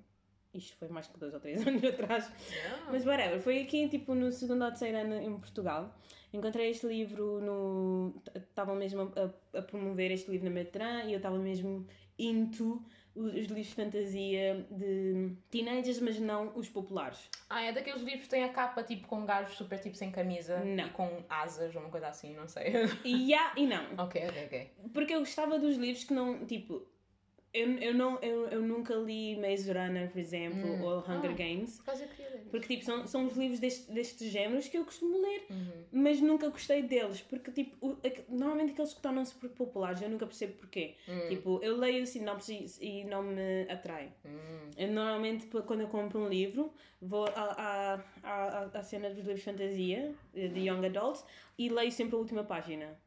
Isto 0.52 0.76
foi 0.76 0.88
mais 0.88 1.08
que 1.08 1.18
dois 1.18 1.34
ou 1.34 1.40
três 1.40 1.58
anos 1.66 1.82
atrás. 1.82 2.30
Yeah. 2.48 2.86
Mas 2.92 3.04
whatever, 3.04 3.40
foi 3.40 3.60
aqui 3.62 3.88
tipo 3.88 4.14
no 4.14 4.30
segundo 4.30 4.62
ou 4.62 4.68
terceiro 4.68 4.98
ano 4.98 5.16
em 5.16 5.36
Portugal. 5.38 5.92
Encontrei 6.32 6.70
este 6.70 6.86
livro 6.86 7.40
no. 7.40 8.22
Estavam 8.34 8.76
mesmo 8.76 9.12
a, 9.16 9.58
a 9.58 9.62
promover 9.62 10.12
este 10.12 10.30
livro 10.30 10.48
na 10.48 10.54
Metran 10.54 11.04
e 11.04 11.12
eu 11.12 11.16
estava 11.16 11.38
mesmo 11.38 11.86
into 12.16 12.80
os 13.14 13.32
os 13.34 13.46
livros 13.46 13.66
de 13.68 13.74
fantasia 13.74 14.66
de 14.70 15.32
teenagers, 15.50 16.00
mas 16.00 16.18
não 16.18 16.52
os 16.56 16.68
populares. 16.68 17.28
Ah, 17.48 17.62
é 17.62 17.72
daqueles 17.72 18.02
livros 18.02 18.24
que 18.24 18.30
têm 18.30 18.44
a 18.44 18.48
capa 18.48 18.82
tipo 18.82 19.06
com 19.06 19.24
gajos 19.24 19.56
super 19.56 19.78
tipo 19.78 19.96
sem 19.96 20.10
camisa 20.10 20.60
Não. 20.64 20.86
e 20.86 20.90
com 20.90 21.22
asas 21.28 21.74
ou 21.74 21.82
uma 21.82 21.90
coisa 21.90 22.08
assim, 22.08 22.34
não 22.34 22.48
sei. 22.48 22.72
E 23.04 23.32
há 23.34 23.52
e 23.56 23.66
não. 23.66 23.84
ok, 23.98 24.26
ok, 24.28 24.44
ok. 24.46 24.70
Porque 24.92 25.14
eu 25.14 25.20
gostava 25.20 25.58
dos 25.58 25.76
livros 25.76 26.04
que 26.04 26.12
não. 26.14 26.44
Tipo, 26.46 26.86
eu, 27.54 27.68
eu, 27.78 27.94
não, 27.94 28.18
eu, 28.20 28.48
eu 28.48 28.60
nunca 28.60 28.94
li 28.94 29.36
Maze 29.36 29.72
Runner, 29.72 30.10
por 30.10 30.18
exemplo, 30.18 30.68
Hum. 30.72 30.82
ou 30.82 30.98
Hunger 30.98 31.30
Ah. 31.30 31.34
Games. 31.34 31.76
Por 31.78 31.84
causa 31.86 32.02
eu 32.04 32.08
queria 32.08 32.30
ler. 32.32 32.44
Porque, 32.50 32.66
tipo, 32.68 32.84
são, 32.84 33.06
são 33.06 33.26
os 33.26 33.36
livros 33.36 33.60
deste, 33.60 33.90
destes 33.92 34.30
géneros 34.30 34.68
que 34.68 34.76
eu 34.76 34.84
costumo 34.84 35.16
ler, 35.22 35.46
Uhum. 35.50 35.84
mas 35.92 36.20
nunca 36.20 36.48
gostei 36.48 36.82
deles. 36.82 37.20
Porque, 37.22 37.50
tipo, 37.52 37.76
o- 37.86 37.92
aqu- 38.06 38.24
normalmente 38.28 38.72
aqueles 38.72 38.92
que 38.92 39.00
tornam-se 39.00 39.32
super 39.32 39.50
populares, 39.50 40.02
eu 40.02 40.08
nunca 40.10 40.26
percebo 40.26 40.54
porquê. 40.54 40.94
Hum. 41.08 41.28
Tipo, 41.28 41.60
eu 41.62 41.76
leio 41.76 42.06
sinopses 42.06 42.78
e, 42.80 43.00
e 43.00 43.04
não 43.04 43.22
me 43.22 43.62
atrai. 43.70 44.12
Hum. 44.26 44.70
Eu, 44.76 44.88
normalmente, 44.92 45.46
quando 45.46 45.80
eu 45.80 45.88
compro 45.88 46.20
um 46.20 46.28
livro, 46.28 46.72
vou 47.00 47.26
à, 47.26 47.30
à, 47.34 48.04
à, 48.22 48.78
à 48.78 48.82
cena 48.82 49.08
dos 49.08 49.18
livros 49.18 49.36
de 49.36 49.42
fantasia, 49.44 50.12
eh, 50.34 50.48
de 50.48 50.60
Young 50.68 50.84
Adult, 50.86 51.20
e 51.58 51.68
leio 51.68 51.92
sempre 51.92 52.16
a 52.16 52.18
última 52.18 52.42
página. 52.44 52.98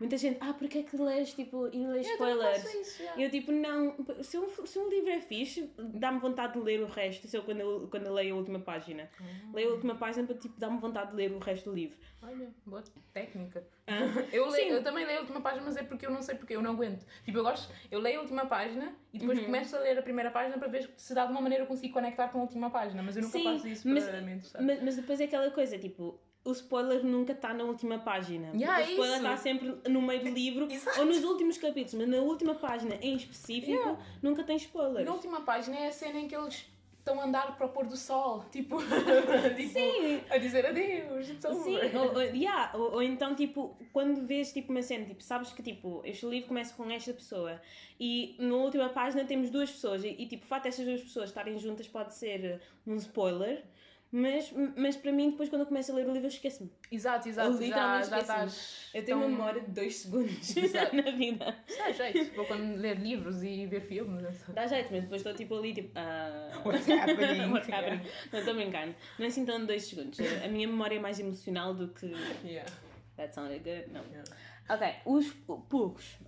Muita 0.00 0.16
gente, 0.16 0.38
ah, 0.40 0.54
porque 0.54 0.78
é 0.78 0.82
que 0.82 0.96
lês, 0.96 1.34
tipo, 1.34 1.68
e 1.70 1.86
lês 1.86 2.06
Eu 2.06 2.12
spoilers? 2.14 2.74
isso, 2.74 3.02
já. 3.04 3.14
Eu 3.16 3.30
tipo, 3.30 3.52
não, 3.52 3.94
se 4.22 4.38
um, 4.38 4.48
se 4.66 4.78
um 4.78 4.88
livro 4.88 5.10
é 5.10 5.20
fixe, 5.20 5.70
dá-me 5.76 6.18
vontade 6.18 6.54
de 6.54 6.58
ler 6.60 6.80
o 6.80 6.86
resto, 6.86 7.28
se 7.28 7.36
eu 7.36 7.42
quando, 7.42 7.60
eu 7.60 7.86
quando 7.90 8.06
eu 8.06 8.14
leio 8.14 8.34
a 8.34 8.38
última 8.38 8.58
página. 8.60 9.10
Leio 9.52 9.68
a 9.68 9.72
última 9.74 9.94
página 9.94 10.26
para 10.26 10.36
tipo, 10.36 10.58
dar-me 10.58 10.78
vontade 10.80 11.10
de 11.10 11.16
ler 11.16 11.30
o 11.32 11.38
resto 11.38 11.68
do 11.68 11.76
livro. 11.76 11.98
Olha, 12.22 12.48
boa 12.64 12.82
técnica. 13.12 13.62
Eu, 14.32 14.48
leio, 14.48 14.74
eu 14.74 14.82
também 14.84 15.04
leio 15.04 15.18
a 15.18 15.20
última 15.22 15.40
página, 15.40 15.62
mas 15.64 15.76
é 15.76 15.82
porque 15.82 16.06
eu 16.06 16.10
não 16.12 16.22
sei 16.22 16.36
porque, 16.36 16.54
eu 16.54 16.62
não 16.62 16.72
aguento. 16.72 17.04
Tipo, 17.24 17.38
eu 17.38 17.42
gosto, 17.42 17.72
eu 17.90 17.98
leio 17.98 18.20
a 18.20 18.22
última 18.22 18.46
página 18.46 18.94
e 19.12 19.18
depois 19.18 19.38
Uhum. 19.38 19.46
começo 19.46 19.74
a 19.76 19.80
ler 19.80 19.98
a 19.98 20.02
primeira 20.02 20.30
página 20.30 20.56
para 20.58 20.68
ver 20.68 20.88
se 20.96 21.12
de 21.12 21.18
alguma 21.18 21.40
maneira 21.40 21.64
eu 21.64 21.68
consigo 21.68 21.92
conectar 21.92 22.28
com 22.28 22.38
a 22.38 22.42
última 22.42 22.70
página, 22.70 23.02
mas 23.02 23.16
eu 23.16 23.22
nunca 23.22 23.36
Sim, 23.38 23.44
faço 23.44 23.66
isso 23.68 23.88
mas- 23.88 24.04
para 24.06 24.20
me 24.22 24.32
interessar. 24.34 24.62
Mas, 24.62 24.82
mas 24.82 24.96
depois 24.96 25.20
é 25.20 25.24
aquela 25.24 25.50
coisa, 25.50 25.76
tipo, 25.78 26.20
o 26.44 26.52
spoiler 26.52 27.04
nunca 27.04 27.32
está 27.32 27.52
na 27.52 27.64
última 27.64 27.98
página. 27.98 28.50
Yeah, 28.54 28.78
o 28.78 28.90
spoiler 28.90 29.16
isso. 29.16 29.26
está 29.26 29.36
sempre 29.36 29.76
no 29.88 30.00
meio 30.00 30.24
do 30.24 30.30
livro 30.30 30.70
Exato. 30.70 31.00
ou 31.00 31.06
nos 31.06 31.22
últimos 31.22 31.58
capítulos, 31.58 31.94
mas 31.94 32.08
na 32.08 32.18
última 32.18 32.54
página 32.54 32.94
em 33.00 33.16
específico 33.16 33.70
Yeah. 33.70 33.98
nunca 34.22 34.42
tem 34.42 34.56
spoilers. 34.56 35.06
Na 35.06 35.12
última 35.12 35.42
página 35.42 35.76
é 35.76 35.88
a 35.88 35.92
cena 35.92 36.18
em 36.18 36.26
que 36.28 36.34
eles 36.34 36.66
estão 37.00 37.20
a 37.20 37.24
andar 37.24 37.56
para 37.56 37.66
o 37.66 37.68
pôr 37.70 37.86
do 37.86 37.96
sol, 37.96 38.44
tipo, 38.50 38.76
tipo 39.56 39.72
Sim. 39.72 40.20
a 40.30 40.38
dizer 40.38 40.66
adeus, 40.66 41.28
it's 41.28 41.46
Sim, 41.62 41.78
ou, 41.96 42.14
ou, 42.14 42.22
yeah, 42.22 42.70
ou, 42.76 42.92
ou 42.94 43.02
então, 43.02 43.34
tipo, 43.34 43.76
quando 43.92 44.24
vês 44.24 44.52
tipo, 44.52 44.70
uma 44.70 44.82
cena, 44.82 45.06
tipo, 45.06 45.22
sabes 45.22 45.52
que 45.52 45.62
tipo, 45.62 46.02
este 46.04 46.26
livro 46.26 46.48
começa 46.48 46.74
com 46.74 46.88
esta 46.90 47.12
pessoa 47.12 47.60
e 47.98 48.36
na 48.38 48.54
última 48.54 48.88
página 48.90 49.24
temos 49.24 49.50
duas 49.50 49.70
pessoas 49.70 50.04
e, 50.04 50.08
e 50.08 50.26
tipo, 50.26 50.44
o 50.44 50.46
facto 50.46 50.64
destas 50.64 50.84
duas 50.86 51.00
pessoas 51.00 51.30
estarem 51.30 51.58
juntas 51.58 51.88
pode 51.88 52.14
ser 52.14 52.60
um 52.86 52.96
spoiler, 52.96 53.64
mas, 54.12 54.52
mas 54.76 54.96
para 54.96 55.12
mim, 55.12 55.30
depois 55.30 55.48
quando 55.48 55.60
eu 55.62 55.66
começo 55.66 55.92
a 55.92 55.94
ler 55.94 56.06
o 56.06 56.12
livro, 56.12 56.26
eu 56.26 56.30
esqueço-me. 56.32 56.70
Exato, 56.90 57.28
Eu 57.28 57.30
exato, 57.30 57.52
já, 57.52 57.58
literalmente 57.60 58.08
já 58.10 58.18
esqueci-me. 58.18 58.46
estás... 58.46 58.90
Eu 58.92 59.04
tenho 59.04 59.16
uma 59.18 59.26
tão- 59.26 59.30
memória 59.32 59.60
de 59.62 59.70
dois 59.70 59.96
segundos 59.96 60.56
Exato. 60.56 60.96
na 60.96 61.10
vida. 61.12 61.56
Dá 61.78 61.92
jeito, 61.92 62.34
vou 62.34 62.44
quando 62.44 62.76
ler 62.76 62.98
livros 62.98 63.42
e 63.42 63.66
ver 63.66 63.82
filmes. 63.82 64.44
Dá 64.48 64.66
jeito, 64.66 64.88
mas 64.90 65.02
depois 65.02 65.20
estou 65.20 65.34
tipo 65.34 65.54
ali, 65.56 65.72
tipo. 65.74 65.90
ah, 65.94 66.50
What's 66.66 66.88
happening? 66.88 67.50
What's 67.52 67.68
happening? 67.70 68.00
Não, 68.32 68.38
estou 68.40 68.52
a 68.54 68.56
brincar. 68.56 68.86
Não 68.88 69.24
é 69.24 69.26
assim 69.26 69.44
tão 69.44 69.60
de 69.60 69.66
dois 69.66 69.84
segundos. 69.84 70.18
A 70.44 70.48
minha 70.48 70.66
memória 70.66 70.96
é 70.96 70.98
mais 71.00 71.20
emocional 71.20 71.72
do 71.72 71.88
que. 71.88 72.06
Yeah. 72.44 72.68
That 73.16 73.32
sounded 73.34 73.60
good? 73.62 73.92
Não. 73.92 74.02
Yeah. 74.10 74.24
Ok, 74.68 74.88
os 75.04 75.32
poucos. 75.68 76.18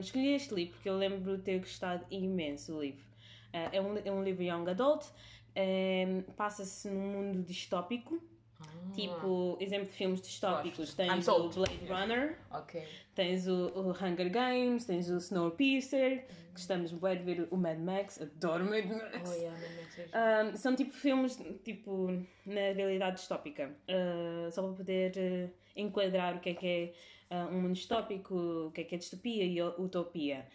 escolhi 0.00 0.34
este 0.34 0.54
livro 0.54 0.74
porque 0.74 0.88
eu 0.88 0.96
lembro 0.96 1.36
de 1.36 1.42
ter 1.42 1.58
gostado 1.58 2.04
imenso 2.10 2.72
do 2.72 2.80
livro. 2.80 3.04
Ah, 3.52 3.68
é, 3.72 3.80
um, 3.80 3.96
é 4.04 4.10
um 4.10 4.22
livro 4.24 4.42
young 4.42 4.68
adult, 4.68 5.04
ehm, 5.54 6.20
passa-se 6.36 6.88
num 6.90 7.00
mundo 7.12 7.42
distópico, 7.42 8.20
tipo, 8.92 9.56
exemplo 9.60 9.86
de 9.86 9.92
filmes 9.92 10.20
distópicos. 10.20 10.94
Tens 10.94 11.26
o. 11.28 11.48
Blade 11.48 11.86
Runner, 11.88 12.38
Ok. 12.50 12.82
tens 13.14 13.46
o, 13.48 13.68
o 13.74 13.90
Hunger 13.90 14.30
Games, 14.30 14.84
tens 14.84 15.08
o 15.10 15.16
Snowpiercer, 15.18 16.26
gostamos 16.52 16.92
bem 16.92 17.16
de 17.18 17.24
ver 17.24 17.48
o 17.50 17.56
Mad 17.56 17.78
Max, 17.78 18.20
adoro 18.20 18.64
Mad 18.64 18.84
Max. 18.86 19.30
Oh, 19.30 19.34
yeah, 19.34 19.58
Mad 19.60 19.70
Max 19.76 19.98
é- 19.98 20.44
Um, 20.52 20.56
são 20.56 20.76
tipo 20.76 20.92
filmes 20.92 21.36
tipo 21.64 22.08
na 22.46 22.72
realidade 22.74 23.16
distópica 23.16 23.74
Uh, 23.88 24.50
só 24.52 24.62
para 24.62 24.72
poder 24.72 25.12
uh, 25.16 25.50
enquadrar 25.76 26.36
o 26.36 26.40
que 26.40 26.50
é 26.50 26.54
que 26.54 26.66
é 27.30 27.34
uh, 27.34 27.48
um 27.54 27.60
mundo 27.62 27.74
distópico, 27.74 28.34
o 28.66 28.70
que 28.70 28.82
é 28.82 28.84
que 28.84 28.94
é 28.94 28.98
distopia 28.98 29.44
e 29.44 29.60
utopia. 29.62 30.46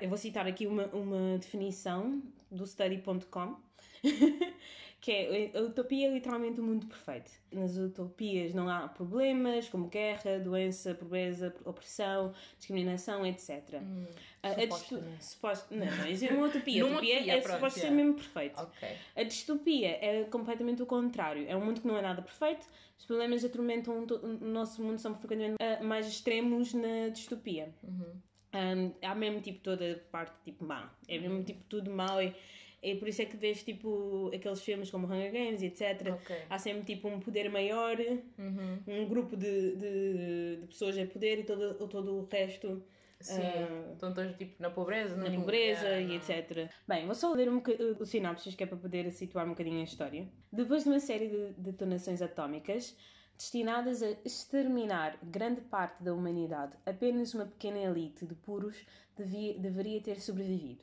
Eu 0.00 0.08
vou 0.10 0.18
citar 0.18 0.46
aqui 0.46 0.66
uma, 0.66 0.84
uma 0.88 1.38
definição 1.38 2.22
do 2.50 2.64
study.com 2.66 3.56
que 5.00 5.10
é 5.12 5.50
a 5.56 5.62
utopia 5.62 6.08
é 6.08 6.12
literalmente 6.12 6.60
o 6.60 6.62
mundo 6.62 6.86
perfeito. 6.86 7.30
Nas 7.52 7.76
utopias 7.76 8.52
não 8.52 8.68
há 8.68 8.86
problemas 8.88 9.68
como 9.68 9.88
guerra, 9.88 10.38
doença, 10.38 10.94
pobreza, 10.94 11.54
opressão, 11.64 12.34
discriminação, 12.58 13.24
etc. 13.26 13.80
Hum, 13.82 14.06
A- 14.42 14.48
a 14.48 14.52
suposto, 14.60 14.94
disto- 14.96 15.00
né? 15.10 15.16
suposto- 15.20 15.74
não, 15.74 15.86
não, 15.86 16.06
isso 16.06 16.24
é 16.26 16.30
uma 16.30 16.46
utopia. 16.48 16.82
A 16.84 16.86
Numa 16.86 16.96
utopia 16.98 17.14
utopia, 17.16 17.32
é 17.34 17.40
pronto, 17.40 17.54
suposto 17.56 17.80
ser 17.80 17.90
mesmo 17.90 18.14
perfeito. 18.14 18.60
Ok. 18.60 18.88
A 19.16 19.22
distopia 19.22 19.88
é 20.04 20.24
completamente 20.24 20.82
o 20.82 20.86
contrário. 20.86 21.46
É 21.48 21.56
um 21.56 21.64
mundo 21.64 21.80
que 21.80 21.86
não 21.88 21.96
é 21.96 22.02
nada 22.02 22.20
perfeito. 22.20 22.66
Os 22.98 23.06
problemas 23.06 23.42
atormentam 23.42 24.06
to- 24.06 24.16
o 24.22 24.44
nosso 24.46 24.82
mundo 24.82 24.98
são 24.98 25.14
frequentemente 25.14 25.56
ah, 25.62 25.82
mais 25.82 26.06
extremos 26.06 26.74
na 26.74 27.08
distopia. 27.08 27.74
Uhum. 27.82 28.20
Um, 28.52 28.92
há 29.02 29.14
mesmo 29.14 29.40
tipo 29.40 29.60
toda 29.60 29.92
a 29.92 30.10
parte 30.10 30.34
tipo 30.44 30.64
má. 30.64 30.92
É 31.08 31.18
mesmo 31.18 31.42
tipo 31.44 31.62
tudo 31.64 31.90
mau 31.90 32.20
e, 32.20 32.34
e 32.82 32.94
por 32.94 33.08
isso 33.08 33.20
é 33.22 33.24
que 33.26 33.36
vês 33.36 33.62
tipo 33.62 34.30
aqueles 34.34 34.60
filmes 34.62 34.90
como 34.90 35.06
Hunger 35.06 35.32
Games 35.32 35.62
etc. 35.62 36.12
Ok. 36.14 36.36
Há 36.48 36.58
sempre 36.58 36.84
tipo 36.94 37.08
um 37.08 37.20
poder 37.20 37.48
maior, 37.50 37.96
Uhum. 38.38 38.78
um 38.86 39.06
grupo 39.08 39.36
de, 39.36 39.76
de, 39.76 40.56
de 40.60 40.66
pessoas 40.66 40.96
a 40.98 41.04
poder 41.06 41.40
e 41.40 41.44
todo, 41.44 41.74
todo 41.88 42.14
o 42.20 42.24
resto 42.30 42.82
Sim. 43.20 43.42
Ah. 43.42 43.92
Estão 43.92 44.14
todos 44.14 44.34
tipo 44.36 44.54
na 44.62 44.70
pobreza, 44.70 45.14
na 45.14 45.30
pobreza 45.30 45.86
Yeah, 45.86 46.14
e 46.14 46.16
etc. 46.16 46.70
Bem, 46.88 47.04
vou 47.04 47.14
só 47.14 47.30
ler 47.34 47.50
um 47.50 47.60
o 47.98 48.06
sinopse 48.06 48.50
que 48.56 48.64
é 48.64 48.66
para 48.66 48.78
poder 48.78 49.12
situar 49.12 49.44
um 49.44 49.50
bocadinho 49.50 49.78
a 49.80 49.84
história. 49.84 50.26
Depois 50.50 50.84
de 50.84 50.88
uma 50.88 51.00
série 51.00 51.28
de 51.28 51.52
detonações 51.58 52.22
atómicas 52.22 52.96
destinadas 53.36 54.02
a 54.02 54.10
exterminar 54.24 55.18
grande 55.22 55.60
parte 55.60 56.02
da 56.02 56.14
humanidade, 56.14 56.76
apenas 56.86 57.34
uma 57.34 57.44
pequena 57.44 57.78
elite 57.78 58.24
de 58.24 58.34
puros 58.34 58.76
devia- 59.16 59.58
deveria 59.58 60.00
ter 60.00 60.18
sobrevivido. 60.20 60.82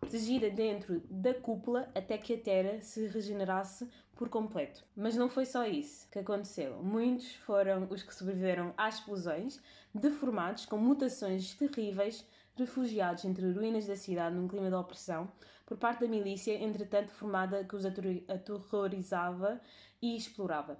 Protegida 0.00 0.48
dentro 0.50 1.00
da 1.10 1.34
cúpula 1.34 1.90
até 1.94 2.16
que 2.16 2.34
a 2.34 2.38
Terra 2.38 2.80
se 2.80 3.06
regenerasse 3.08 3.88
por 4.14 4.28
completo. 4.28 4.84
Mas 4.96 5.16
não 5.16 5.28
foi 5.28 5.44
só 5.44 5.66
isso 5.66 6.08
que 6.10 6.18
aconteceu. 6.18 6.82
Muitos 6.82 7.34
foram 7.34 7.86
os 7.90 8.02
que 8.02 8.14
sobreviveram 8.14 8.72
às 8.76 8.96
explosões, 8.96 9.60
deformados 9.94 10.64
com 10.64 10.78
mutações 10.78 11.54
terríveis, 11.54 12.24
refugiados 12.56 13.24
entre 13.24 13.50
ruínas 13.52 13.86
da 13.86 13.96
cidade 13.96 14.34
num 14.36 14.48
clima 14.48 14.68
de 14.68 14.74
opressão, 14.76 15.30
por 15.66 15.76
parte 15.76 16.00
da 16.00 16.08
milícia, 16.08 16.54
entretanto 16.62 17.10
formada 17.10 17.64
que 17.64 17.74
os 17.74 17.84
aterro- 17.84 18.22
aterrorizava 18.28 19.60
e 20.00 20.16
explorava. 20.16 20.78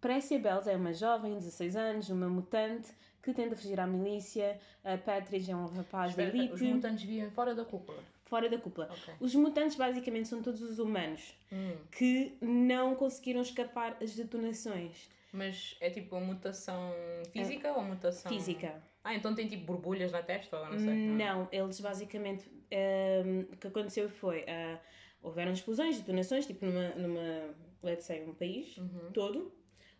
Précia 0.00 0.38
Bells 0.38 0.68
é 0.68 0.76
uma 0.76 0.92
jovem 0.92 1.32
de 1.34 1.40
16 1.40 1.76
anos, 1.76 2.08
uma 2.10 2.28
mutante, 2.28 2.90
que 3.22 3.32
tenta 3.32 3.56
fugir 3.56 3.78
à 3.80 3.86
milícia. 3.86 4.58
A 4.82 4.98
Patrick 4.98 5.50
é 5.50 5.56
um 5.56 5.66
rapaz 5.66 6.10
Espera, 6.10 6.30
da 6.30 6.36
elite, 6.36 6.54
Os 6.54 6.60
mutantes 6.62 7.04
vivem 7.04 7.30
fora 7.30 7.54
da 7.54 7.64
cúpula. 7.64 7.98
Fora 8.34 8.48
da 8.48 8.58
cúpula. 8.58 8.88
Ok. 8.90 9.14
Os 9.20 9.34
mutantes 9.34 9.76
basicamente 9.76 10.26
são 10.28 10.42
todos 10.42 10.60
os 10.60 10.78
humanos 10.80 11.34
Hum. 11.52 11.76
que 11.92 12.36
não 12.40 12.94
conseguiram 12.96 13.42
escapar 13.42 13.96
às 14.02 14.14
detonações. 14.16 15.08
Mas 15.32 15.76
é 15.80 15.88
tipo 15.90 16.16
uma 16.16 16.26
mutação 16.26 16.92
física 17.32 17.72
ou 17.72 17.82
mutação. 17.82 18.30
Física. 18.32 18.82
Ah, 19.04 19.14
então 19.14 19.34
tem 19.34 19.46
tipo 19.46 19.64
borbulhas 19.66 20.10
na 20.12 20.22
testa 20.22 20.56
ou 20.58 20.66
não 20.70 20.78
sei. 20.78 20.94
Não, 20.94 21.48
eles 21.52 21.78
basicamente. 21.80 22.50
ehm, 22.70 23.42
o 23.52 23.56
que 23.56 23.66
aconteceu 23.68 24.08
foi. 24.08 24.44
ah, 24.48 24.80
houveram 25.22 25.52
explosões, 25.52 25.98
detonações, 25.98 26.46
tipo 26.46 26.64
numa. 26.66 26.88
numa 26.96 27.54
let's 27.82 28.04
say, 28.06 28.24
um 28.24 28.34
país 28.34 28.76
Uhum. 28.78 29.10
todo. 29.12 29.52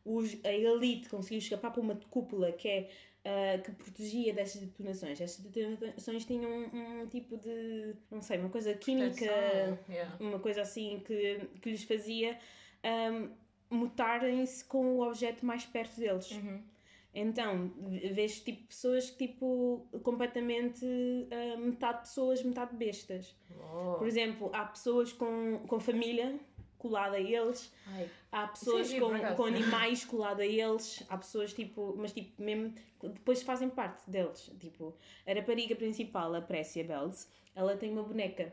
Os, 0.05 0.37
a 0.45 0.53
elite 0.53 1.09
conseguiu 1.09 1.39
escapar 1.39 1.71
para 1.73 1.81
uma 1.81 1.97
cúpula 2.11 2.51
que 2.53 2.69
é. 2.69 2.91
Ah, 3.25 3.59
que 3.59 3.73
protegia 3.73 4.35
dessas 4.35 4.61
detonações. 4.61 5.19
Estas 5.19 5.45
detonações 5.47 6.27
tinham 6.27 6.51
um, 6.51 7.01
um 7.03 7.07
tipo 7.07 7.39
de. 7.39 7.95
não 8.11 8.21
sei, 8.21 8.39
uma 8.39 8.51
coisa 8.51 8.75
química. 8.75 9.25
Yeah. 9.89 10.17
uma 10.21 10.39
coisa 10.39 10.61
assim 10.61 11.03
que, 11.07 11.41
que 11.63 11.71
lhes 11.71 11.85
fazia 11.85 12.39
ahm, 12.83 13.31
mutarem-se 13.71 14.65
com 14.67 14.99
o 14.99 15.07
objeto 15.07 15.45
mais 15.45 15.65
perto 15.65 15.99
deles. 15.99 16.31
Uhum. 16.33 16.63
Então, 17.15 17.73
vês 18.13 18.41
tipo 18.41 18.67
pessoas 18.67 19.09
que 19.09 19.29
tipo 19.29 19.87
completamente 20.03 20.85
ah, 21.31 21.57
metade 21.57 22.01
pessoas, 22.01 22.43
metade 22.43 22.77
bestas. 22.77 23.35
Oh. 23.59 23.95
Por 23.95 24.07
exemplo, 24.07 24.51
há 24.53 24.67
pessoas 24.67 25.15
com, 25.15 25.61
com 25.67 25.81
família 25.81 26.39
colada 26.85 27.17
a 27.17 27.21
eles, 27.21 27.73
Ai, 27.87 28.11
há 28.31 28.47
pessoas 28.49 28.89
giro, 28.89 29.09
por 29.09 29.19
com, 29.19 29.35
com 29.37 29.45
animais 29.49 30.05
colada 30.05 30.43
a 30.43 30.47
eles, 30.47 31.03
há 31.09 31.17
pessoas 31.17 31.55
tipo, 31.55 31.95
mas 31.97 32.13
tipo, 32.13 32.43
mesmo 32.43 32.75
depois 33.03 33.43
fazem 33.43 33.71
parte 33.71 34.09
deles. 34.11 34.51
Tipo, 34.61 34.95
a 35.27 35.33
rapariga 35.33 35.75
principal, 35.75 36.35
a 36.35 36.43
Précia 36.43 36.85
Bells, 36.85 37.27
ela 37.55 37.75
tem 37.75 37.91
uma 37.91 38.03
boneca. 38.03 38.53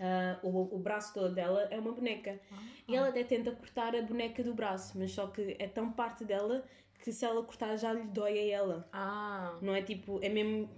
Ah, 0.00 0.38
o, 0.42 0.74
o 0.74 0.78
braço 0.78 1.12
todo 1.12 1.34
dela 1.34 1.68
é 1.70 1.78
uma 1.78 1.92
boneca. 1.92 2.40
E 2.88 2.96
ela 2.96 3.08
até 3.08 3.22
tenta 3.22 3.52
cortar 3.52 3.94
a 3.94 4.00
boneca 4.00 4.42
do 4.42 4.54
braço, 4.54 4.98
mas 4.98 5.12
só 5.12 5.26
que 5.26 5.56
é 5.58 5.68
tão 5.68 5.92
parte 5.92 6.24
dela 6.24 6.64
que 7.02 7.12
se 7.12 7.24
ela 7.24 7.42
cortar 7.42 7.76
já 7.76 7.92
lhe 7.92 8.04
dói 8.04 8.38
a 8.38 8.54
ela. 8.56 8.88
Ah, 8.92 9.58
Não 9.60 9.74
é 9.74 9.82
tipo, 9.82 10.18
é 10.22 10.28
mesmo. 10.30 10.70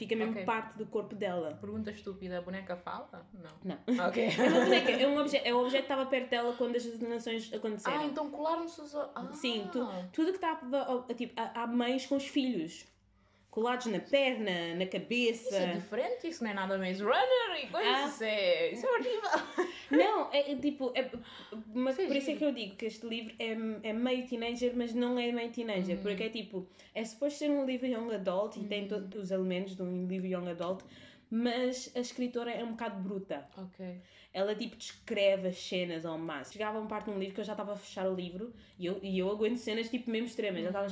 Fica 0.00 0.16
mesmo 0.16 0.32
Ok. 0.32 0.44
parte 0.46 0.78
do 0.78 0.86
corpo 0.86 1.14
dela. 1.14 1.58
pergunta 1.60 1.90
estúpida, 1.90 2.38
a 2.38 2.40
boneca 2.40 2.74
fala? 2.74 3.28
Não. 3.34 3.50
Não. 3.62 3.78
Ok. 4.08 4.24
É 4.26 4.48
uma 4.48 4.60
boneca, 4.60 4.90
é 4.92 5.06
um 5.06 5.18
objeto, 5.18 5.46
é 5.46 5.54
o 5.54 5.58
objeto 5.58 5.82
que 5.86 5.92
estava 5.92 6.06
perto 6.06 6.30
dela 6.30 6.54
quando 6.56 6.76
as 6.76 6.84
detonações 6.86 7.52
aconteceram. 7.52 8.00
ah, 8.00 8.04
então 8.06 8.30
colaram-se 8.30 8.80
os... 8.80 8.94
Ah. 8.94 9.28
Sim, 9.34 9.68
tu, 9.70 9.86
tudo 10.10 10.30
que 10.30 10.38
estava. 10.38 11.04
Tipo, 11.14 11.38
há, 11.38 11.64
há 11.64 11.66
mães 11.66 12.06
com 12.06 12.16
os 12.16 12.26
filhos 12.26 12.86
colados 13.50 13.86
na 13.86 13.98
perna, 13.98 14.74
na 14.76 14.86
cabeça. 14.86 15.48
Isso 15.48 15.56
é 15.56 15.72
diferente, 15.74 16.28
isso 16.28 16.44
não 16.44 16.50
é 16.50 16.54
nada 16.54 16.78
Maze 16.78 17.02
Runner 17.02 17.64
e 17.64 17.66
coisas, 17.66 17.92
Ah. 17.92 18.06
isso, 18.06 18.24
é, 18.24 18.72
isso 18.72 18.86
é 18.86 18.90
horrível. 18.90 19.20
Não, 19.90 20.32
é, 20.32 20.52
é 20.52 20.56
tipo. 20.56 20.92
É, 20.94 21.10
mas 21.74 21.94
Isso 21.94 22.02
é 22.02 22.06
por 22.06 22.16
isso 22.16 22.30
é 22.30 22.36
que 22.36 22.44
eu 22.44 22.52
digo 22.52 22.76
que 22.76 22.86
este 22.86 23.04
livro 23.06 23.34
é, 23.40 23.88
é 23.88 23.92
meio 23.92 24.24
teenager, 24.24 24.72
mas 24.76 24.94
não 24.94 25.18
é 25.18 25.32
meio 25.32 25.50
teenager. 25.50 25.96
Uhum. 25.96 26.02
Porque 26.02 26.22
é 26.22 26.28
tipo. 26.28 26.68
É 26.94 27.04
suposto 27.04 27.40
ser 27.40 27.50
um 27.50 27.64
livro 27.66 27.88
young 27.88 28.14
adult 28.14 28.56
e 28.56 28.64
tem 28.64 28.86
todos 28.86 29.20
os 29.20 29.30
elementos 29.32 29.74
de 29.74 29.82
um 29.82 30.06
livro 30.06 30.28
young 30.28 30.48
adult, 30.48 30.84
mas 31.28 31.90
a 31.96 32.00
escritora 32.00 32.52
é 32.52 32.62
um 32.62 32.70
bocado 32.70 33.02
bruta. 33.02 33.48
Ok. 33.56 34.00
Ela 34.32 34.54
tipo 34.54 34.76
descreve 34.76 35.48
as 35.48 35.58
cenas 35.58 36.06
ao 36.06 36.16
máximo. 36.16 36.52
Chegava 36.52 36.78
a 36.78 36.80
um 36.80 36.86
parte 36.86 37.06
de 37.06 37.10
um 37.10 37.18
livro 37.18 37.34
que 37.34 37.40
eu 37.40 37.44
já 37.44 37.54
estava 37.54 37.72
a 37.72 37.76
fechar 37.76 38.08
o 38.08 38.14
livro 38.14 38.54
e 38.78 38.86
eu, 38.86 39.00
e 39.02 39.18
eu 39.18 39.28
aguento 39.28 39.56
cenas 39.56 39.88
tipo 39.90 40.08
mesmo 40.08 40.28
extremas. 40.28 40.62
Já 40.62 40.68
estava 40.68 40.88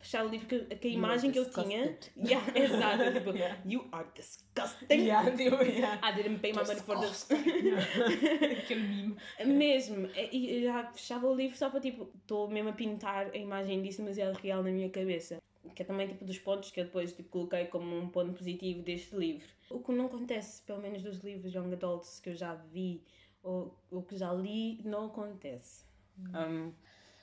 fechar 0.00 0.24
o 0.26 0.28
livro 0.28 0.46
que, 0.46 0.58
que 0.76 0.88
a 0.88 0.90
imagem 0.90 1.30
que 1.30 1.38
eu 1.38 1.48
tinha. 1.50 1.96
Yeah, 2.16 2.44
exato. 2.58 3.12
Tipo, 3.12 3.30
Yeah. 3.36 3.58
you 3.64 3.88
are 3.92 4.06
disgusting. 4.14 4.86
Yeah, 5.06 5.30
tipo, 5.36 5.62
yeah. 5.62 6.00
I 6.02 6.14
didn't 6.14 6.40
pay 6.40 6.52
my 6.52 6.64
money 6.64 6.80
for 6.80 6.98
this. 6.98 7.28
Aquele 7.30 8.80
meme. 8.82 9.16
Mesmo. 9.46 10.08
E 10.32 10.56
eu 10.56 10.62
já 10.64 10.90
fechava 10.92 11.26
o 11.28 11.34
livro 11.34 11.56
só 11.56 11.70
para 11.70 11.80
tipo, 11.80 12.10
estou 12.20 12.48
mesmo 12.48 12.70
a 12.70 12.72
pintar 12.72 13.26
a 13.32 13.36
imagem 13.36 13.82
disso 13.82 14.02
demasiado 14.02 14.36
real 14.36 14.62
na 14.62 14.70
minha 14.70 14.90
cabeça. 14.90 15.38
Que 15.74 15.82
é 15.82 15.84
também 15.84 16.08
tipo 16.08 16.24
dos 16.24 16.38
pontos 16.38 16.70
que 16.70 16.80
eu 16.80 16.84
depois 16.84 17.12
tipo, 17.12 17.28
coloquei 17.28 17.66
como 17.66 17.96
um 17.96 18.08
ponto 18.08 18.32
positivo 18.32 18.82
deste 18.82 19.14
livro. 19.14 19.46
O 19.70 19.78
que 19.80 19.92
não 19.92 20.06
acontece, 20.06 20.62
pelo 20.62 20.80
menos 20.80 21.02
dos 21.02 21.18
livros 21.20 21.54
Young 21.54 21.72
Adults 21.74 22.18
que 22.20 22.30
eu 22.30 22.34
já 22.34 22.54
vi 22.54 23.02
ou, 23.42 23.78
ou 23.90 24.02
que 24.02 24.16
já 24.16 24.32
li, 24.32 24.80
não 24.84 25.06
acontece. 25.06 25.84
Um, 26.18 26.72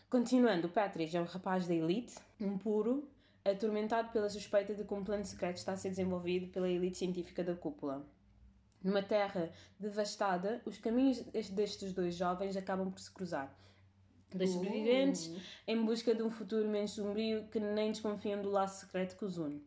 continuando, 0.09 0.69
Patrick 0.69 1.15
é 1.15 1.21
um 1.21 1.25
rapaz 1.25 1.67
da 1.67 1.73
elite, 1.73 2.15
um 2.39 2.57
puro, 2.57 3.09
atormentado 3.45 4.11
pela 4.11 4.29
suspeita 4.29 4.73
de 4.73 4.83
que 4.83 4.93
um 4.93 5.03
plano 5.03 5.25
secreto 5.25 5.57
está 5.57 5.73
a 5.73 5.77
ser 5.77 5.89
desenvolvido 5.89 6.47
pela 6.47 6.69
elite 6.69 6.97
científica 6.97 7.43
da 7.43 7.55
cúpula. 7.55 8.05
Numa 8.83 9.01
terra 9.01 9.51
devastada, 9.79 10.61
os 10.65 10.77
caminhos 10.77 11.19
des- 11.21 11.49
destes 11.49 11.93
dois 11.93 12.15
jovens 12.15 12.55
acabam 12.55 12.91
por 12.91 12.99
se 12.99 13.11
cruzar. 13.11 13.53
Dois 14.33 14.49
sobreviventes 14.49 15.31
em 15.65 15.83
busca 15.85 16.13
de 16.13 16.21
um 16.21 16.29
futuro 16.29 16.67
menos 16.69 16.91
sombrio 16.91 17.47
que 17.47 17.59
nem 17.59 17.91
desconfiam 17.91 18.41
do 18.41 18.49
laço 18.49 18.81
secreto 18.85 19.17
que 19.17 19.25
os 19.25 19.37
une. 19.37 19.65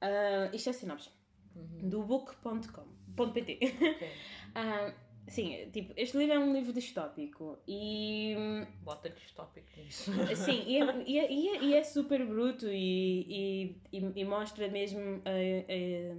Ah, 0.00 0.50
isto 0.52 0.70
é 0.70 0.72
sinopse. 0.72 1.10
Do 1.54 2.02
book.com.pt 2.04 3.18
Ok. 3.18 4.10
Ah, 4.54 4.92
Sim, 5.28 5.70
tipo, 5.72 5.92
este 5.96 6.16
livro 6.16 6.34
é 6.34 6.38
um 6.38 6.52
livro 6.52 6.72
distópico 6.72 7.58
e 7.66 8.34
hum, 8.36 8.66
Bota 8.82 9.08
distópico 9.10 9.68
nisso. 9.76 10.10
Sim, 10.34 10.64
e 10.66 10.78
é, 10.78 11.02
e 11.06 11.18
é, 11.18 11.32
e 11.32 11.48
é, 11.48 11.62
e 11.62 11.74
é 11.74 11.84
super 11.84 12.26
bruto 12.26 12.66
e, 12.68 13.76
e, 13.92 14.24
mostra 14.24 14.68
mesmo 14.68 15.22
eh, 15.24 15.64
eh, 15.68 16.16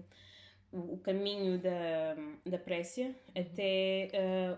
o 0.72 0.98
caminho 0.98 1.60
da, 1.60 2.16
da 2.46 2.58
Précia 2.58 3.14
até, 3.36 4.08
eh, 4.14 4.58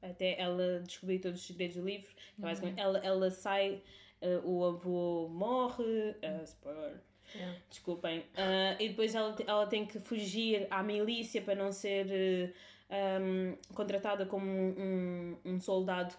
até 0.00 0.40
ela 0.40 0.80
descobrir 0.80 1.18
todos 1.18 1.40
os 1.40 1.46
segredos 1.46 1.76
do 1.76 1.84
livro. 1.84 2.10
Então, 2.38 2.48
basicamente, 2.48 2.80
ela, 2.80 2.98
ela 2.98 3.30
sai, 3.30 3.82
eh, 4.20 4.40
o 4.44 4.64
avô 4.64 5.28
morre, 5.28 6.14
eh, 6.22 6.42
spoiler, 6.44 7.00
Yeah. 7.34 7.58
desculpem, 7.70 8.24
eh, 8.36 8.76
e 8.78 8.88
depois 8.90 9.14
ela, 9.14 9.34
ela 9.46 9.66
tem 9.66 9.86
que 9.86 9.98
fugir 9.98 10.66
à 10.70 10.82
milícia 10.82 11.40
para 11.40 11.54
não 11.54 11.72
ser 11.72 12.54
um, 13.20 13.56
contratada 13.74 14.26
como 14.26 14.46
um, 14.46 15.36
um 15.44 15.60
soldado 15.60 16.14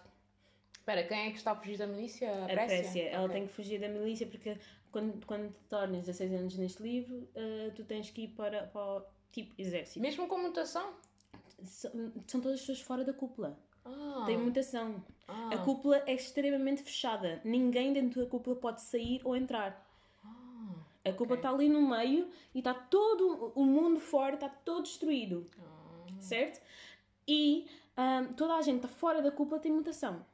Espera, 0.72 1.02
quem 1.04 1.28
é 1.28 1.30
que 1.30 1.38
está 1.38 1.52
a 1.52 1.56
fugir 1.56 1.78
da 1.78 1.86
milícia? 1.86 2.30
A 2.30 2.44
a 2.44 2.48
Précia? 2.48 2.66
Précia. 2.66 3.08
Ela 3.08 3.24
Ok. 3.24 3.32
tem 3.36 3.46
que 3.46 3.52
fugir 3.54 3.80
da 3.80 3.88
milícia 3.88 4.26
porque 4.26 4.58
quando, 4.92 5.24
quando 5.26 5.48
te 5.50 5.64
tornas 5.66 6.00
16 6.04 6.32
anos 6.34 6.58
neste 6.58 6.82
livro, 6.82 7.26
eh, 7.34 7.70
tu 7.74 7.84
tens 7.84 8.10
que 8.10 8.24
ir 8.24 8.28
para, 8.28 8.64
para 8.66 8.98
o 8.98 9.02
tipo 9.32 9.54
exército. 9.56 10.00
Mesmo 10.00 10.28
com 10.28 10.36
mutação? 10.36 10.92
São, 11.62 11.90
são 12.26 12.38
todas 12.38 12.56
as 12.56 12.60
pessoas 12.60 12.80
fora 12.82 13.02
da 13.02 13.14
cúpula. 13.14 13.58
Ah, 13.82 14.24
Tem 14.26 14.36
mutação. 14.36 15.02
ah, 15.26 15.50
A 15.54 15.58
cúpula 15.58 16.02
é 16.06 16.12
extremamente 16.12 16.82
fechada. 16.82 17.40
Ninguém 17.44 17.94
dentro 17.94 18.22
da 18.22 18.28
cúpula 18.28 18.54
pode 18.56 18.82
sair 18.82 19.22
ou 19.24 19.34
entrar. 19.34 19.88
ah, 20.22 20.74
A 21.02 21.12
cúpula 21.12 21.30
ok. 21.30 21.36
está 21.36 21.50
ali 21.50 21.68
no 21.70 21.80
meio 21.88 22.28
e 22.54 22.58
está 22.58 22.74
todo 22.74 23.52
o 23.54 23.64
mundo 23.64 23.98
fora, 23.98 24.34
está 24.34 24.50
todo 24.50 24.82
destruído. 24.82 25.48
Ah, 25.58 25.73
certo? 26.24 26.60
E 27.26 27.66
ahm, 27.96 28.32
toda 28.34 28.54
a 28.54 28.62
gente 28.62 28.76
está 28.76 28.88
fora 28.88 29.22
da 29.22 29.30
cúpula 29.30 29.60
tem 29.60 29.72
mutação. 29.72 30.24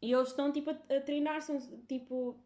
E 0.00 0.12
eles 0.12 0.28
estão 0.28 0.52
tipo 0.52 0.70
a, 0.70 0.96
a 0.96 1.00
treinar-se, 1.00 1.58
tipo, 1.88 2.36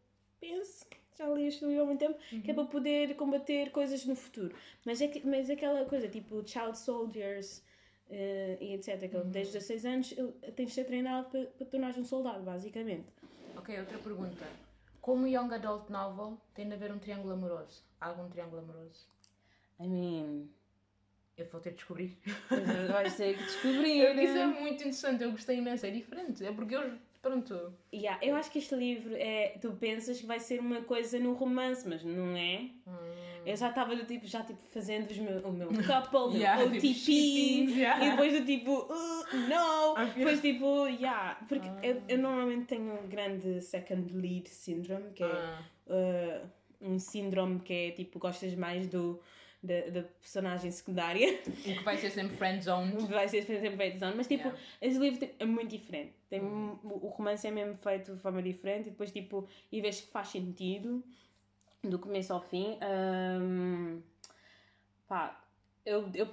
penso, 0.41 0.87
já 1.17 1.29
li 1.29 1.47
este 1.47 1.65
livro 1.65 1.83
há 1.83 1.87
muito 1.87 2.01
tempo, 2.01 2.19
que 2.43 2.51
é 2.51 2.55
para 2.55 2.65
poder 2.65 3.15
combater 3.17 3.71
coisas 3.71 4.05
no 4.07 4.17
futuro. 4.17 4.55
Mas 4.85 5.01
é, 5.01 5.09
que, 5.09 5.27
mas 5.27 5.51
é 5.51 5.53
aquela 5.53 5.85
coisa, 5.85 6.09
tipo, 6.09 6.43
child 6.47 6.79
soldiers 6.79 7.63
eh, 8.11 8.57
e 8.61 8.73
etc. 8.75 9.11
Que 9.11 9.19
desde 9.25 9.53
16 9.53 9.85
anos 9.85 10.15
tens 10.57 10.69
de 10.69 10.75
ser 10.75 10.85
treinado 10.85 11.29
para, 11.29 11.45
para 11.45 11.67
tornar-te 11.67 12.01
um 12.01 12.05
soldado, 12.05 12.43
basicamente. 12.43 13.07
Ok, 13.57 13.79
outra 13.79 13.99
pergunta. 13.99 14.47
Como 15.01 15.27
Young 15.27 15.53
Adult 15.53 15.91
Novel 15.91 16.39
tem 16.55 16.69
de 16.69 16.75
haver 16.75 16.93
um 16.93 16.99
triângulo 16.99 17.35
amoroso? 17.35 17.83
Há 18.01 18.09
algum 18.09 18.29
triângulo 18.29 18.63
amoroso? 18.63 19.07
I 19.81 19.89
mean, 19.89 20.49
Eu 21.37 21.47
vou 21.47 21.61
ter 21.61 21.71
de 21.71 21.77
descobrir. 21.77 22.17
vais 22.91 23.17
ter 23.17 23.37
que 23.37 23.43
descobrir. 23.45 24.23
Isso 24.23 24.37
é 24.39 24.47
muito 24.47 24.75
interessante, 24.75 25.25
eu 25.25 25.31
gostei 25.31 25.57
imenso, 25.59 25.87
é 25.87 25.91
diferente. 25.91 26.45
É 26.45 26.53
porque 26.53 26.77
eu, 26.77 26.93
pronto. 27.23 27.73
Yeah, 27.93 28.19
eu 28.25 28.35
acho 28.37 28.51
que 28.51 28.59
este 28.59 28.75
livro 28.75 29.15
é. 29.17 29.57
Tu 29.61 29.73
pensas 29.73 30.21
que 30.21 30.27
vai 30.27 30.39
ser 30.39 30.61
uma 30.61 30.83
coisa 30.83 31.19
no 31.19 31.33
romance, 31.33 31.89
mas 31.89 32.05
não 32.05 32.37
é. 32.37 32.67
Eu 33.45 33.57
já 33.57 33.71
estava 33.71 33.97
do 33.97 34.05
tipo, 34.05 34.25
já 34.27 34.43
tipo 34.45 34.61
fazendo 34.73 35.11
os 35.11 35.19
meu, 35.19 35.39
o 35.41 35.53
meu 35.53 35.69
couple, 35.69 36.39
Yeah, 36.39 36.63
tipo, 36.63 36.77
OTP, 36.77 36.95
shippings, 36.95 37.77
yeah. 37.77 38.07
e 38.07 38.11
depois 38.13 38.33
do 38.39 38.47
tipo, 38.47 38.71
uh, 38.83 39.49
não! 39.49 39.93
Ok. 39.99 40.13
Depois 40.17 40.41
tipo, 40.41 40.87
yeah. 40.87 41.41
Porque 41.49 41.67
Ah. 41.67 41.81
eu, 41.83 42.03
eu 42.09 42.19
normalmente 42.19 42.67
tenho 42.67 42.93
um 43.03 43.09
grande 43.09 43.61
second 43.63 44.17
lead 44.17 44.49
syndrome, 44.49 45.11
que 45.13 45.25
é 45.25 45.27
Ah, 45.27 45.61
uh, 45.89 46.49
um 46.81 46.99
síndrome 47.01 47.59
que 47.61 47.73
é 47.73 47.91
tipo, 47.91 48.21
gostas 48.21 48.55
mais 48.55 48.87
do, 48.87 49.21
da, 49.63 49.81
da 49.91 50.03
personagem 50.03 50.71
secundária. 50.71 51.39
o 51.47 51.53
que 51.53 51.83
vai 51.85 51.97
ser 51.97 52.11
sempre 52.11 52.37
friend 52.37 52.63
zone. 52.65 53.07
vai 53.07 53.29
ser 53.29 53.43
sempre 53.45 53.71
bad 53.77 53.99
zone, 53.99 54.15
mas 54.17 54.27
tipo, 54.27 54.43
Yeah. 54.49 54.61
esse 54.81 54.99
livro 54.99 55.21
tem- 55.21 55.31
é 55.39 55.45
muito 55.45 55.71
diferente. 55.71 56.13
Tem, 56.29 56.41
um- 56.43 56.79
O 56.83 57.09
romance 57.09 57.47
é 57.47 57.51
mesmo 57.51 57.77
feito 57.77 58.13
de 58.15 58.21
forma 58.21 58.43
diferente 58.43 58.89
e 58.89 58.91
depois, 58.91 59.13
tipo, 59.13 59.47
e 59.71 59.81
vês 59.81 60.01
que 60.01 60.11
faz 60.11 60.29
sentido 60.29 61.03
do 61.85 61.99
começo 61.99 62.33
ao 62.33 62.41
fim. 62.41 62.77
Ahm, 62.81 64.01
pá, 65.09 65.41
eu, 65.87 66.09
eu 66.15 66.27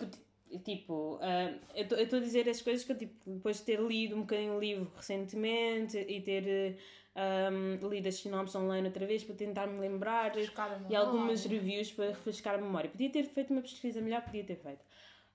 tipo, 0.63 1.19
ahm, 1.21 1.57
eu 1.75 2.03
estou 2.03 2.17
a 2.19 2.21
dizer 2.21 2.49
as 2.49 2.61
coisas 2.61 2.83
que 2.83 2.91
eu, 2.91 2.97
tipo, 2.97 3.13
depois 3.29 3.57
de 3.57 3.63
ter 3.63 3.79
lido 3.79 4.15
um 4.15 4.21
bocadinho 4.21 4.53
o 4.55 4.59
livro 4.59 4.91
recentemente 4.95 5.97
e 5.97 6.21
ter 6.21 6.77
ahm, 7.15 7.77
lido 7.87 8.07
as 8.07 8.15
sinopses 8.15 8.55
online 8.55 8.87
outra 8.87 9.05
vez 9.05 9.23
para 9.23 9.35
tentar 9.35 9.67
me 9.67 9.79
lembrar 9.79 10.31
e 10.89 10.95
algumas 10.95 11.45
reviews 11.45 11.91
para 11.91 12.07
refrescar 12.07 12.55
a 12.55 12.57
memória. 12.57 12.89
Podia 12.89 13.09
ter 13.09 13.23
feito 13.23 13.51
uma 13.51 13.61
pesquisa 13.61 14.01
melhor, 14.01 14.21
podia 14.23 14.43
ter 14.43 14.55
feito. 14.55 14.83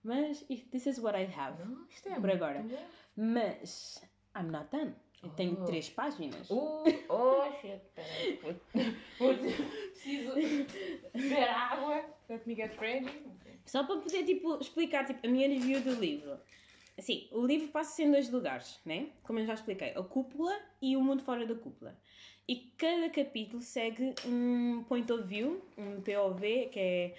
Mas 0.02 0.40
this 0.70 0.86
is 0.86 0.98
what 0.98 1.16
I 1.18 1.24
have. 1.24 1.62
Não, 1.64 1.86
isto 1.88 2.08
é 2.08 2.20
Por 2.20 2.30
agora. 2.30 2.64
Mas 3.16 4.02
I'm 4.36 4.50
not 4.50 4.68
done. 4.70 4.94
Eu 5.22 5.30
tenho 5.30 5.56
Oh. 5.58 5.64
três 5.64 5.88
páginas. 5.88 6.50
Uh, 6.50 6.84
oh 7.08 7.50
shit, 7.60 7.80
peraí. 7.94 8.38
Preciso 9.92 10.34
beber 11.14 11.48
água. 11.48 12.04
Let 12.28 12.46
me 12.46 12.54
get 12.54 12.78
ready. 12.78 13.08
Só 13.64 13.84
para 13.84 13.96
poder 14.00 14.24
tipo, 14.24 14.58
explicar 14.60 15.06
tipo, 15.06 15.26
a 15.26 15.30
minha 15.30 15.48
review 15.48 15.80
do 15.80 15.94
livro. 15.98 16.38
Sim, 16.98 17.28
o 17.32 17.44
livro 17.44 17.68
passa-se 17.68 18.04
em 18.04 18.10
dois 18.10 18.30
lugares, 18.30 18.80
né? 18.84 19.08
Como 19.24 19.38
eu 19.40 19.46
já 19.46 19.54
expliquei, 19.54 19.90
a 19.90 20.02
cúpula 20.02 20.56
e 20.80 20.96
o 20.96 21.02
mundo 21.02 21.22
fora 21.22 21.44
da 21.44 21.54
cúpula. 21.54 21.98
E 22.46 22.72
cada 22.76 23.08
capítulo 23.10 23.60
segue 23.62 24.14
um 24.26 24.84
point 24.84 25.10
of 25.12 25.22
view, 25.26 25.64
um 25.76 26.00
POV, 26.02 26.68
que 26.70 26.78
é. 26.78 27.14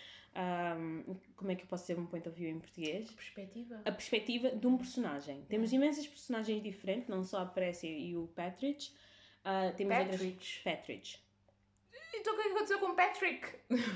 um, 0.77 1.15
como 1.35 1.51
é 1.51 1.55
que 1.55 1.63
eu 1.63 1.67
posso 1.67 1.83
dizer 1.87 1.99
um 1.99 2.05
point 2.05 2.27
of 2.27 2.37
view 2.39 2.49
em 2.49 2.59
português? 2.59 3.11
Perspectiva. 3.11 3.81
A 3.83 3.91
perspectiva 3.91 4.49
de 4.51 4.67
um 4.67 4.77
personagem. 4.77 5.43
Temos 5.49 5.73
imensas 5.73 6.07
personagens 6.07 6.61
diferentes, 6.61 7.07
não 7.09 7.23
só 7.23 7.39
a 7.39 7.45
Précia 7.45 7.87
e 7.89 8.15
o 8.15 8.27
Patridge. 8.27 8.93
Ah, 9.43 9.73
temos 9.75 9.97
outras- 9.97 10.61
Patridge. 10.63 11.19
Então 12.17 12.33
o 12.33 12.35
que 12.37 12.41
é 12.41 12.45
que 12.45 12.51
aconteceu 12.51 12.79
com 12.79 12.95
Patrick? 12.95 13.47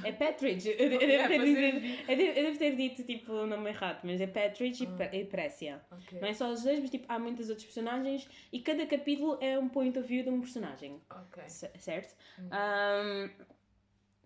É 0.04 0.12
Patridge. 0.12 0.70
Eu, 0.78 0.92
eu 0.92 1.00
devo 1.00 1.12
É, 1.14 1.28
ter 1.28 1.38
pois 1.38 1.58
é. 1.58 1.68
eu 1.70 2.18
devo- 2.18 2.40
eu 2.40 2.44
devo 2.46 2.58
ter 2.60 2.76
dito 2.76 3.04
tipo, 3.04 3.32
o 3.34 3.48
nome 3.48 3.70
errado, 3.70 4.02
mas 4.04 4.20
é 4.22 4.28
Patridge 4.28 4.84
e 4.84 4.88
Pre- 4.88 5.10
e 5.18 5.26
Précia. 5.26 5.82
Ok. 5.92 6.20
Não 6.20 6.28
é 6.28 6.34
só 6.34 6.50
os 6.52 6.64
dois, 6.64 6.80
mas 6.80 6.90
tipo, 6.90 7.06
há 7.08 7.18
muitos 7.20 7.50
outros 7.50 7.66
personagens 7.66 8.28
e 8.52 8.60
cada 8.60 8.86
capítulo 8.86 9.38
é 9.42 9.58
um 9.58 9.70
point 9.70 9.98
of 9.98 10.08
view 10.08 10.24
de 10.24 10.30
um 10.30 10.40
personagem. 10.42 11.02
Ok. 11.10 11.44
C- 11.48 11.72
certo? 11.78 12.16
Um, 12.40 13.30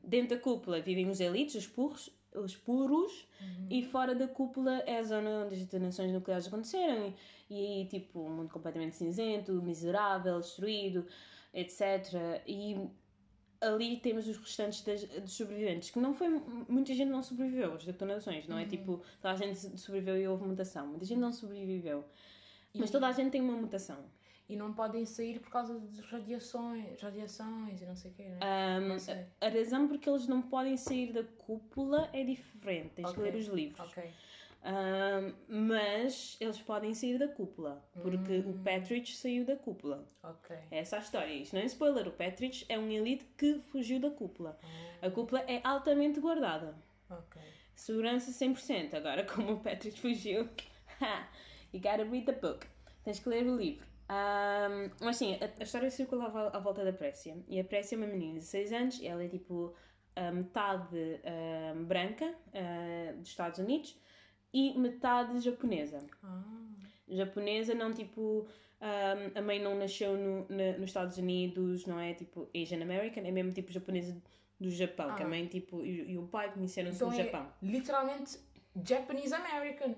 dentro 0.04 0.36
da 0.36 0.42
cúpula 0.42 0.82
vivem 0.82 1.10
os 1.10 1.20
elites, 1.20 1.56
os 1.56 1.68
puros, 1.68 2.10
os 2.36 2.56
puros 2.56 3.28
e 3.70 3.84
fora 3.84 4.16
da 4.16 4.28
cúpula 4.28 4.84
é 4.88 4.98
a 4.98 5.04
zona 5.04 5.46
onde 5.46 5.54
as 5.56 5.60
detonações 5.62 6.12
nucleares 6.12 6.48
aconteceram 6.48 7.14
e, 7.50 7.84
e 7.84 7.86
tipo, 7.88 8.20
um 8.22 8.30
mundo 8.30 8.50
completamente 8.52 8.96
cinzento, 8.96 9.54
miserável, 9.62 10.40
destruído, 10.40 11.06
etc. 11.54 12.42
E 12.48 12.76
ali 13.64 13.98
temos 13.98 14.28
os 14.28 14.38
restantes 14.38 14.82
das, 14.84 15.04
dos 15.04 15.34
sobreviventes, 15.34 15.90
que 15.90 16.00
não 16.00 16.14
foi. 16.14 16.28
Muita 16.68 16.94
gente 16.94 17.10
não 17.10 17.24
sobreviveu 17.24 17.74
às 17.74 17.86
detonações, 17.86 18.48
não 18.48 18.58
é? 18.58 18.66
Tipo, 18.66 19.02
toda 19.22 19.34
a 19.34 19.38
gente 19.38 19.58
sobreviveu 19.80 20.18
e 20.22 20.28
houve 20.28 20.44
mutação. 20.46 20.88
Muita 20.88 21.06
gente 21.06 21.20
não 21.20 21.32
sobreviveu. 21.32 22.04
Mas 22.76 22.90
toda 22.92 23.08
a 23.08 23.12
gente 23.12 23.32
tem 23.32 23.42
uma 23.42 23.56
mutação. 23.56 23.98
E 24.50 24.56
não 24.58 24.74
podem 24.74 25.06
sair 25.06 25.40
por 25.40 25.50
causa 25.50 25.80
de 25.80 26.02
radiações, 26.02 27.00
radiações 27.02 27.82
e 27.82 27.86
não 27.86 27.96
sei 27.96 28.12
o 28.12 28.14
quê, 28.14 28.24
né? 28.24 28.80
Um, 28.80 28.88
Não 28.90 29.00
sei. 29.00 29.26
a 29.40 29.48
razão 29.48 29.88
porque 29.88 30.10
eles 30.10 30.28
não 30.28 30.42
podem 30.42 30.76
sair 30.76 31.14
da 31.14 31.24
cúpula 31.24 32.10
é 32.12 32.24
diferente. 32.26 32.90
Tens 32.96 33.10
Ok. 33.10 33.24
que 33.24 33.30
ler 33.32 33.40
os 33.40 33.48
livros. 33.48 33.80
Ok. 33.90 34.04
Um, 34.66 35.34
mas 35.68 36.38
eles 36.40 36.58
podem 36.62 36.94
sair 36.94 37.18
da 37.18 37.28
cúpula. 37.28 37.84
Porque 38.02 38.40
o 38.40 38.54
Patridge 38.64 39.16
saiu 39.18 39.46
da 39.46 39.56
cúpula. 39.58 40.08
Ok. 40.24 40.56
É 40.72 40.80
essa 40.80 40.96
a 40.96 41.00
história. 41.00 41.34
Isto 41.34 41.56
não 41.56 41.62
é 41.64 41.66
spoiler. 41.66 42.08
O 42.08 42.12
Patridge 42.12 42.66
é 42.70 42.80
um 42.80 42.90
elite 42.90 43.26
que 43.38 43.60
fugiu 43.60 44.00
da 44.00 44.10
cúpula. 44.10 44.58
A 45.02 45.10
cúpula 45.10 45.42
é 45.48 45.60
altamente 45.66 46.20
guardada. 46.22 46.76
Ok. 47.10 47.42
Segurança 47.76 48.32
100%. 48.32 48.94
Agora, 48.94 49.26
como 49.26 49.54
o 49.54 49.60
Patrick 49.60 50.00
fugiu, 50.00 50.48
you 51.74 51.82
gotta 51.82 52.04
read 52.06 52.26
the 52.26 52.32
book. 52.34 52.66
Tens 53.04 53.20
que 53.20 53.28
ler 53.28 53.46
o 53.46 53.58
livro. 53.58 53.86
Ahm, 54.08 54.92
mas 55.02 55.18
sim, 55.18 55.36
a, 55.42 55.46
a 55.60 55.64
história 55.64 55.90
circula 55.90 56.26
à, 56.26 56.30
vol- 56.30 56.52
à 56.54 56.60
volta 56.60 56.86
da 56.86 56.94
Précia. 56.94 57.36
E 57.50 57.60
a 57.60 57.64
Précia 57.66 57.96
é 57.96 57.98
uma 57.98 58.08
menina 58.08 58.40
de 58.40 58.46
6 58.46 58.72
anos. 58.72 59.00
e 59.02 59.08
Ela 59.08 59.24
é 59.26 59.28
tipo 59.28 59.76
a 60.16 60.32
metade 60.32 61.20
ahm, 61.26 61.84
branca 61.84 62.34
ah, 62.54 63.12
dos 63.18 63.28
Estados 63.28 63.60
Unidos 63.60 64.00
e 64.54 64.78
metade 64.78 65.40
japonesa. 65.40 66.00
Ah. 66.24 66.42
Japonesa, 67.10 67.74
não 67.74 67.92
tipo. 67.94 68.48
ahm, 68.82 69.32
a 69.36 69.42
mãe 69.42 69.62
não 69.62 69.76
nasceu 69.78 70.16
no, 70.18 70.46
na- 70.50 70.74
nos 70.78 70.90
Estados 70.90 71.18
Unidos, 71.18 71.86
não 71.86 72.00
é 72.00 72.14
tipo 72.14 72.48
Asian 72.56 72.82
American, 72.82 73.24
é 73.26 73.32
mesmo 73.32 73.52
tipo 73.52 73.72
japonesa 73.72 74.16
do 74.60 74.70
Japão. 74.70 75.16
Que 75.16 75.24
a 75.24 75.26
Ah. 75.26 75.30
mãe 75.30 75.46
tipo, 75.48 75.84
e, 75.86 76.12
e 76.12 76.18
o 76.18 76.24
pai 76.28 76.52
conheceram-se 76.52 76.98
Então 76.98 77.10
no 77.10 77.14
é 77.14 77.24
Japão. 77.24 77.48
literalmente 77.62 78.38
Japanese 78.86 79.34
American. 79.34 79.96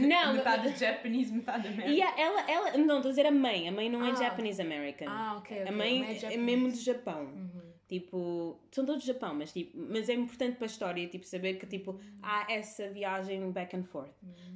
Não, 0.00 0.32
metade 0.34 0.76
Japanese, 0.78 1.32
metade 1.32 1.68
American. 1.68 2.06
A- 2.08 2.20
ela, 2.20 2.50
ela, 2.50 2.78
não, 2.78 2.96
estou 2.96 3.08
a 3.10 3.12
dizer 3.12 3.26
a 3.26 3.30
mãe, 3.30 3.68
a 3.68 3.72
mãe 3.72 3.88
não 3.90 4.04
é 4.04 4.10
Ah. 4.10 4.14
Japanese 4.14 4.60
American. 4.62 5.06
Ah, 5.08 5.36
ok. 5.38 5.58
ok. 5.60 5.68
a 5.68 5.72
mãe 5.76 6.02
é, 6.04 6.14
Japanese. 6.14 6.38
mesmo 6.42 6.68
do 6.70 6.76
Japão. 6.76 7.22
Uhum. 7.24 7.61
Tipo, 7.92 8.58
são 8.70 8.86
todos 8.86 9.02
do 9.04 9.06
Japão, 9.06 9.34
mas, 9.34 9.52
tipo, 9.52 9.76
mas 9.76 10.08
é 10.08 10.14
importante 10.14 10.56
para 10.56 10.64
a 10.64 10.66
história, 10.66 11.06
tipo, 11.08 11.26
saber 11.26 11.58
que 11.58 11.66
tipo, 11.66 12.00
há 12.22 12.50
essa 12.50 12.88
viagem 12.88 13.50
back 13.52 13.76
and 13.76 13.82
forth, 13.84 14.14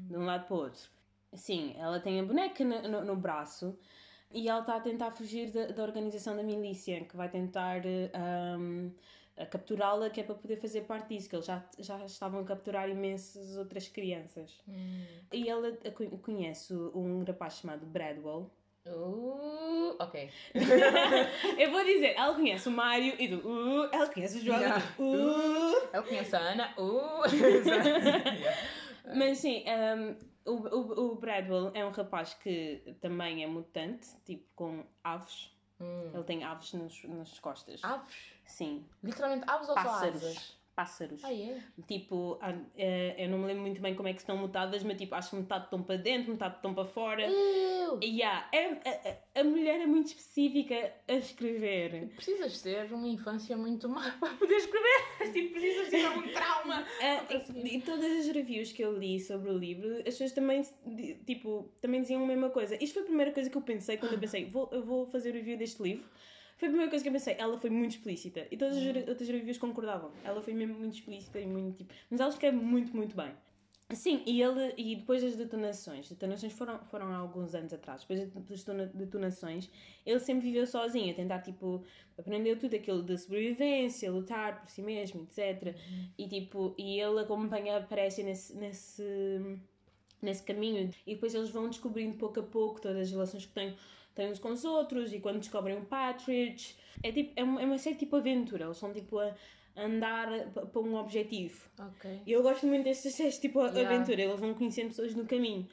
de 0.09 0.17
um 0.17 0.25
lado 0.25 0.47
para 0.47 0.57
o 0.57 0.61
outro. 0.61 0.89
Sim, 1.35 1.75
ela 1.77 2.01
tem 2.01 2.19
a 2.19 2.23
boneca 2.23 2.65
no, 2.65 2.89
no, 2.89 3.05
no 3.05 3.15
braço 3.15 3.79
e 4.31 4.49
ela 4.49 4.61
está 4.61 4.77
a 4.77 4.81
tentar 4.81 5.11
fugir 5.11 5.51
da, 5.51 5.67
da 5.67 5.83
organização 5.83 6.35
da 6.35 6.43
milícia, 6.43 7.05
que 7.05 7.15
vai 7.15 7.29
tentar 7.29 7.85
eh, 7.85 8.11
um, 8.59 8.91
capturá-la, 9.51 10.09
que 10.09 10.23
é 10.23 10.25
para 10.25 10.35
poder 10.35 10.57
fazer 10.57 10.87
parte 10.87 11.09
disso, 11.15 11.29
que 11.29 11.37
eles 11.37 11.45
já, 11.45 11.63
já 11.79 12.03
estavam 12.07 12.41
a 12.41 12.45
capturar 12.45 12.89
imensas 12.89 13.59
outras 13.59 13.87
crianças. 13.87 14.59
Hum. 14.67 15.05
E 15.31 15.47
ela 15.47 15.73
co- 15.95 16.19
conhece 16.19 16.73
um 16.73 17.23
rapaz 17.23 17.59
chamado 17.59 17.85
Bradwell. 17.85 18.51
Uh, 18.87 19.97
ok. 19.99 20.31
Eu 21.59 21.71
vou 21.71 21.85
dizer, 21.85 22.15
ela 22.17 22.35
conhece 22.35 22.69
o 22.69 22.73
Mário 22.73 23.15
e 23.19 23.29
do 23.29 23.39
uh, 23.39 23.89
ela 23.93 24.07
conhece 24.09 24.39
o 24.39 24.45
João 24.45 24.59
Yeah. 24.59 24.85
do 24.97 25.03
uh. 25.03 25.89
Eu 25.93 26.03
conheço 26.03 26.37
a 26.37 26.39
Ana. 26.39 26.75
Uh. 26.79 27.23
Mas 29.17 29.39
sim, 29.39 29.65
um, 29.67 30.17
o, 30.45 30.53
o, 30.53 31.13
o 31.13 31.15
Bradwell 31.17 31.71
é 31.75 31.85
um 31.85 31.91
rapaz 31.91 32.35
que 32.35 32.97
também 33.01 33.43
é 33.43 33.47
mutante, 33.47 34.09
tipo 34.25 34.45
com 34.55 34.85
aves. 35.03 35.53
Hum. 35.81 36.11
Ele 36.15 36.25
tem 36.25 36.45
aves 36.45 36.73
nas, 36.73 37.03
nas 37.05 37.39
costas. 37.39 37.85
Aves? 37.85 38.15
Sim, 38.47 38.87
Literalmente 39.03 39.45
aves 39.47 39.69
ou 39.69 39.75
só 39.75 39.89
asas? 39.89 40.57
Pássaros. 40.77 41.25
Ah, 41.25 41.33
é? 41.33 41.59
Tipo, 41.89 42.39
ah, 42.43 42.55
eh, 42.77 43.15
eu 43.25 43.31
não 43.31 43.39
me 43.39 43.47
lembro 43.47 43.63
muito 43.63 43.81
bem 43.81 43.95
como 43.95 44.09
é 44.09 44.13
que 44.13 44.21
estão 44.21 44.37
mutadas, 44.37 44.83
mas 44.83 44.99
tipo, 44.99 45.15
acho 45.15 45.31
que 45.31 45.37
metade 45.37 45.65
estão 45.65 45.83
para 45.83 45.97
dentro, 45.97 46.31
metade 46.33 46.57
estão 46.57 46.75
para 46.75 46.85
fora. 46.85 47.27
E 48.03 48.07
yeah, 48.19 48.47
é, 48.53 48.67
a, 48.67 49.39
a- 49.39 49.41
a 49.41 49.45
mulher 49.45 49.81
é 49.81 49.87
muito 49.87 50.09
específica 50.09 50.93
a 51.09 51.15
escrever. 51.15 52.09
Precisas 52.15 52.61
ter 52.61 52.93
uma 52.93 53.09
infância 53.09 53.57
muito 53.57 53.89
má 53.89 54.03
para 54.21 54.35
poder 54.35 54.57
escrever. 54.57 55.33
tipo, 55.33 55.53
precisas 55.53 55.89
ter 55.89 56.05
algum 56.05 56.29
trauma. 56.29 56.85
Ah, 57.01 57.25
e, 57.55 57.77
e 57.77 57.81
todas 57.83 58.11
as 58.21 58.29
reviews 58.35 58.73
que 58.73 58.83
eu 58.83 58.97
li 58.99 59.19
sobre 59.21 59.51
o 59.51 59.57
livro, 59.57 59.97
as 59.99 60.05
pessoas 60.05 60.33
também, 60.33 60.63
tipo, 61.27 61.71
também 61.81 62.03
diziam 62.03 62.23
a 62.23 62.27
mesma 62.27 62.51
coisa. 62.51 62.77
Isto 62.83 62.95
foi 62.95 63.03
a 63.03 63.07
primeira 63.07 63.33
coisa 63.33 63.49
que 63.49 63.57
eu 63.57 63.63
pensei 63.63 63.97
quando 63.97 64.13
eu 64.13 64.19
pensei, 64.21 64.45
vou, 64.45 64.69
eu 64.73 64.83
vou 64.83 65.07
fazer 65.07 65.31
o 65.31 65.33
review 65.35 65.57
deste 65.57 65.83
livro. 65.83 66.07
Foi 66.57 66.69
a 66.69 66.71
primeira 66.71 66.89
coisa 66.91 67.03
que 67.03 67.09
eu 67.09 67.13
pensei, 67.13 67.35
ela 67.39 67.59
foi 67.59 67.69
muito 67.71 67.93
explícita. 67.93 68.47
E 68.51 68.57
todas 68.57 68.77
as 68.79 68.83
re- 68.83 69.05
outras 69.09 69.29
reviews 69.29 69.59
concordavam. 69.59 70.11
Ela 70.25 70.41
foi 70.43 70.55
mesmo 70.55 70.75
muito 70.79 70.95
explícita 70.95 71.39
e 71.39 71.47
muito 71.47 71.77
tipo. 71.77 71.93
Mas 72.11 72.19
ela 72.21 72.31
escreve 72.31 72.57
muito, 72.57 72.97
muito 72.97 73.15
bem. 73.15 73.31
Sim, 73.93 74.21
e 74.27 74.43
ele 74.43 74.75
e 74.77 74.97
depois 74.97 75.23
das 75.23 75.37
detonações, 75.37 76.09
detonações 76.09 76.53
foram, 76.53 76.81
foram 76.87 77.07
há 77.13 77.17
alguns 77.19 77.55
anos 77.55 77.73
atrás, 77.73 78.01
depois 78.01 78.19
das 78.19 78.31
detona- 78.59 78.91
detonações, 78.93 79.71
ele 80.05 80.19
sempre 80.19 80.47
viveu 80.49 80.67
sozinho, 80.67 81.13
a 81.13 81.15
tentar 81.15 81.39
tipo, 81.41 81.85
aprender 82.19 82.57
tudo 82.57 82.75
aquilo 82.75 83.01
de 83.01 83.17
sobrevivência, 83.17 84.11
lutar 84.11 84.61
por 84.61 84.69
si 84.71 84.83
mesmo, 84.83 85.23
etc. 85.23 85.77
E 86.19 86.27
tipo, 86.27 86.75
e 86.77 86.99
ele 87.01 87.21
acompanha 87.21 87.77
a 87.77 87.81
Précia 87.81 88.25
nesse, 88.25 88.57
nesse, 88.57 89.05
nesse 90.21 90.43
caminho, 90.43 90.91
e 91.07 91.15
depois 91.15 91.33
eles 91.33 91.51
vão 91.51 91.69
descobrindo 91.69 92.17
pouco 92.17 92.41
a 92.41 92.43
pouco 92.43 92.81
todas 92.81 92.97
as 93.03 93.11
relações 93.13 93.47
que 93.47 93.53
têm, 93.53 93.77
têm 94.17 94.31
uns 94.33 94.41
com 94.41 94.49
os 94.51 94.65
outros, 94.65 95.13
e 95.13 95.21
quando 95.21 95.39
descobrem 95.39 95.77
o 95.79 95.83
Patridge, 95.85 96.75
é 97.03 97.13
tipo, 97.13 97.33
é 97.37 97.45
uma, 97.45 97.63
é 97.63 97.65
uma 97.67 97.79
série 97.79 97.95
tipo 97.97 98.17
aventura, 98.17 98.65
eles 98.65 98.77
são 98.79 98.93
tipo 98.93 99.19
a 99.21 99.33
andar 99.77 100.29
pa- 100.55 100.67
para 100.67 100.81
um 100.83 100.97
objetivo. 100.97 101.69
Ok. 101.79 102.23
E 102.27 102.33
eu 102.33 102.43
gosto 102.43 102.67
muito 102.67 102.85
destes 102.85 103.15
séries 103.15 103.39
tipo 103.39 103.61
Yeah. 103.61 103.95
aventura, 103.95 104.23
eles 104.23 104.41
vão 104.41 104.55
conhecendo 104.55 104.89
pessoas 104.89 105.15
no 105.15 105.25
caminho. 105.27 105.69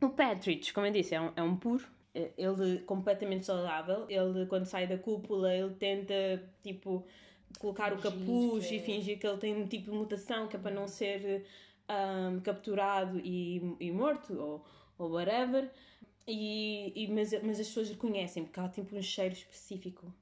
O 0.00 0.08
Patridge, 0.10 0.72
como 0.72 0.86
eu 0.86 0.92
disse, 0.92 1.14
é 1.14 1.20
um, 1.20 1.32
é 1.36 1.42
um 1.42 1.56
puro. 1.56 1.84
Eh, 2.14 2.30
Ele 2.38 2.78
completamente 2.80 3.44
saudável. 3.46 4.06
Ele, 4.08 4.46
quando 4.46 4.66
sai 4.66 4.86
da 4.86 4.96
cúpula, 4.98 5.52
ele 5.54 5.74
tenta, 5.74 6.14
tipo, 6.62 7.04
colocar 7.58 7.92
o 7.92 7.96
Fingir 7.98 8.12
capuz 8.12 8.66
que 8.68 8.74
e 8.74 8.78
é- 8.78 8.80
fingir 8.82 9.18
que 9.18 9.26
ele 9.26 9.38
tem 9.38 9.56
um 9.56 9.66
tipo 9.66 9.90
de 9.90 9.96
mutação 9.96 10.46
que 10.46 10.56
é 10.56 10.58
para 10.58 10.70
não 10.74 10.86
ser 10.86 11.44
ahm, 11.88 12.40
capturado 12.40 13.18
e, 13.24 13.74
e 13.80 13.90
morto, 13.90 14.34
ou, 14.38 14.64
ou 14.98 15.10
whatever. 15.12 15.70
E, 16.26 16.92
e- 17.04 17.08
mas, 17.08 17.32
mas 17.42 17.60
as 17.60 17.66
pessoas 17.68 17.90
reconhecem, 17.90 18.44
porque 18.44 18.60
há 18.60 18.68
tipo 18.68 18.96
um 18.96 19.02
cheiro 19.02 19.34
específico. 19.34 20.12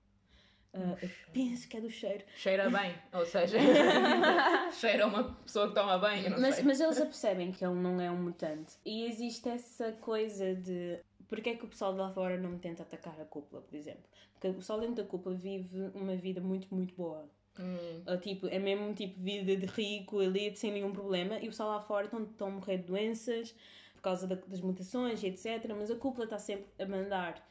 Eu 0.75 1.11
penso 1.35 1.69
que 1.69 1.77
é 1.77 1.81
do 1.83 1.91
cheiro. 1.91 2.25
Cheira 2.35 2.71
bem, 2.71 2.95
ou 3.13 3.25
seja, 3.27 3.59
cheira 4.73 5.07
uma 5.07 5.25
pessoa 5.35 5.69
que 5.69 5.75
toma 5.75 5.99
bem, 5.99 6.31
Mas, 6.31 6.55
sei. 6.57 6.65
mas 6.65 6.81
eles 6.81 6.99
apercebem 7.01 7.53
que 7.53 7.65
ele 7.65 7.75
não 7.75 8.01
é 8.01 8.11
um 8.11 8.17
mutante. 8.17 8.75
E 8.85 9.05
existe 9.05 9.49
essa 9.49 9.93
coisa 9.93 10.55
de. 10.55 10.99
Porquê 11.29 11.51
é 11.51 11.57
que 11.57 11.65
o 11.65 11.69
pessoal 11.69 11.93
de 11.93 11.99
lá 11.99 12.11
fora 12.11 12.39
não 12.39 12.59
tenta 12.59 12.83
atacar 12.83 13.19
a 13.21 13.25
cúpula, 13.25 13.63
por 13.63 13.75
exemplo? 13.75 14.03
Porque 14.35 14.49
o 14.49 14.55
pessoal 14.55 14.81
dentro 14.81 14.97
da 14.97 15.05
cúpula 15.05 15.35
vive 15.35 15.91
uma 15.95 16.17
vida 16.17 16.41
muito, 16.41 16.75
muito 16.75 16.95
boa. 16.95 17.29
Hum, 17.59 18.19
tipo, 18.23 18.47
é 18.49 18.59
mesmo 18.59 18.95
tipo 18.95 19.21
vida 19.21 19.55
de 19.57 19.67
rico, 19.67 20.23
elite, 20.23 20.59
sem 20.59 20.73
nenhum 20.73 20.93
problema. 20.93 21.37
E 21.39 21.45
o 21.47 21.51
pessoal 21.51 21.69
lá 21.71 21.81
fora 21.81 22.07
estão, 22.07 22.23
estão 22.25 22.49
a 22.49 22.51
morrer 22.51 22.79
de 22.79 22.85
doenças 22.85 23.55
causa 24.03 24.27
da- 24.27 24.35
das 24.47 24.61
mutações 24.61 25.23
e 25.23 25.29
etc. 25.29 25.73
Mas 25.79 25.91
a 25.91 25.97
cúpula 25.97 26.25
está 26.25 26.39
sempre 26.39 26.67
a 26.79 26.87
mandar 26.87 27.43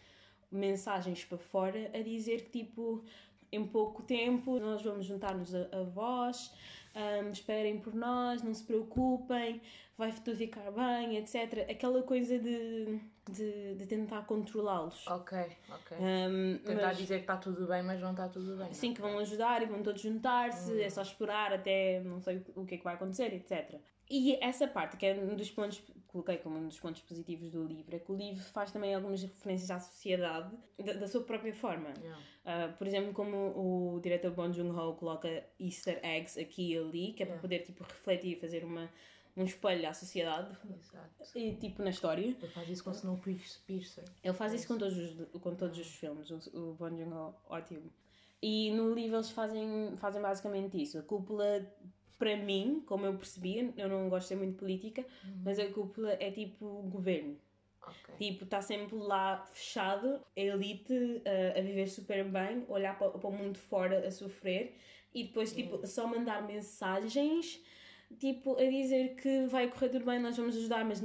mensagens 0.51 1.23
para 1.25 1.37
fora 1.37 1.89
a 1.93 2.01
dizer 2.01 2.43
que, 2.45 2.63
tipo, 2.63 3.03
em 3.51 3.65
pouco 3.65 4.03
tempo 4.03 4.59
nós 4.59 4.81
vamos 4.81 5.05
juntar-nos 5.05 5.53
a, 5.55 5.67
a 5.71 5.83
vós, 5.83 6.53
um, 6.95 7.31
esperem 7.31 7.79
por 7.79 7.93
nós, 7.95 8.41
não 8.43 8.53
se 8.53 8.63
preocupem, 8.63 9.61
vai 9.97 10.11
tudo 10.11 10.35
ficar 10.35 10.69
bem, 10.71 11.17
etc. 11.17 11.69
Aquela 11.69 12.01
coisa 12.03 12.37
de, 12.39 12.99
de, 13.29 13.75
de 13.75 13.85
tentar 13.85 14.25
controlá-los. 14.25 15.07
Ok, 15.07 15.37
ok. 15.69 15.97
Um, 15.97 16.57
Tentar 16.65 16.87
mas- 16.87 16.97
dizer 16.97 17.15
que 17.17 17.21
está 17.23 17.37
tudo 17.37 17.65
bem, 17.67 17.81
mas 17.83 18.01
não 18.01 18.11
está 18.11 18.27
tudo 18.27 18.57
bem. 18.57 18.73
Sim, 18.73 18.93
que 18.93 19.01
vão 19.01 19.17
ajudar 19.19 19.61
e 19.61 19.65
vão 19.67 19.81
todos 19.83 20.01
juntar-se, 20.01 20.81
é 20.81 20.89
só 20.89 21.01
esperar 21.01 21.53
até 21.53 22.01
não 22.01 22.19
sei 22.19 22.43
o 22.55 22.65
que 22.65 22.75
é 22.75 22.77
que 22.77 22.83
vai 22.83 22.95
acontecer, 22.95 23.33
etc. 23.33 23.79
E 24.13 24.35
essa 24.41 24.67
parte, 24.67 24.97
que 24.97 25.05
é 25.05 25.13
um 25.13 25.37
dos 25.37 25.49
pontos, 25.49 25.81
coloquei 26.07 26.37
como 26.37 26.57
um 26.57 26.67
dos 26.67 26.77
pontos 26.77 27.01
positivos 27.01 27.49
do 27.49 27.63
livro, 27.63 27.95
é 27.95 27.99
que 27.99 28.11
o 28.11 28.15
livro 28.15 28.43
faz 28.43 28.69
também 28.69 28.93
algumas 28.93 29.21
referências 29.23 29.71
à 29.71 29.79
sociedade 29.79 30.53
da, 30.77 30.93
da 30.93 31.07
sua 31.07 31.21
própria 31.23 31.53
forma. 31.53 31.93
Yeah. 32.01 32.21
Ah, 32.43 32.75
por 32.77 32.85
exemplo, 32.87 33.13
como 33.13 33.37
o 33.95 34.01
diretor 34.01 34.31
Bong 34.31 34.51
Joon-ho 34.51 34.95
coloca 34.95 35.29
easter 35.57 35.97
eggs 36.03 36.37
aqui 36.37 36.73
e 36.73 36.77
ali, 36.77 37.13
que 37.13 37.23
é 37.23 37.25
para 37.25 37.35
Yeah. 37.35 37.41
poder 37.41 37.59
tipo, 37.59 37.85
refletir 37.85 38.33
e 38.33 38.35
fazer 38.35 38.65
uma, 38.65 38.89
um 39.37 39.45
espelho 39.45 39.87
à 39.87 39.93
sociedade, 39.93 40.57
Exato. 40.69 41.39
e 41.39 41.55
tipo 41.55 41.81
na 41.81 41.91
história. 41.91 42.25
Ele 42.25 42.47
faz 42.49 42.67
isso 42.67 42.83
com 42.83 42.89
o 42.89 42.93
Snowpiercer. 42.93 44.03
Ele 44.21 44.33
faz 44.33 44.53
isso 44.53 44.67
com 44.67 44.77
todos 44.77 44.97
os, 44.97 45.29
com 45.39 45.55
todos 45.55 45.79
os 45.79 45.87
filmes, 45.87 46.29
o, 46.29 46.37
o 46.53 46.73
Bong 46.73 46.97
Joon-ho, 46.97 47.33
ótimo. 47.47 47.89
E 48.41 48.71
no 48.71 48.93
livro 48.93 49.15
eles 49.15 49.29
fazem, 49.29 49.95
fazem 49.95 50.21
basicamente 50.21 50.81
isso. 50.81 50.97
A 50.97 51.01
cúpula, 51.01 51.65
para 52.21 52.37
mim, 52.37 52.83
como 52.85 53.03
eu 53.03 53.17
percebi, 53.17 53.73
eu 53.75 53.89
não 53.89 54.07
gosto 54.07 54.29
de 54.29 54.35
muito 54.35 54.59
política, 54.59 55.03
mas 55.43 55.57
a 55.57 55.65
cúpula 55.71 56.15
é 56.19 56.29
tipo 56.29 56.83
governo. 56.83 57.35
Ok. 57.81 58.15
Tipo, 58.19 58.43
está 58.43 58.61
sempre 58.61 58.95
lá 58.95 59.43
fechado, 59.51 60.21
a 60.37 60.39
elite 60.39 60.93
uh, 60.93 61.57
a 61.57 61.61
viver 61.61 61.87
super 61.87 62.23
bem, 62.23 62.63
olhar 62.67 62.95
para, 62.99 63.09
para 63.09 63.27
o 63.27 63.33
mundo 63.33 63.57
fora 63.57 64.07
a 64.07 64.11
sofrer 64.11 64.77
e 65.15 65.23
depois, 65.23 65.51
tipo, 65.51 65.83
só 65.87 66.05
mandar 66.05 66.45
mensagens, 66.45 67.59
tipo, 68.19 68.55
a 68.55 68.65
dizer 68.65 69.15
que 69.15 69.47
vai 69.47 69.67
correr 69.71 69.89
tudo 69.89 70.05
bem, 70.05 70.19
nós 70.19 70.37
vamos 70.37 70.55
ajudar, 70.55 70.85
mas 70.85 71.03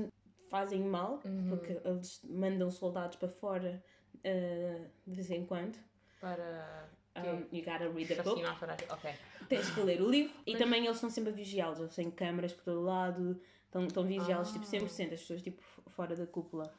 fazem 0.50 0.82
mal, 0.82 1.22
porque 1.48 1.80
eles 1.82 2.20
mandam 2.24 2.70
soldados 2.70 3.16
para 3.16 3.28
fora 3.30 3.82
uh, 4.16 4.86
de 5.06 5.14
vez 5.14 5.30
em 5.30 5.46
quando. 5.46 5.78
Para. 6.20 6.90
Um, 7.16 7.44
you 7.56 7.64
gotta 7.64 7.88
read 7.88 8.08
the 8.08 8.22
book. 8.22 8.42
Assassinar 8.42 8.58
para. 8.58 8.94
Ok. 8.94 9.14
Tens 9.48 9.70
que 9.70 9.80
ler 9.80 10.00
o 10.02 10.10
livro. 10.10 10.34
E 10.46 10.56
também 10.56 10.84
eles 10.84 10.96
estão 10.96 11.10
sempre 11.10 11.30
a 11.30 11.32
vigiá-los. 11.34 11.78
Eles 11.80 11.94
têm 11.94 12.10
câmaras 12.10 12.52
por 12.52 12.64
todo 12.64 12.82
lado. 12.82 13.40
Estão, 13.66 13.86
estão 13.86 14.04
vigiá-los, 14.04 14.52
tipo, 14.52 14.64
100%. 14.64 14.84
As 15.14 15.20
pessoas, 15.20 15.42
tipo, 15.42 15.62
fora 15.88 16.14
da 16.16 16.26
cúpula. 16.26 16.72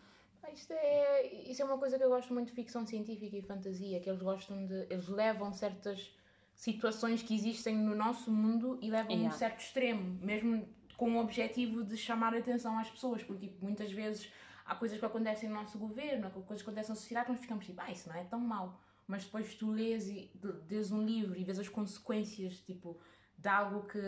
Ah, 0.44 0.52
Isto 0.52 0.74
é, 0.74 1.28
isso 1.50 1.62
é 1.62 1.66
uma 1.66 1.78
coisa 1.78 1.98
que 1.98 2.04
eu 2.04 2.10
gosto 2.10 2.34
muito 2.34 2.48
de 2.48 2.54
ficção 2.54 2.86
científica 2.86 3.36
e 3.36 3.42
fantasia, 3.42 4.00
que 4.00 4.10
eles 4.10 4.22
gostam 4.22 4.66
de. 4.66 4.86
Eles 4.90 5.08
levam 5.08 5.52
certas 5.52 6.12
situações 6.56 7.22
que 7.22 7.36
existem 7.36 7.76
no 7.76 7.96
nosso 7.96 8.32
mundo 8.32 8.80
e 8.82 8.90
levam 8.90 9.12
a 9.12 9.16
um 9.16 9.20
Yeah. 9.20 9.38
certo 9.38 9.60
extremo, 9.60 10.18
mesmo 10.22 10.68
com 10.98 11.16
o 11.16 11.20
objetivo 11.20 11.84
de 11.84 11.96
chamar 11.96 12.34
a 12.34 12.40
atenção 12.40 12.78
às 12.80 12.90
pessoas, 12.90 13.24
porque 13.24 13.48
tipo, 13.48 13.64
muitas 13.64 13.92
vezes 13.92 14.32
há 14.66 14.74
coisas 14.74 14.98
que 14.98 15.06
acontecem 15.06 15.48
no 15.50 15.56
nosso 15.56 15.78
governo, 15.78 16.26
há 16.26 16.30
coisas 16.32 16.64
que 16.64 16.70
acontecem 16.70 16.90
na 16.90 16.96
sociedade, 16.96 17.30
nós 17.30 17.40
ficamos 17.40 17.64
tipo, 17.66 17.80
ah, 17.80 17.92
isso 17.92 18.10
não 18.10 18.16
é 18.16 18.24
tão 18.24 18.40
mau. 18.40 18.82
Mas 19.08 19.24
depois 19.24 19.56
tu 19.56 19.72
lês, 19.72 20.08
e, 20.10 20.30
lês 20.70 20.92
um 20.92 21.04
livro 21.06 21.36
e 21.38 21.44
vês 21.44 21.58
as 21.60 21.70
consequências, 21.70 22.60
tipo, 22.60 23.00
de 23.38 23.48
algo 23.48 23.88
que 23.88 24.00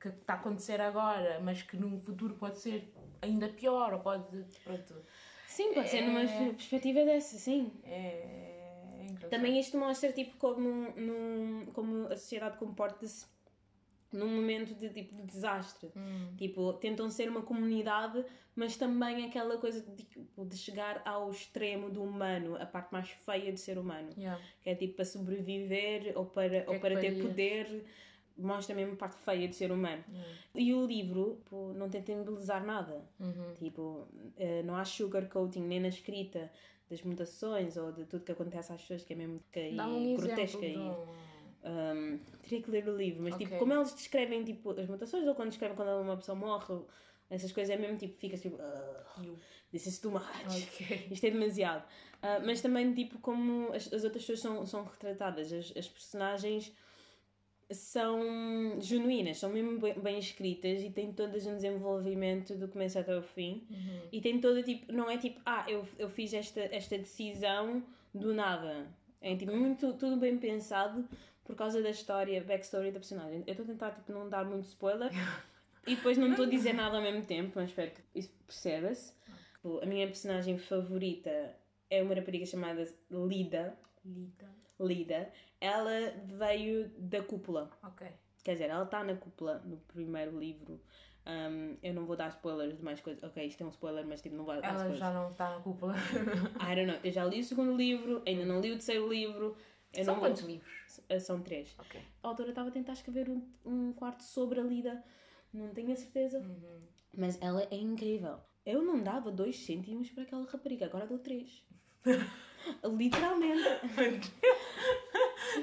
que 0.00 0.08
está 0.08 0.34
a 0.34 0.36
acontecer 0.36 0.80
agora, 0.80 1.40
mas 1.40 1.62
que 1.62 1.76
no 1.76 1.98
futuro 2.00 2.34
pode 2.34 2.58
ser 2.58 2.92
ainda 3.22 3.48
pior, 3.48 3.94
ou 3.94 4.00
pode, 4.00 4.44
pronto, 4.62 5.02
Sim, 5.46 5.72
pode 5.74 5.88
ser 5.88 6.02
numa 6.02 6.20
É. 6.22 6.52
perspectiva 6.52 7.04
dessa, 7.04 7.38
sim. 7.38 7.72
é, 7.84 9.06
é. 9.22 9.28
Também 9.30 9.58
isto 9.58 9.76
mostra 9.78 10.12
tipo 10.12 10.36
como, 10.36 10.90
num, 10.96 11.66
como 11.72 12.06
a 12.08 12.16
sociedade 12.16 12.58
comporta-se 12.58 13.26
num 14.12 14.28
momento 14.28 14.74
de 14.74 14.88
tipo 14.88 15.14
de 15.14 15.22
desastre. 15.22 15.90
Hum. 15.96 16.34
Tipo, 16.36 16.72
tentam 16.74 17.10
ser 17.10 17.28
uma 17.28 17.42
comunidade, 17.42 18.24
mas 18.54 18.76
também 18.76 19.24
aquela 19.24 19.58
coisa 19.58 19.80
de, 19.80 20.04
tipo, 20.04 20.44
de 20.44 20.56
chegar 20.56 21.02
ao 21.04 21.30
extremo 21.30 21.90
do 21.90 22.02
humano, 22.02 22.56
a 22.56 22.66
parte 22.66 22.92
mais 22.92 23.08
feia 23.08 23.52
de 23.52 23.60
ser 23.60 23.78
humano. 23.78 24.10
Yeah. 24.16 24.42
Que 24.62 24.70
é 24.70 24.74
tipo 24.74 24.96
para 24.96 25.04
sobreviver 25.04 26.12
ou 26.16 26.26
para, 26.26 26.62
que 26.62 26.68
ou 26.68 26.74
é 26.74 26.78
que 26.78 26.80
para 26.80 27.00
ter 27.00 27.22
poder. 27.22 27.84
Mostra 28.40 28.72
mesmo 28.72 28.92
a 28.92 28.96
parte 28.96 29.16
feia 29.16 29.48
de 29.48 29.56
ser 29.56 29.72
humano. 29.72 30.04
Yeah. 30.08 30.32
E 30.54 30.72
o 30.72 30.86
livro 30.86 31.40
tipo, 31.42 31.72
não 31.74 31.90
tenta 31.90 32.12
embelezar 32.12 32.64
nada. 32.64 33.04
Uhum. 33.18 33.52
Tipo, 33.54 34.06
eh, 34.36 34.62
não 34.62 34.76
há 34.76 34.84
sugarcoating 34.84 35.62
nem 35.62 35.80
na 35.80 35.88
escrita 35.88 36.48
das 36.88 37.02
mutações 37.02 37.76
ou 37.76 37.92
de 37.92 38.04
tudo 38.04 38.24
que 38.24 38.32
acontece 38.32 38.72
às 38.72 38.80
pessoas, 38.80 39.04
que 39.04 39.12
é 39.12 39.16
mesmo 39.16 39.42
e 39.54 39.76
Dá 39.76 39.86
um 39.86 40.16
grotesca. 40.16 40.64
um... 40.64 41.06
um, 41.68 42.18
teria 42.42 42.62
que 42.62 42.70
ler 42.70 42.88
o 42.88 42.96
livro, 42.96 43.22
mas 43.22 43.34
tipo, 43.36 43.46
Ok. 43.54 43.58
como 43.58 43.72
eles 43.74 43.94
descrevem 43.94 44.44
tipo, 44.44 44.70
as 44.78 44.86
mutações 44.86 45.26
ou 45.26 45.34
quando 45.34 45.50
descrevem 45.50 45.76
quando 45.76 46.00
uma 46.00 46.16
pessoa 46.16 46.36
morre, 46.36 46.82
essas 47.30 47.52
coisas 47.52 47.74
é 47.74 47.78
mesmo 47.78 47.96
tipo, 47.98 48.16
ficas 48.18 48.40
tipo, 48.40 48.56
"Ugh, 48.56 49.36
this 49.70 49.86
is 49.86 49.98
too 49.98 50.10
much. 50.10 50.24
Ok. 50.46 51.08
Isto 51.10 51.26
é 51.26 51.30
demasiado. 51.30 51.84
Ah, 52.22 52.40
mas 52.44 52.60
também, 52.60 52.92
tipo, 52.94 53.18
como 53.18 53.72
as, 53.72 53.92
as 53.92 54.04
outras 54.04 54.24
pessoas 54.24 54.40
são, 54.40 54.66
são 54.66 54.84
retratadas, 54.84 55.52
as, 55.52 55.72
as 55.76 55.86
personagens 55.88 56.74
são 57.70 58.80
genuínas, 58.80 59.36
são 59.38 59.50
mesmo 59.50 59.78
bem, 59.78 59.94
bem 60.00 60.18
escritas 60.18 60.82
e 60.82 60.90
têm 60.90 61.12
todas 61.12 61.46
um 61.46 61.54
desenvolvimento 61.54 62.54
do 62.54 62.66
começo 62.66 62.98
até 62.98 63.16
o 63.16 63.22
fim. 63.22 63.66
Uhum. 63.70 64.00
E 64.10 64.20
tem 64.20 64.40
toda, 64.40 64.62
tipo, 64.62 64.90
não 64.90 65.10
é 65.10 65.18
tipo, 65.18 65.38
ah, 65.44 65.64
eu, 65.68 65.86
eu 65.98 66.08
fiz 66.08 66.32
esta, 66.32 66.60
esta 66.60 66.96
decisão 66.96 67.82
do 68.14 68.32
nada. 68.32 68.86
É 69.20 69.36
tipo, 69.36 69.54
muito, 69.54 69.92
tudo 69.94 70.16
bem 70.16 70.38
pensado 70.38 71.06
por 71.48 71.56
causa 71.56 71.82
da 71.82 71.88
história, 71.88 72.44
backstory 72.44 72.92
da 72.92 73.00
personagem. 73.00 73.42
Eu 73.46 73.52
estou 73.52 73.64
a 73.64 73.66
tentar, 73.66 73.90
tipo, 73.92 74.12
não 74.12 74.28
dar 74.28 74.44
muito 74.44 74.66
spoiler. 74.66 75.10
E 75.86 75.96
depois 75.96 76.18
não 76.18 76.28
estou 76.32 76.44
a 76.44 76.48
dizer 76.50 76.74
nada 76.74 76.98
ao 76.98 77.02
mesmo 77.02 77.24
tempo, 77.24 77.52
mas 77.54 77.70
espero 77.70 77.92
que 77.92 78.02
isso 78.14 78.30
perceba-se. 78.46 79.14
A 79.80 79.86
minha 79.86 80.06
personagem 80.06 80.58
favorita 80.58 81.56
é 81.88 82.02
uma 82.02 82.14
rapariga 82.14 82.44
chamada 82.44 82.86
Lida. 83.10 83.74
Lida. 84.04 84.50
Lida. 84.78 85.32
Ela 85.58 86.12
veio 86.26 86.90
da 86.98 87.22
cúpula. 87.22 87.70
Ok. 87.82 88.06
Quer 88.44 88.52
dizer, 88.52 88.68
ela 88.68 88.84
está 88.84 89.02
na 89.02 89.14
cúpula 89.14 89.62
no 89.64 89.78
primeiro 89.78 90.38
livro. 90.38 90.78
Um, 91.26 91.78
eu 91.82 91.94
não 91.94 92.04
vou 92.04 92.16
dar 92.16 92.28
spoilers 92.28 92.76
de 92.76 92.84
mais 92.84 93.00
coisas. 93.00 93.22
Ok, 93.24 93.42
isto 93.46 93.62
é 93.62 93.66
um 93.66 93.70
spoiler, 93.70 94.04
mas 94.06 94.20
tipo, 94.20 94.36
não 94.36 94.44
vou 94.44 94.54
dar 94.60 94.64
Ela 94.64 94.74
spoilers. 94.74 94.98
já 94.98 95.10
não 95.10 95.30
está 95.30 95.50
na 95.56 95.60
cúpula. 95.60 95.94
I 96.60 96.74
don't 96.74 96.86
know. 96.86 97.00
Eu 97.02 97.12
já 97.12 97.24
li 97.24 97.40
o 97.40 97.44
segundo 97.44 97.74
livro, 97.74 98.22
ainda 98.26 98.44
não 98.44 98.60
li 98.60 98.72
o 98.72 98.74
terceiro 98.74 99.08
livro. 99.10 99.56
Eu 99.94 100.04
São 100.04 100.14
não 100.14 100.20
quantos 100.20 100.42
livros? 100.42 101.00
Uh, 101.10 101.20
São 101.20 101.40
três. 101.42 101.74
Ok. 101.78 102.00
A 102.22 102.28
autora 102.28 102.50
estava 102.50 102.68
a 102.68 102.72
tentar 102.72 102.92
escrever 102.92 103.28
um, 103.28 103.42
um 103.64 103.92
quarto 103.92 104.22
sobre 104.22 104.60
a 104.60 104.62
Lida. 104.62 105.02
Não 105.52 105.68
tenho 105.70 105.92
a 105.92 105.96
certeza. 105.96 106.38
Uhum. 106.40 106.80
Mas 107.16 107.40
ela 107.40 107.66
é 107.70 107.76
incrível. 107.76 108.38
Eu 108.66 108.82
não 108.82 109.02
dava 109.02 109.30
dois 109.30 109.56
cêntimos 109.64 110.10
para 110.10 110.24
aquela 110.24 110.44
rapariga, 110.44 110.84
agora 110.86 111.06
dou 111.06 111.18
três. 111.18 111.64
Literalmente. 112.84 113.62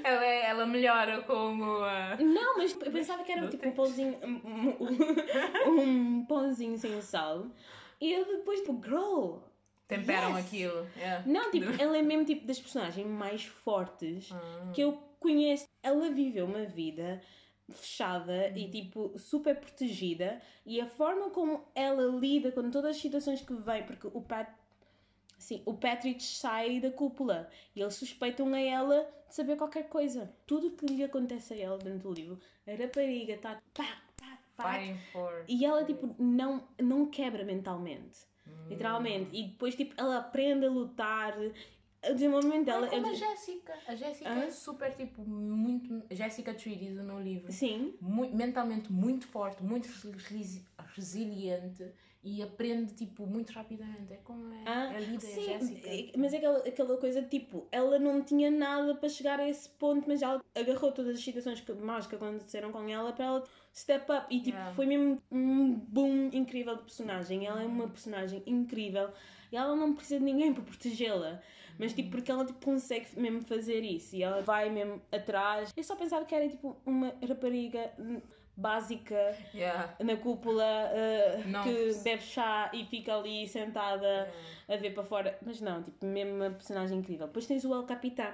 ela, 0.04 0.26
é- 0.26 0.50
ela 0.50 0.66
melhora 0.66 1.22
com 1.24 1.58
o. 1.60 1.84
ah, 1.84 2.18
Não, 2.20 2.58
mas 2.58 2.74
eu 2.74 2.92
pensava 2.92 3.24
que 3.24 3.32
era 3.32 3.42
Não 3.42 3.50
tipo 3.50 3.68
um 3.68 3.72
pãozinho. 3.74 4.18
Um, 4.24 5.80
um 6.20 6.26
pãozinho 6.26 6.78
sem 6.78 7.00
sal. 7.02 7.46
E 8.02 8.12
eu 8.12 8.26
depois, 8.26 8.60
tipo, 8.62 8.82
girl. 8.84 9.38
Temperam 9.88 10.36
Yes! 10.36 10.46
aquilo. 10.46 10.88
Yeah. 10.98 11.24
Não, 11.28 11.52
tipo, 11.52 11.66
ela 11.82 11.98
é 11.98 12.02
mesmo 12.02 12.26
tipo 12.26 12.46
das 12.46 12.60
personagens 12.60 13.06
mais 13.08 13.46
fortes 13.46 14.30
Ah. 14.32 14.72
que 14.74 14.82
eu 14.82 14.94
conheço. 15.20 15.68
Ela 15.84 16.10
viveu 16.10 16.46
uma 16.46 16.66
vida 16.66 17.22
fechada 17.70 18.50
e 18.50 18.70
tipo 18.70 19.18
super 19.18 19.56
protegida 19.60 20.40
e 20.66 20.80
a 20.80 20.86
forma 20.86 21.32
como 21.32 21.64
ela 21.74 22.04
lida 22.20 22.52
com 22.52 22.70
todas 22.70 22.92
as 22.96 23.02
situações 23.02 23.42
que 23.42 23.54
vem, 23.56 23.84
porque 23.84 24.08
o 24.08 24.22
Pat 24.22 24.48
Sim, 25.38 25.62
o 25.66 25.74
Patrick 25.74 26.24
sai 26.24 26.80
da 26.80 26.90
cúpula 26.90 27.50
e 27.76 27.82
eles 27.82 27.96
suspeitam 27.96 28.54
a 28.54 28.60
ela 28.60 29.06
de 29.28 29.36
saber 29.36 29.58
qualquer 29.58 29.90
coisa. 29.90 30.34
Tudo 30.48 30.72
que 30.72 30.86
lhe 30.86 31.04
acontece 31.04 31.54
a 31.54 31.58
ela 31.58 31.78
dentro 31.78 32.10
do 32.10 32.14
livro, 32.14 32.40
a 32.66 32.72
rapariga 32.72 33.34
está 33.34 33.62
pá, 33.74 33.86
pá, 34.16 34.40
pá, 34.56 34.80
e 35.48 35.66
ela 35.66 35.84
tipo 35.84 36.16
não, 36.18 36.64
não 36.82 37.06
quebra 37.08 37.44
mentalmente. 37.44 38.20
Literalmente. 38.70 39.30
E 39.34 39.44
depois 39.50 39.76
tipo 39.76 39.94
ela 39.98 40.18
aprende 40.18 40.66
a 40.66 40.70
lutar. 40.70 41.36
O 42.08 42.14
desenvolvimento 42.14 42.66
dela 42.66 42.86
é 42.86 42.90
como 42.90 43.08
é 43.08 43.10
a 43.10 43.14
Jéssica. 43.14 43.74
A 43.88 43.96
Jéssica 43.96 44.30
Hã? 44.30 44.44
é 44.44 44.52
super, 44.52 44.96
tipo, 44.96 45.24
muito. 45.24 46.04
Jéssica 46.12 46.54
do 46.54 47.04
meu 47.04 47.20
livro. 47.20 47.52
Sim, 47.52 47.96
Mui- 48.00 48.30
mentalmente 48.30 48.92
muito 48.92 49.28
forte, 49.28 49.64
muito 49.64 49.88
resi- 50.30 50.64
resiliente 50.94 51.92
e 52.24 52.44
aprende, 52.44 52.94
tipo, 52.94 53.26
muito 53.26 53.52
rapidamente. 53.52 54.14
É 54.14 54.18
como 54.18 54.52
é 54.54 54.64
Ah, 54.68 54.90
a 54.90 55.00
Lida 55.00 55.14
e 55.14 55.16
a 55.16 55.20
sim, 55.20 55.42
Jéssica. 55.46 56.18
mas 56.18 56.34
é 56.34 56.38
aquela, 56.38 56.58
aquela 56.60 56.98
coisa 56.98 57.22
tipo, 57.24 57.68
ela 57.72 57.98
não 57.98 58.22
tinha 58.24 58.52
nada 58.52 58.96
para 58.96 59.10
chegar 59.10 59.40
a 59.40 59.48
esse 59.50 59.70
ponto, 59.70 60.08
mas 60.08 60.22
ela 60.22 60.44
agarrou 60.54 60.92
todas 60.92 61.16
as 61.18 61.24
situações 61.24 61.62
que, 61.62 61.72
más 61.74 62.06
que 62.08 62.16
aconteceram 62.16 62.72
com 62.72 62.88
ela 62.88 63.14
para 63.14 63.26
ela 63.26 63.44
step 63.76 64.10
up 64.12 64.26
e 64.30 64.40
tipo, 64.40 64.56
Yeah. 64.58 64.74
foi 64.74 64.86
mesmo 64.86 65.22
um 65.30 65.74
boom 65.74 66.30
incrível 66.32 66.76
de 66.78 66.84
personagem. 66.84 67.46
Ela 67.46 67.62
é 67.62 67.66
uma 67.66 67.88
personagem 67.90 68.42
incrível 68.48 69.10
e 69.52 69.58
ela 69.58 69.76
não 69.76 69.94
precisa 69.94 70.20
de 70.20 70.26
ninguém 70.26 70.54
para 70.56 70.64
protegê-la, 70.64 71.42
mas 71.78 71.94
tipo, 71.94 72.12
porque 72.12 72.32
ela 72.32 72.46
tipo, 72.46 72.64
consegue 72.64 73.08
mesmo 73.20 73.42
fazer 73.42 73.82
isso 73.84 74.16
e 74.16 74.24
ela 74.24 74.42
vai 74.42 74.70
mesmo 74.70 75.02
atrás. 75.12 75.74
Eu 75.76 75.84
só 75.84 75.96
pensava 75.96 76.24
que 76.26 76.34
era 76.34 76.48
tipo 76.48 76.78
uma 76.86 77.14
rapariga 77.28 77.92
básica 78.56 79.36
Yeah. 79.54 79.94
na 80.02 80.16
cúpula 80.16 80.64
uh, 80.64 81.64
que 81.64 81.94
bebe 82.02 82.22
chá 82.24 82.72
e 82.74 82.86
fica 82.86 83.14
ali 83.18 83.46
sentada 83.46 84.32
a 84.70 84.76
ver 84.78 84.94
para 84.94 85.04
fora. 85.04 85.38
Mas 85.46 85.60
não, 85.60 85.84
tipo, 85.84 86.06
mesmo 86.06 86.36
uma 86.36 86.50
personagem 86.52 87.00
incrível. 87.00 87.28
Depois 87.28 87.46
tens 87.46 87.66
o 87.66 87.74
El 87.74 87.84
Capitão, 87.84 88.32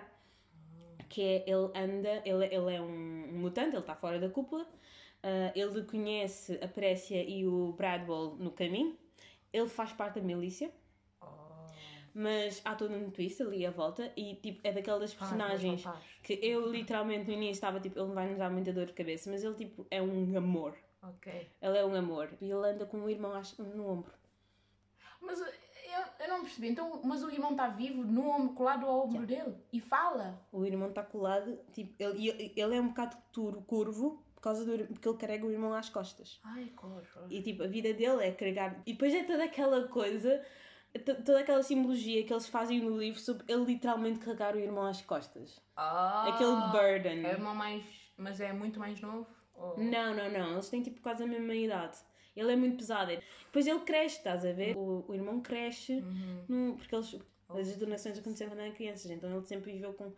que 1.09 1.21
é 1.23 1.43
ele 1.47 1.71
anda, 1.75 2.21
ele, 2.23 2.45
ele 2.45 2.75
é 2.75 2.79
um 2.79 3.27
mutante, 3.33 3.69
ele 3.69 3.79
está 3.79 3.95
fora 3.95 4.19
da 4.19 4.29
cúpula. 4.29 4.67
Uh, 5.23 5.51
ele 5.55 5.83
conhece 5.83 6.59
a 6.63 6.67
Précia 6.67 7.23
e 7.23 7.45
o 7.45 7.73
Bradwell 7.73 8.35
no 8.39 8.51
caminho. 8.51 8.97
Ele 9.53 9.67
faz 9.69 9.93
parte 9.93 10.19
da 10.19 10.25
milícia, 10.25 10.71
Oh. 11.21 11.27
mas 12.13 12.61
há 12.65 12.73
todo 12.73 12.93
um 12.95 13.11
twist 13.11 13.41
ali 13.43 13.63
à 13.65 13.69
volta 13.71 14.11
e 14.17 14.35
tipo, 14.35 14.59
é 14.63 14.71
daquelas 14.71 15.13
Ah, 15.13 15.19
personagens 15.19 15.83
faz. 15.83 15.99
que 16.23 16.33
eu 16.41 16.71
literalmente 16.71 17.27
no 17.27 17.33
início 17.33 17.51
estava 17.51 17.79
tipo, 17.79 17.99
ele 17.99 18.13
vai 18.13 18.27
nos 18.29 18.37
dar 18.39 18.49
muita 18.49 18.73
dor 18.73 18.87
de 18.87 18.93
cabeça, 18.93 19.29
mas 19.29 19.43
ele 19.43 19.53
tipo 19.55 19.85
é 19.91 20.01
um 20.01 20.35
amor. 20.37 20.75
Ok. 21.03 21.31
Ele 21.61 21.77
é 21.77 21.85
um 21.85 21.93
amor. 21.95 22.29
E 22.41 22.45
ele 22.45 22.67
anda 22.67 22.85
com 22.85 22.97
um 22.97 23.09
irmão 23.09 23.33
no 23.75 23.87
ombro. 23.89 24.13
Mas 25.19 25.39
eu, 25.39 25.47
eu 26.19 26.27
não 26.29 26.41
percebi. 26.41 26.69
Então, 26.69 27.01
mas 27.03 27.23
o 27.23 27.29
irmão 27.29 27.51
está 27.51 27.67
vivo 27.67 28.03
no 28.03 28.27
ombro, 28.29 28.53
colado 28.55 28.85
ao 28.87 29.05
ombro 29.05 29.25
dele 29.25 29.55
e 29.71 29.79
fala. 29.79 30.39
O 30.51 30.65
irmão 30.65 30.89
está 30.89 31.03
colado, 31.03 31.59
tipo, 31.73 31.93
ele, 32.01 32.29
ele- 32.55 32.75
é 32.75 32.81
um 32.81 32.87
bocado 32.89 33.17
tur- 33.31 33.61
curvo 33.65 34.23
por 34.41 34.45
causa 34.45 34.65
do 34.65 34.87
porque 34.87 35.07
ele 35.07 35.17
carrega 35.19 35.45
o 35.45 35.51
irmão 35.51 35.71
às 35.71 35.87
costas. 35.87 36.39
Ai, 36.43 36.65
coxa. 36.75 37.19
E 37.29 37.43
tipo, 37.43 37.61
a 37.61 37.67
vida 37.67 37.93
dele 37.93 38.23
é 38.25 38.31
carregar. 38.31 38.81
E 38.87 38.93
depois 38.93 39.13
é 39.13 39.23
toda 39.23 39.43
aquela 39.43 39.87
coisa, 39.87 40.43
to- 41.05 41.23
toda 41.23 41.41
aquela 41.41 41.61
simbologia 41.61 42.23
que 42.25 42.33
eles 42.33 42.47
fazem 42.49 42.81
no 42.81 42.97
livro 42.97 43.19
sobre 43.19 43.43
ele 43.47 43.63
literalmente 43.65 44.17
carregar 44.19 44.55
o 44.55 44.59
irmão 44.59 44.85
às 44.87 44.99
costas. 45.01 45.61
Ah, 45.77 46.25
Aquele 46.27 46.55
burden. 46.71 47.23
É 47.25 47.35
uma 47.35 47.53
mais. 47.53 47.83
Mas 48.17 48.41
é 48.41 48.51
muito 48.51 48.79
mais 48.79 48.99
novo? 48.99 49.27
Ou- 49.53 49.77
Não, 49.77 50.15
não, 50.15 50.29
não. 50.31 50.53
Eles 50.53 50.69
têm 50.69 50.81
tipo 50.81 50.99
quase 51.01 51.21
a 51.23 51.27
mesma 51.27 51.53
idade. 51.53 51.97
Ele 52.35 52.51
é 52.51 52.55
muito 52.55 52.77
pesado. 52.77 53.11
Depois 53.45 53.67
ele 53.67 53.79
cresce, 53.81 54.17
estás 54.17 54.43
a 54.43 54.51
ver? 54.53 54.75
O, 54.75 55.05
o 55.07 55.13
irmão 55.13 55.39
cresce, 55.39 55.97
Uhum. 56.01 56.45
num- 56.49 56.77
porque 56.77 56.95
eles, 56.95 57.19
as 57.47 57.75
donações 57.77 58.17
aconteceram 58.17 58.51
quando 58.53 58.61
eram 58.61 58.73
crianças, 58.73 59.11
então 59.11 59.29
ele 59.29 59.45
sempre 59.45 59.71
viveu 59.73 59.93
com 59.93 60.11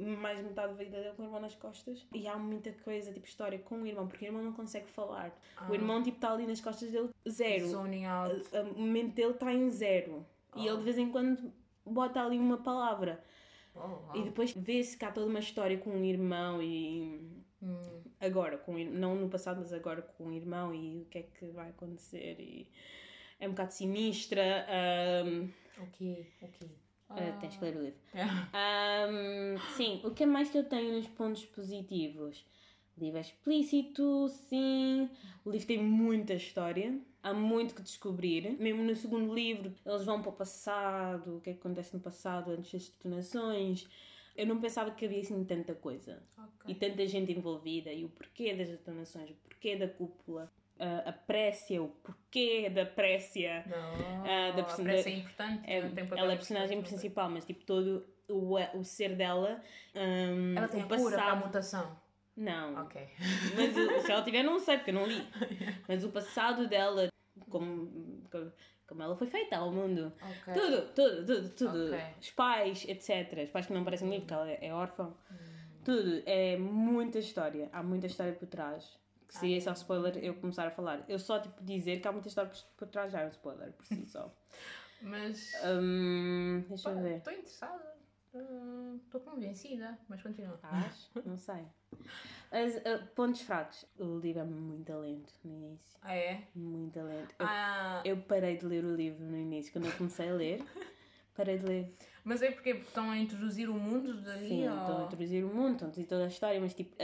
mais 0.00 0.42
metade 0.42 0.74
da 0.74 0.82
vida 0.84 1.00
dele 1.00 1.14
com 1.14 1.22
o 1.22 1.26
irmão 1.26 1.40
nas 1.40 1.54
costas. 1.54 2.06
E 2.14 2.26
há 2.26 2.36
muita 2.36 2.72
coisa, 2.72 3.12
tipo 3.12 3.26
história 3.26 3.58
com 3.58 3.82
o 3.82 3.86
irmão, 3.86 4.06
porque 4.08 4.24
o 4.24 4.28
irmão 4.28 4.42
não 4.42 4.52
consegue 4.52 4.88
falar. 4.90 5.32
O 5.68 5.74
irmão, 5.74 6.02
tipo, 6.02 6.16
está 6.16 6.32
ali 6.32 6.46
nas 6.46 6.60
costas 6.60 6.90
dele, 6.90 7.10
zero. 7.28 7.68
Zoning 7.68 8.04
out. 8.06 8.42
A- 8.56 8.60
a- 8.60 8.62
O 8.62 8.80
mente 8.82 9.14
dele 9.14 9.32
está 9.32 9.52
em 9.52 9.70
zero. 9.70 10.26
E 10.56 10.66
ele 10.66 10.78
de 10.78 10.82
vez 10.84 10.98
em 10.98 11.10
quando 11.10 11.52
bota 11.84 12.20
ali 12.24 12.38
uma 12.38 12.58
palavra. 12.58 13.22
Oh. 13.74 14.16
E 14.16 14.22
depois 14.22 14.52
vê-se 14.52 14.96
que 14.96 15.04
há 15.04 15.12
toda 15.12 15.26
uma 15.26 15.38
história 15.38 15.78
com 15.78 15.90
um 15.90 16.04
irmão 16.04 16.60
e 16.62 17.20
Hum. 17.62 18.02
agora, 18.20 18.56
com, 18.58 18.74
o 18.74 18.78
não 18.84 19.14
no 19.14 19.28
passado, 19.28 19.58
mas 19.60 19.72
agora 19.72 20.02
com 20.02 20.24
o 20.28 20.32
irmão 20.32 20.74
e 20.74 21.02
o 21.02 21.04
que 21.04 21.18
é 21.18 21.22
que 21.22 21.46
vai 21.50 21.68
acontecer. 21.70 22.36
E 22.40 22.66
é 23.38 23.46
um 23.46 23.50
bocado 23.52 23.72
sinistra. 23.72 24.66
Ok, 25.82 26.26
ok. 26.42 26.68
Ah, 27.10 27.36
tens 27.40 27.56
que 27.56 27.64
ler 27.64 27.76
o 27.76 27.82
livro. 27.82 27.98
Yeah. 28.14 28.48
Ahm, 28.52 29.58
sim, 29.76 30.00
o 30.04 30.10
que 30.10 30.22
é 30.22 30.26
mais 30.26 30.50
que 30.50 30.58
eu 30.58 30.64
tenho 30.64 30.96
nos 30.96 31.08
pontos 31.08 31.44
positivos? 31.46 32.44
O 32.96 33.00
livro 33.00 33.18
é 33.18 33.20
explícito, 33.20 34.28
sim. 34.28 35.08
O 35.44 35.50
livro 35.50 35.66
tem 35.66 35.82
muita 35.82 36.34
história. 36.34 36.98
Há 37.22 37.32
muito 37.34 37.74
que 37.74 37.82
descobrir. 37.82 38.56
Mesmo 38.58 38.82
no 38.82 38.94
segundo 38.94 39.34
livro, 39.34 39.74
eles 39.84 40.04
vão 40.04 40.20
para 40.22 40.30
o 40.30 40.32
passado, 40.32 41.36
o 41.36 41.40
que 41.40 41.50
é 41.50 41.52
que 41.52 41.58
acontece 41.58 41.94
no 41.94 42.00
passado 42.00 42.50
antes 42.50 42.72
das 42.72 42.88
detonações. 42.88 43.88
Eu 44.36 44.46
não 44.46 44.60
pensava 44.60 44.90
que 44.90 45.04
havia 45.04 45.20
assim 45.20 45.44
tanta 45.44 45.74
coisa 45.74 46.22
Ok. 46.38 46.50
e 46.68 46.74
tanta 46.74 47.06
gente 47.06 47.32
envolvida 47.32 47.92
e 47.92 48.04
o 48.04 48.08
porquê 48.08 48.54
das 48.54 48.68
detonações, 48.68 49.30
o 49.30 49.34
porquê 49.34 49.76
da 49.76 49.88
cúpula, 49.88 50.50
a, 50.80 51.10
a 51.10 51.12
précia, 51.12 51.82
o 51.82 51.88
porquê 51.88 52.68
da 52.70 52.84
précia. 52.86 53.64
Não, 53.66 54.24
Ah, 54.24 54.50
da 54.52 54.62
a 54.62 54.64
person- 54.64 54.82
pressa 54.84 55.08
é 55.08 55.12
importante. 55.12 55.70
É, 55.70 55.80
tem 55.88 56.06
papel 56.06 56.18
ela 56.24 56.32
é 56.32 56.34
a 56.34 56.38
personagem 56.38 56.76
no 56.78 56.82
principal, 56.82 57.30
mas 57.30 57.44
tipo 57.44 57.64
todo 57.64 58.06
o, 58.28 58.56
o 58.78 58.84
ser 58.84 59.14
dela, 59.16 59.60
hum, 59.94 60.54
Ela 60.56 60.68
tem 60.68 60.82
o 60.82 60.86
a 60.86 60.88
cura 60.88 61.16
para 61.16 61.22
a 61.22 61.26
passado. 61.26 61.46
mutação. 61.46 62.00
Não, 62.36 62.82
Ok. 62.82 63.06
mas 63.56 64.02
se 64.04 64.10
ela 64.12 64.22
tiver, 64.22 64.42
não 64.42 64.58
sei 64.58 64.76
porque 64.78 64.90
eu 64.90 64.94
não 64.94 65.06
li. 65.06 65.26
Mas 65.86 66.04
o 66.04 66.08
passado 66.10 66.66
dela, 66.68 67.08
como, 67.50 68.22
como 68.86 69.02
ela 69.02 69.14
foi 69.16 69.26
feita 69.26 69.56
ao 69.58 69.70
mundo. 69.70 70.12
Ok. 70.22 70.54
Tudo, 70.54 70.94
tudo, 70.94 71.26
tudo, 71.26 71.48
tudo. 71.50 71.86
Ok. 71.88 72.00
Os 72.20 72.30
pais, 72.30 72.84
etc. 72.88 73.42
Os 73.44 73.50
pais 73.50 73.66
que 73.66 73.72
não 73.74 73.82
aparecem 73.82 74.06
no 74.06 74.14
livro, 74.14 74.26
porque 74.26 74.34
ela 74.42 74.50
é 74.64 74.72
órfã. 74.72 75.12
Hum. 75.30 75.36
Tudo. 75.84 76.22
É 76.24 76.56
muita 76.56 77.18
história. 77.18 77.68
Há 77.72 77.82
muita 77.82 78.06
história 78.06 78.32
por 78.32 78.46
trás. 78.48 78.98
Que 79.30 79.38
seria 79.38 79.60
só 79.60 79.70
spoiler 79.72 80.18
eu 80.24 80.34
começar 80.34 80.66
a 80.66 80.70
falar. 80.72 81.04
Eu 81.08 81.16
só, 81.18 81.38
tipo, 81.38 81.62
dizer 81.62 82.00
que 82.00 82.08
há 82.08 82.10
muita 82.10 82.26
história 82.26 82.50
por- 82.76 82.88
trás 82.88 83.12
já 83.12 83.20
é 83.20 83.26
um 83.26 83.28
spoiler, 83.28 83.72
por 83.72 83.86
si 83.86 84.04
só. 84.06 84.34
Mas. 85.00 85.52
Hum, 85.64 86.64
deixa 86.68 86.90
eu 86.90 87.00
ver. 87.00 87.18
Estou 87.18 87.32
interessada. 87.32 87.94
Estou 89.04 89.20
convencida. 89.20 89.96
Mas 90.08 90.20
continua. 90.20 90.54
Estás? 90.56 91.10
Não 91.24 91.36
sei. 91.36 91.64
As, 92.50 92.76
ah, 92.84 93.06
pontos 93.14 93.42
fracos. 93.42 93.86
O 94.00 94.18
livro 94.18 94.40
é 94.40 94.44
muito 94.44 94.92
lento 94.98 95.32
no 95.44 95.52
início. 95.52 95.98
Ah, 96.02 96.14
é? 96.16 96.48
Muito 96.54 97.00
lento. 97.00 97.32
Eu, 97.38 97.46
Ah, 97.48 98.02
eu 98.04 98.16
parei 98.22 98.56
de 98.56 98.66
ler 98.66 98.84
o 98.84 98.96
livro 98.96 99.24
no 99.24 99.36
início. 99.36 99.72
Quando 99.72 99.86
eu 99.86 99.92
comecei 99.92 100.28
a 100.28 100.32
ler, 100.32 100.64
parei 101.36 101.56
de 101.58 101.66
ler. 101.66 101.94
Mas 102.24 102.42
é 102.42 102.50
porque 102.50 102.70
estão 102.70 103.10
a 103.10 103.18
introduzir 103.18 103.68
o 103.68 103.74
mundo 103.74 104.20
dali? 104.20 104.48
Sim, 104.48 104.68
ou... 104.68 104.78
estão 104.78 105.00
a 105.00 105.04
introduzir 105.04 105.44
o 105.44 105.48
mundo, 105.54 105.72
estão 105.72 105.88
a 105.88 105.90
introduzir 105.90 106.06
toda 106.06 106.24
a 106.24 106.28
história, 106.28 106.60
mas 106.60 106.74
tipo, 106.74 106.94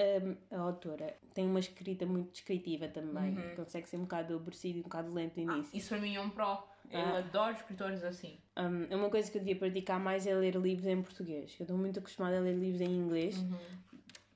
a, 0.51 0.57
a 0.57 0.61
autora 0.61 1.17
tem 1.35 1.47
uma 1.47 1.61
escrita 1.61 2.05
muito 2.07 2.33
descritiva 2.33 2.89
também. 2.89 3.37
Consegue 3.55 3.89
ser 3.89 3.97
um 3.97 4.03
bocado 4.03 4.35
aborrecido 4.37 4.77
e 4.79 4.81
um 4.81 4.85
bocado 4.85 5.13
lento 5.13 5.41
no 5.41 5.53
início. 5.53 5.77
Isso 5.77 5.89
para 5.91 5.99
mim 5.99 6.15
é 6.15 6.21
um 6.21 6.31
pró. 6.31 6.69
Eu 6.91 7.01
Ah. 7.01 7.19
adoro 7.19 7.55
escritores 7.57 8.05
assim. 8.05 8.39
Um, 8.57 8.87
é 8.89 8.95
uma 8.97 9.11
coisa 9.11 9.29
que 9.31 9.37
eu 9.37 9.41
devia 9.43 9.57
praticar 9.57 9.99
mais 9.99 10.25
é 10.27 10.35
ler 10.35 10.55
livros 10.55 10.87
em 10.87 11.03
português. 11.03 11.57
Eu 11.59 11.65
estou 11.65 11.77
muito 11.77 11.99
acostumada 11.99 12.37
a 12.39 12.41
ler 12.41 12.55
livros 12.55 12.81
em 12.81 12.91
inglês. 12.91 13.37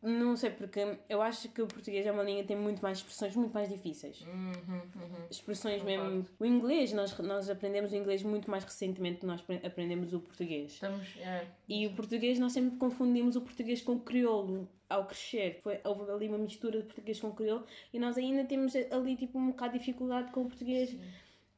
Não 0.03 0.34
sei 0.34 0.48
porque 0.51 0.96
eu 1.11 1.20
acho 1.20 1.48
que 1.51 1.61
o 1.61 1.66
português 1.66 2.07
é 2.07 2.11
uma 2.12 2.22
língua 2.22 2.40
que 2.42 2.48
tem 2.48 2.57
muito 2.57 2.80
mais 2.80 2.98
expressões 2.98 3.36
muito 3.36 3.53
mais 3.53 3.68
difíceis. 3.68 4.22
Uhum, 4.22 4.53
uhum. 4.96 5.26
Expressões 5.30 5.82
mesmo. 5.82 6.24
O 6.38 6.46
inglês, 6.46 6.92
nós, 6.94 7.16
nós 7.18 7.51
aprendemos 7.51 7.92
o 7.92 7.96
inglês 7.96 8.22
muito 8.22 8.51
mais 8.51 8.64
recentemente 8.64 9.16
do 9.16 9.20
que 9.20 9.26
nós 9.26 9.40
apre- 9.40 9.61
aprendemos 9.62 10.14
o 10.14 10.20
português. 10.20 10.72
Estamos. 10.72 11.16
É. 11.18 11.46
E 11.68 11.86
o 11.86 11.92
português, 11.92 12.38
nós 12.38 12.53
sempre 12.53 12.78
confundimos 12.78 13.36
o 13.36 13.42
português 13.42 13.82
com 13.82 13.92
o 13.92 14.01
crioulo 14.01 14.66
ao 14.88 15.05
crescer. 15.07 15.61
Foi, 15.62 15.78
houve 15.84 16.11
ali 16.11 16.28
uma 16.28 16.38
mistura 16.38 16.78
de 16.78 16.86
português 16.86 17.20
com 17.20 17.32
crioulo 17.32 17.66
e 17.92 17.98
nós 17.98 18.16
ainda 18.16 18.44
temos 18.44 18.74
ali 18.90 19.16
tipo 19.16 19.38
um 19.38 19.48
bocado 19.48 19.74
de 19.74 19.80
dificuldade 19.80 20.32
com 20.32 20.42
o 20.42 20.46
português. 20.46 20.96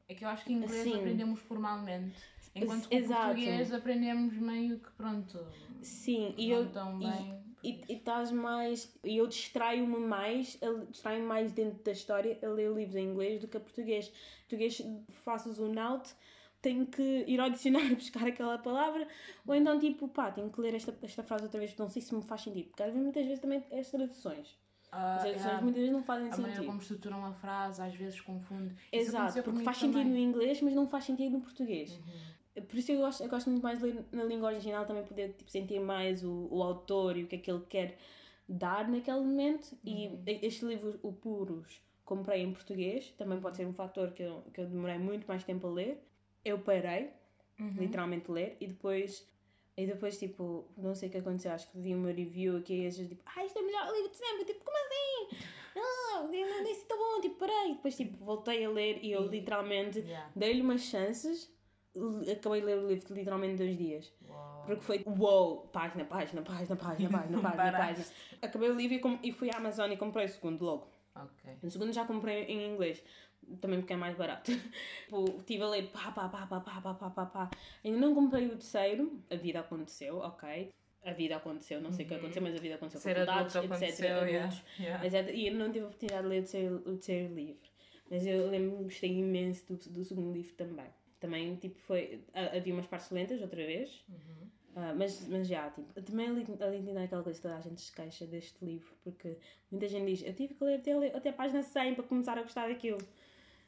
É 0.09 0.15
que 0.15 0.25
eu 0.25 0.29
acho 0.29 0.45
que 0.45 0.53
inglês 0.53 0.83
Sim. 0.83 0.97
aprendemos 0.97 1.39
formalmente. 1.41 2.19
Enquanto 2.55 2.89
que 2.89 2.97
o 2.97 3.07
português 3.07 3.73
aprendemos 3.73 4.35
meio 4.35 4.81
que 4.81 4.91
pronto. 4.93 5.39
Sim, 5.81 6.35
e 6.37 6.51
eu. 6.51 6.69
tão 6.71 6.99
bem. 6.99 7.09
E 7.09 7.52
e 7.63 7.81
estás 7.89 8.31
mais. 8.33 8.93
E 9.05 9.17
eu 9.19 9.27
distraio-me 9.27 9.99
mais, 10.01 10.59
distraio-me 10.91 11.27
mais 11.27 11.53
dentro 11.53 11.83
da 11.83 11.93
história 11.93 12.39
a 12.43 12.47
ler 12.49 12.71
livros 12.73 12.97
em 12.97 13.07
inglês 13.09 13.41
do 13.41 13.49
que 13.49 13.57
a 13.57 13.61
português. 13.61 14.13
Português, 14.41 14.83
faço 15.25 15.49
o 15.49 15.53
zoom 15.53 15.79
out, 15.79 16.11
tenho 16.61 16.87
que 16.87 17.25
ir 17.27 17.41
ao 17.41 17.51
dicionário 17.51 17.95
buscar 17.97 18.27
aquela 18.27 18.59
palavra, 18.59 19.07
ou 19.47 19.55
então 19.55 19.79
tipo, 19.79 20.09
pá, 20.09 20.31
tenho 20.31 20.51
que 20.51 20.61
ler 20.61 20.75
esta, 20.75 20.97
esta 21.03 21.23
frase 21.23 21.45
outra 21.45 21.59
vez, 21.59 21.71
porque 21.71 21.83
não 21.83 21.89
sei 21.91 22.03
se 22.03 22.15
me 22.15 22.23
faz 22.23 22.41
sentido. 22.43 22.69
Porque 22.69 22.83
às 22.83 22.89
vezes, 22.91 23.03
muitas 23.03 23.25
vezes 23.25 23.41
também 23.41 23.65
as 23.73 23.91
traduções. 23.91 24.57
Ah, 24.95 25.15
As 25.17 25.23
traduções 25.23 25.53
é, 25.55 25.61
muitas 25.63 25.81
vezes 25.81 25.93
não 25.93 26.03
fazem 26.03 26.27
a 26.27 26.31
maneira 26.33 26.53
sentido. 26.53 26.67
como 26.67 26.81
estruturam 26.83 27.19
uma 27.19 27.33
frase 27.33 27.81
às 27.81 27.95
vezes 27.95 28.21
confunde. 28.21 28.75
Isso 28.93 29.09
Exato, 29.11 29.43
porque 29.43 29.63
faz 29.65 29.79
sentido 29.79 30.01
também. 30.03 30.13
no 30.13 30.19
inglês, 30.19 30.61
mas 30.61 30.75
não 30.75 30.87
faz 30.87 31.05
sentido 31.05 31.33
no 31.33 31.41
português. 31.41 31.93
Uhum. 31.93 32.42
Por 32.55 32.77
isso 32.77 32.93
eu 32.93 32.99
gosto, 32.99 33.23
eu 33.23 33.29
gosto 33.31 33.49
muito 33.51 33.63
mais 33.63 33.79
de 33.79 33.87
ler 33.87 34.05
na 34.13 34.25
língua 34.25 34.49
original, 34.51 34.85
também 34.85 35.05
poder 35.05 35.33
tipo, 35.33 35.51
sentir 35.51 35.81
mais 35.81 36.23
o, 36.23 36.49
o 36.51 36.63
autor 36.63 37.17
e 37.17 37.25
o 37.25 37.27
que 37.27 37.37
é 37.37 37.39
que 37.39 37.51
ele 37.51 37.65
quer 37.69 37.97
dar 38.49 38.89
naquele 38.89 39.21
momento. 39.21 39.73
Uhum. 39.85 40.23
E 40.27 40.39
este 40.43 40.65
livro, 40.67 40.99
o 41.03 41.13
Puros, 41.13 41.81
comprei 42.05 42.43
em 42.43 42.53
português, 42.53 43.11
também 43.17 43.41
pode 43.41 43.57
ser 43.57 43.67
um 43.67 43.73
fator 43.73 44.11
que 44.13 44.23
eu, 44.23 44.43
que 44.53 44.61
eu 44.61 44.67
demorei 44.67 44.99
muito 44.99 45.27
mais 45.27 45.43
tempo 45.45 45.67
a 45.67 45.71
ler. 45.71 46.03
Eu 46.45 46.59
parei, 46.59 47.11
Uhum. 47.61 47.75
literalmente 47.79 48.31
ler, 48.31 48.57
e 48.61 48.67
depois. 48.67 49.27
E 49.75 49.87
depois, 49.87 50.19
tipo, 50.19 50.67
não 50.77 50.95
sei 50.95 51.09
o 51.09 51.13
que 51.13 51.19
aconteceu, 51.19 51.53
acho 51.53 51.71
que 51.71 51.79
vi 51.79 51.95
uma 51.95 52.11
review 52.11 52.59
aqui 52.59 52.83
e 52.83 52.87
às 52.87 52.95
vezes, 52.97 53.09
tipo, 53.09 53.23
ah, 53.25 53.43
isto 53.45 53.59
é 53.59 53.63
o 53.63 53.65
melhor 53.65 53.91
livro 53.91 54.11
de 54.11 54.17
sempre, 54.19 54.45
tipo, 54.45 54.63
como 54.65 54.77
assim? 54.77 55.37
Ah, 55.77 56.23
não 56.31 56.65
disse 56.65 56.85
tão 56.87 56.99
bom, 56.99 57.21
tipo, 57.23 57.37
parei. 57.37 57.71
E 57.71 57.75
depois, 57.77 57.97
tipo, 57.97 58.23
voltei 58.23 58.65
a 58.67 58.69
ler 58.71 59.03
e 59.03 59.13
eu 59.13 59.27
literalmente 59.27 60.01
Yeah. 60.01 60.31
dei-lhe 60.37 60.61
umas 60.61 60.83
chances, 60.83 61.51
acabei 62.31 62.61
de 62.61 62.67
ler 62.67 62.79
o 62.79 62.89
livro 62.89 63.15
literalmente 63.15 63.57
dois 63.57 63.77
dias. 63.77 64.13
Uau. 64.29 64.63
Porque 64.67 64.83
foi 64.83 65.03
uou, 65.07 65.67
página, 65.73 66.05
página, 66.05 66.43
página, 66.43 66.77
página, 66.77 67.11
página, 67.11 67.41
página, 67.43 67.73
página. 67.79 68.07
Acabei 68.41 68.71
o 68.71 68.75
livro 68.75 68.95
e, 68.97 68.99
com- 69.01 69.19
e 69.23 69.33
fui 69.33 69.51
à 69.51 69.57
Amazon 69.59 69.91
e 69.91 69.97
comprei 69.97 70.27
o 70.27 70.29
segundo 70.29 70.63
logo. 70.65 70.89
Ok. 71.15 71.53
O 71.63 71.71
segundo 71.71 71.93
já 71.93 72.05
comprei 72.07 72.45
em 72.45 72.73
inglês, 72.73 73.03
também 73.61 73.81
porque 73.81 73.93
é 73.93 73.97
mais 73.97 74.17
barato. 74.17 74.51
Tipo, 75.05 75.25
estive 75.39 75.63
a 75.65 75.69
ler 75.69 75.91
pá, 75.91 76.11
pá, 76.11 76.29
pá, 76.29 76.47
pá, 76.47 76.61
pá, 76.61 76.81
pá, 76.81 76.95
pá, 76.95 77.11
pá, 77.11 77.27
pá. 77.27 77.51
Ainda 77.85 77.99
não 77.99 78.15
comprei 78.15 78.47
o 78.47 78.51
terceiro, 78.57 79.21
a 79.31 79.37
vida 79.37 79.61
aconteceu, 79.61 80.19
ok. 80.19 80.73
a 81.05 81.13
vida 81.13 81.37
aconteceu, 81.37 81.81
não 81.83 81.93
sei 81.93 82.07
o 82.07 82.09
que 82.09 82.15
aconteceu, 82.15 82.41
mas 82.41 82.55
a 82.55 82.59
vida 82.59 82.77
aconteceu, 82.77 83.01
Ser 83.01 83.19
adulto 83.29 83.59
etc, 83.59 83.65
aconteceu, 83.65 84.07
yeah, 84.07 84.39
adultos, 84.47 84.63
yeah. 84.79 85.07
etc. 85.07 85.35
E 85.35 85.49
eu 85.49 85.55
não 85.55 85.67
tive 85.71 85.85
a 85.85 85.89
oportunidade 85.89 86.23
de 86.23 86.29
ler 86.29 86.39
o 86.39 86.43
terceiro, 86.43 86.77
o 86.77 86.93
terceiro 86.93 87.35
livro, 87.35 87.69
mas 88.11 88.27
eu 88.27 88.49
lembro 88.49 88.79
que 88.79 88.85
gostei 88.85 89.11
imenso 89.19 89.67
do, 89.69 89.91
do 89.91 90.05
segundo 90.05 90.33
livro 90.33 90.55
também. 90.55 90.87
Também, 91.23 91.55
tipo, 91.55 91.79
foi, 91.87 92.21
ha- 92.35 92.57
havia 92.57 92.75
umas 92.75 92.87
partes 92.87 93.09
lentas, 93.11 93.41
outra 93.41 93.65
vez, 93.65 94.05
Uhum. 94.09 94.49
ah, 94.75 94.93
mas, 94.97 95.25
mas 95.29 95.47
já, 95.47 95.71
tipo, 95.71 96.03
também 96.03 96.27
ali, 96.29 96.45
é 96.97 97.05
aquela 97.05 97.23
coisa 97.23 97.39
que 97.39 97.43
toda 97.43 97.57
a 97.57 97.61
gente 97.61 97.81
se 97.81 97.93
queixa 97.95 98.27
deste 98.27 98.65
livro, 98.65 98.93
porque 99.05 99.39
muita 99.71 99.87
gente 99.89 100.05
diz, 100.07 100.23
eu 100.27 100.35
tive 100.35 100.55
que 100.55 100.65
ler 100.65 100.81
até, 100.81 100.93
até 101.17 101.29
a 101.29 101.33
página 101.33 101.63
100 101.63 101.95
para 101.95 102.03
começar 102.05 102.37
a 102.37 102.43
gostar 102.43 102.67
daquilo. 102.69 102.99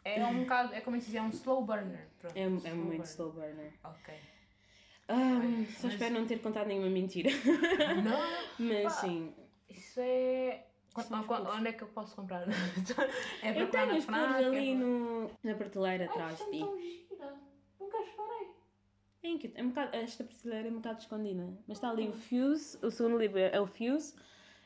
É 0.05 0.27
um 0.27 0.41
bocado, 0.41 0.75
é 0.75 0.81
como 0.81 0.99
se 1.01 1.07
dizer, 1.07 1.19
é 1.19 1.23
um 1.23 1.31
slow 1.31 1.63
burner. 1.65 2.09
Pronto, 2.19 2.37
É, 2.37 2.41
é 2.43 2.47
slow 2.49 2.75
muito 2.75 2.89
burner. 2.89 3.05
slow 3.07 3.33
burner. 3.33 3.73
Ok. 3.85 4.15
Ah, 5.07 5.15
Ai, 5.41 5.67
só 5.77 5.87
mas- 5.87 5.93
espero 5.95 6.15
não 6.15 6.27
ter 6.27 6.41
contado 6.41 6.67
nenhuma 6.67 6.91
mentira. 6.91 7.31
Não, 8.03 8.19
Mas 8.59 8.93
sim. 8.95 9.33
isso 9.69 10.01
é... 10.01 10.67
Qu- 10.93 11.03
São 11.03 11.21
os 11.21 11.27
qu- 11.27 11.35
flores. 11.37 11.59
onde 11.59 11.69
é 11.69 11.73
que 11.73 11.83
eu 11.83 11.89
posso 11.89 12.15
comprar? 12.17 12.47
é 13.43 13.51
Eu 13.51 13.55
procurar 13.55 13.69
tenho 13.71 13.87
na 13.87 13.97
as 13.99 14.05
flores 14.05 14.27
FNAC? 14.37 14.45
ali 14.45 14.71
é... 14.71 14.75
no, 14.75 15.31
na 15.43 15.55
prateleira 15.55 16.05
atrás 16.05 16.39
de 16.39 16.45
ti. 16.51 16.59
tão 16.61 16.79
gira. 16.81 17.35
É 19.25 19.29
inquieto. 19.29 19.57
É 19.59 19.63
um 19.63 19.69
bocado, 19.71 19.97
esta 19.97 20.23
prateleira 20.23 20.69
é 20.69 20.71
um 20.71 20.75
bocado 20.77 21.01
escondida. 21.01 21.49
Mas 21.67 21.79
está 21.79 21.89
ali 21.91 22.07
o 22.07 22.13
Fuse, 22.13 22.79
o 22.83 22.91
segundo 22.91 23.17
livro 23.17 23.39
é 23.39 23.59
o 23.59 23.67
Fuse 23.67 24.15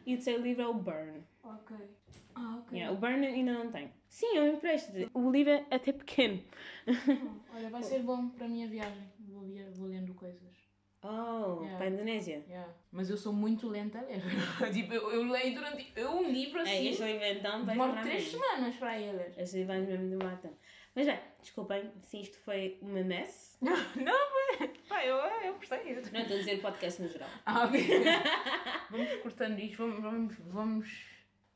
e 0.05 0.15
o 0.15 0.17
terceiro 0.17 0.43
livro 0.43 0.63
é 0.63 0.67
o 0.67 0.75
Burn. 0.75 1.23
Ok. 1.45 1.77
Ah, 2.35 2.59
ok. 2.61 2.77
Yeah, 2.77 2.93
o 2.93 2.99
Burn 3.01 3.25
ainda 3.25 3.53
não 3.53 3.71
tem. 3.71 3.93
Sim, 4.09 4.37
eu 4.37 4.53
empresto. 4.53 4.91
O 5.15 5.31
livro 5.31 5.53
é 5.53 5.65
até 5.71 5.93
pequeno. 5.93 6.43
Hum, 6.89 7.41
Olha, 7.55 7.71
vai 7.71 7.83
ser 7.85 8.01
bom 8.03 8.29
para 8.31 8.47
a 8.47 8.49
minha 8.49 8.67
viagem. 8.67 9.05
Vou, 9.21 9.43
via- 9.43 9.71
vou 9.71 9.87
lendo 9.89 10.13
coisas. 10.15 10.59
Oh, 11.05 11.61
Yeah. 11.63 11.77
para 11.77 11.87
a 11.87 11.91
Indonésia. 11.91 12.45
Yeah. 12.49 12.75
Mas 12.91 13.09
eu 13.09 13.17
sou 13.17 13.33
muito 13.33 13.69
lenta 13.69 14.01
a 14.01 14.03
ler. 14.03 14.21
tipo, 14.75 14.93
eu, 14.93 15.13
eu 15.13 15.23
leio 15.31 15.55
durante. 15.55 15.93
Eu 15.95 16.11
um 16.17 16.29
livro 16.33 16.59
É, 16.59 16.63
assim. 16.63 16.89
este 16.89 17.05
livro 17.05 17.25
então 17.25 17.65
vai 17.65 17.77
demoro 17.77 18.03
três 18.03 18.29
semanas 18.29 18.75
para. 18.75 18.99
Este 19.41 19.59
livro 19.59 19.69
vai 19.69 19.81
mesmo 19.83 20.11
demorar 20.11 20.41
tanto. 20.41 20.57
Mas 20.99 21.07
bem, 21.07 21.19
desculpem 21.41 21.93
se 22.03 22.21
isto 22.23 22.37
foi 22.39 22.77
uma 22.83 23.05
mess. 23.05 23.57
não, 23.63 23.77
foi. 23.77 24.67
Pá, 24.89 25.05
eu, 25.05 25.15
eu 25.17 25.55
gostei. 25.55 25.95
Não 25.95 26.01
estou 26.23 26.37
a 26.37 26.41
dizer 26.41 26.61
podcast 26.61 27.01
no 27.01 27.09
geral. 27.09 27.29
Ah, 27.47 27.67
ok. 27.67 27.81
vamos 28.91 29.13
cortando 29.23 29.59
isto, 29.61 29.77
vamos, 29.77 30.01
vamos, 30.03 30.35
vamos 30.49 30.89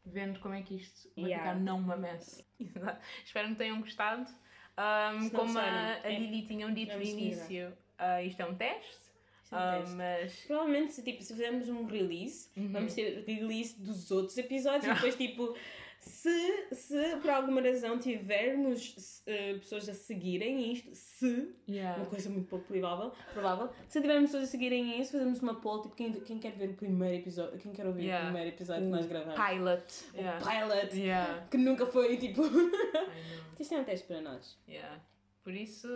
vendo 0.05 0.38
como 0.38 0.55
é 0.55 0.62
que 0.62 0.76
isto 0.76 1.11
vai 1.16 1.24
Yeah. 1.30 1.51
ficar 1.51 1.61
não 1.61 1.78
uma 1.78 1.97
mess. 1.97 2.45
Exato. 2.61 3.05
Espero 3.24 3.49
que 3.49 3.55
tenham 3.57 3.80
gostado. 3.80 4.26
Se 4.28 4.34
não 4.76 5.30
como 5.30 5.59
a, 5.59 5.62
gostaram, 5.62 6.05
a 6.05 6.12
é- 6.12 6.18
Lili 6.20 6.47
tinham 6.47 6.72
dito 6.72 6.93
no 6.93 6.99
vamos 6.99 7.09
seguir. 7.11 7.22
início, 7.24 7.76
ah, 7.99 8.22
isto 8.22 8.40
é 8.43 8.47
um 8.47 8.55
teste. 8.55 9.03
Isto 9.43 9.55
é 9.55 9.59
um 9.59 9.61
ah, 9.61 9.78
teste. 9.78 9.97
mas 9.97 10.40
Provavelmente, 10.47 10.93
se, 10.93 11.03
tipo, 11.03 11.20
se 11.22 11.32
fizermos 11.32 11.68
um 11.68 11.84
release, 11.84 12.49
Uhum. 12.57 12.70
vamos 12.72 12.95
ter 12.95 13.24
release 13.26 13.78
dos 13.80 14.09
outros 14.12 14.38
episódios 14.38 14.84
e 14.86 14.95
depois, 14.95 15.16
tipo, 15.16 15.57
se, 16.03 16.74
se 16.74 17.16
por 17.22 17.30
alguma 17.30 17.61
razão 17.61 17.96
tivermos 17.98 19.22
eh, 19.24 19.55
pessoas 19.55 19.88
a 19.88 19.94
seguirem 19.94 20.72
isto, 20.72 20.90
se, 20.94 21.55
yeah. 21.68 21.96
uma 21.96 22.07
coisa 22.07 22.28
muito 22.28 22.48
pouco 22.48 22.66
provável, 22.66 23.12
provável, 23.32 23.70
se 23.88 24.00
tivermos 24.00 24.30
pessoas 24.30 24.48
a 24.48 24.50
seguirem 24.50 25.00
isso, 25.00 25.12
fazemos 25.12 25.40
uma 25.40 25.55
poll, 25.61 25.82
tipo, 25.82 25.94
quem, 25.94 26.12
quem 26.12 26.38
quer 26.40 26.53
ver 26.53 26.70
o 26.70 26.74
primeiro 26.74 27.16
episódio, 27.22 27.57
quem 27.59 27.72
quer 27.72 27.86
ouvir 27.86 28.03
Yeah. 28.03 28.24
o 28.24 28.32
primeiro 28.32 28.57
episódio 28.57 28.82
que 28.82 28.88
nós 28.90 29.07
gravamos. 29.07 29.48
pilot. 29.48 29.84
Yeah. 30.14 30.50
Pilot, 30.50 30.96
Yeah. 30.96 31.46
que 31.48 31.57
nunca 31.57 31.86
foi, 31.86 32.16
tipo... 32.16 32.42
Isto 33.61 33.74
é 33.74 33.78
um 33.78 33.84
teste 33.84 34.07
para 34.09 34.20
nós. 34.20 34.59
Yeah. 34.68 35.00
Por 35.44 35.55
isso, 35.55 35.88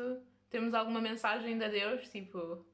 temos 0.50 0.72
alguma 0.72 1.00
mensagem 1.00 1.58
de 1.58 1.68
Deus, 1.68 2.08
tipo, 2.08 2.64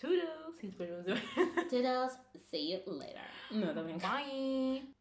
toodles, 0.00 0.62
e 0.62 0.66
depois 0.68 0.88
vamos 0.88 1.04
ver. 1.04 1.20
Toodles, 1.68 2.18
see 2.46 2.72
you 2.72 2.82
later. 2.86 3.20
Não, 3.50 3.74
tá 3.74 3.82
bem. 3.82 3.98
Bye! 3.98 4.94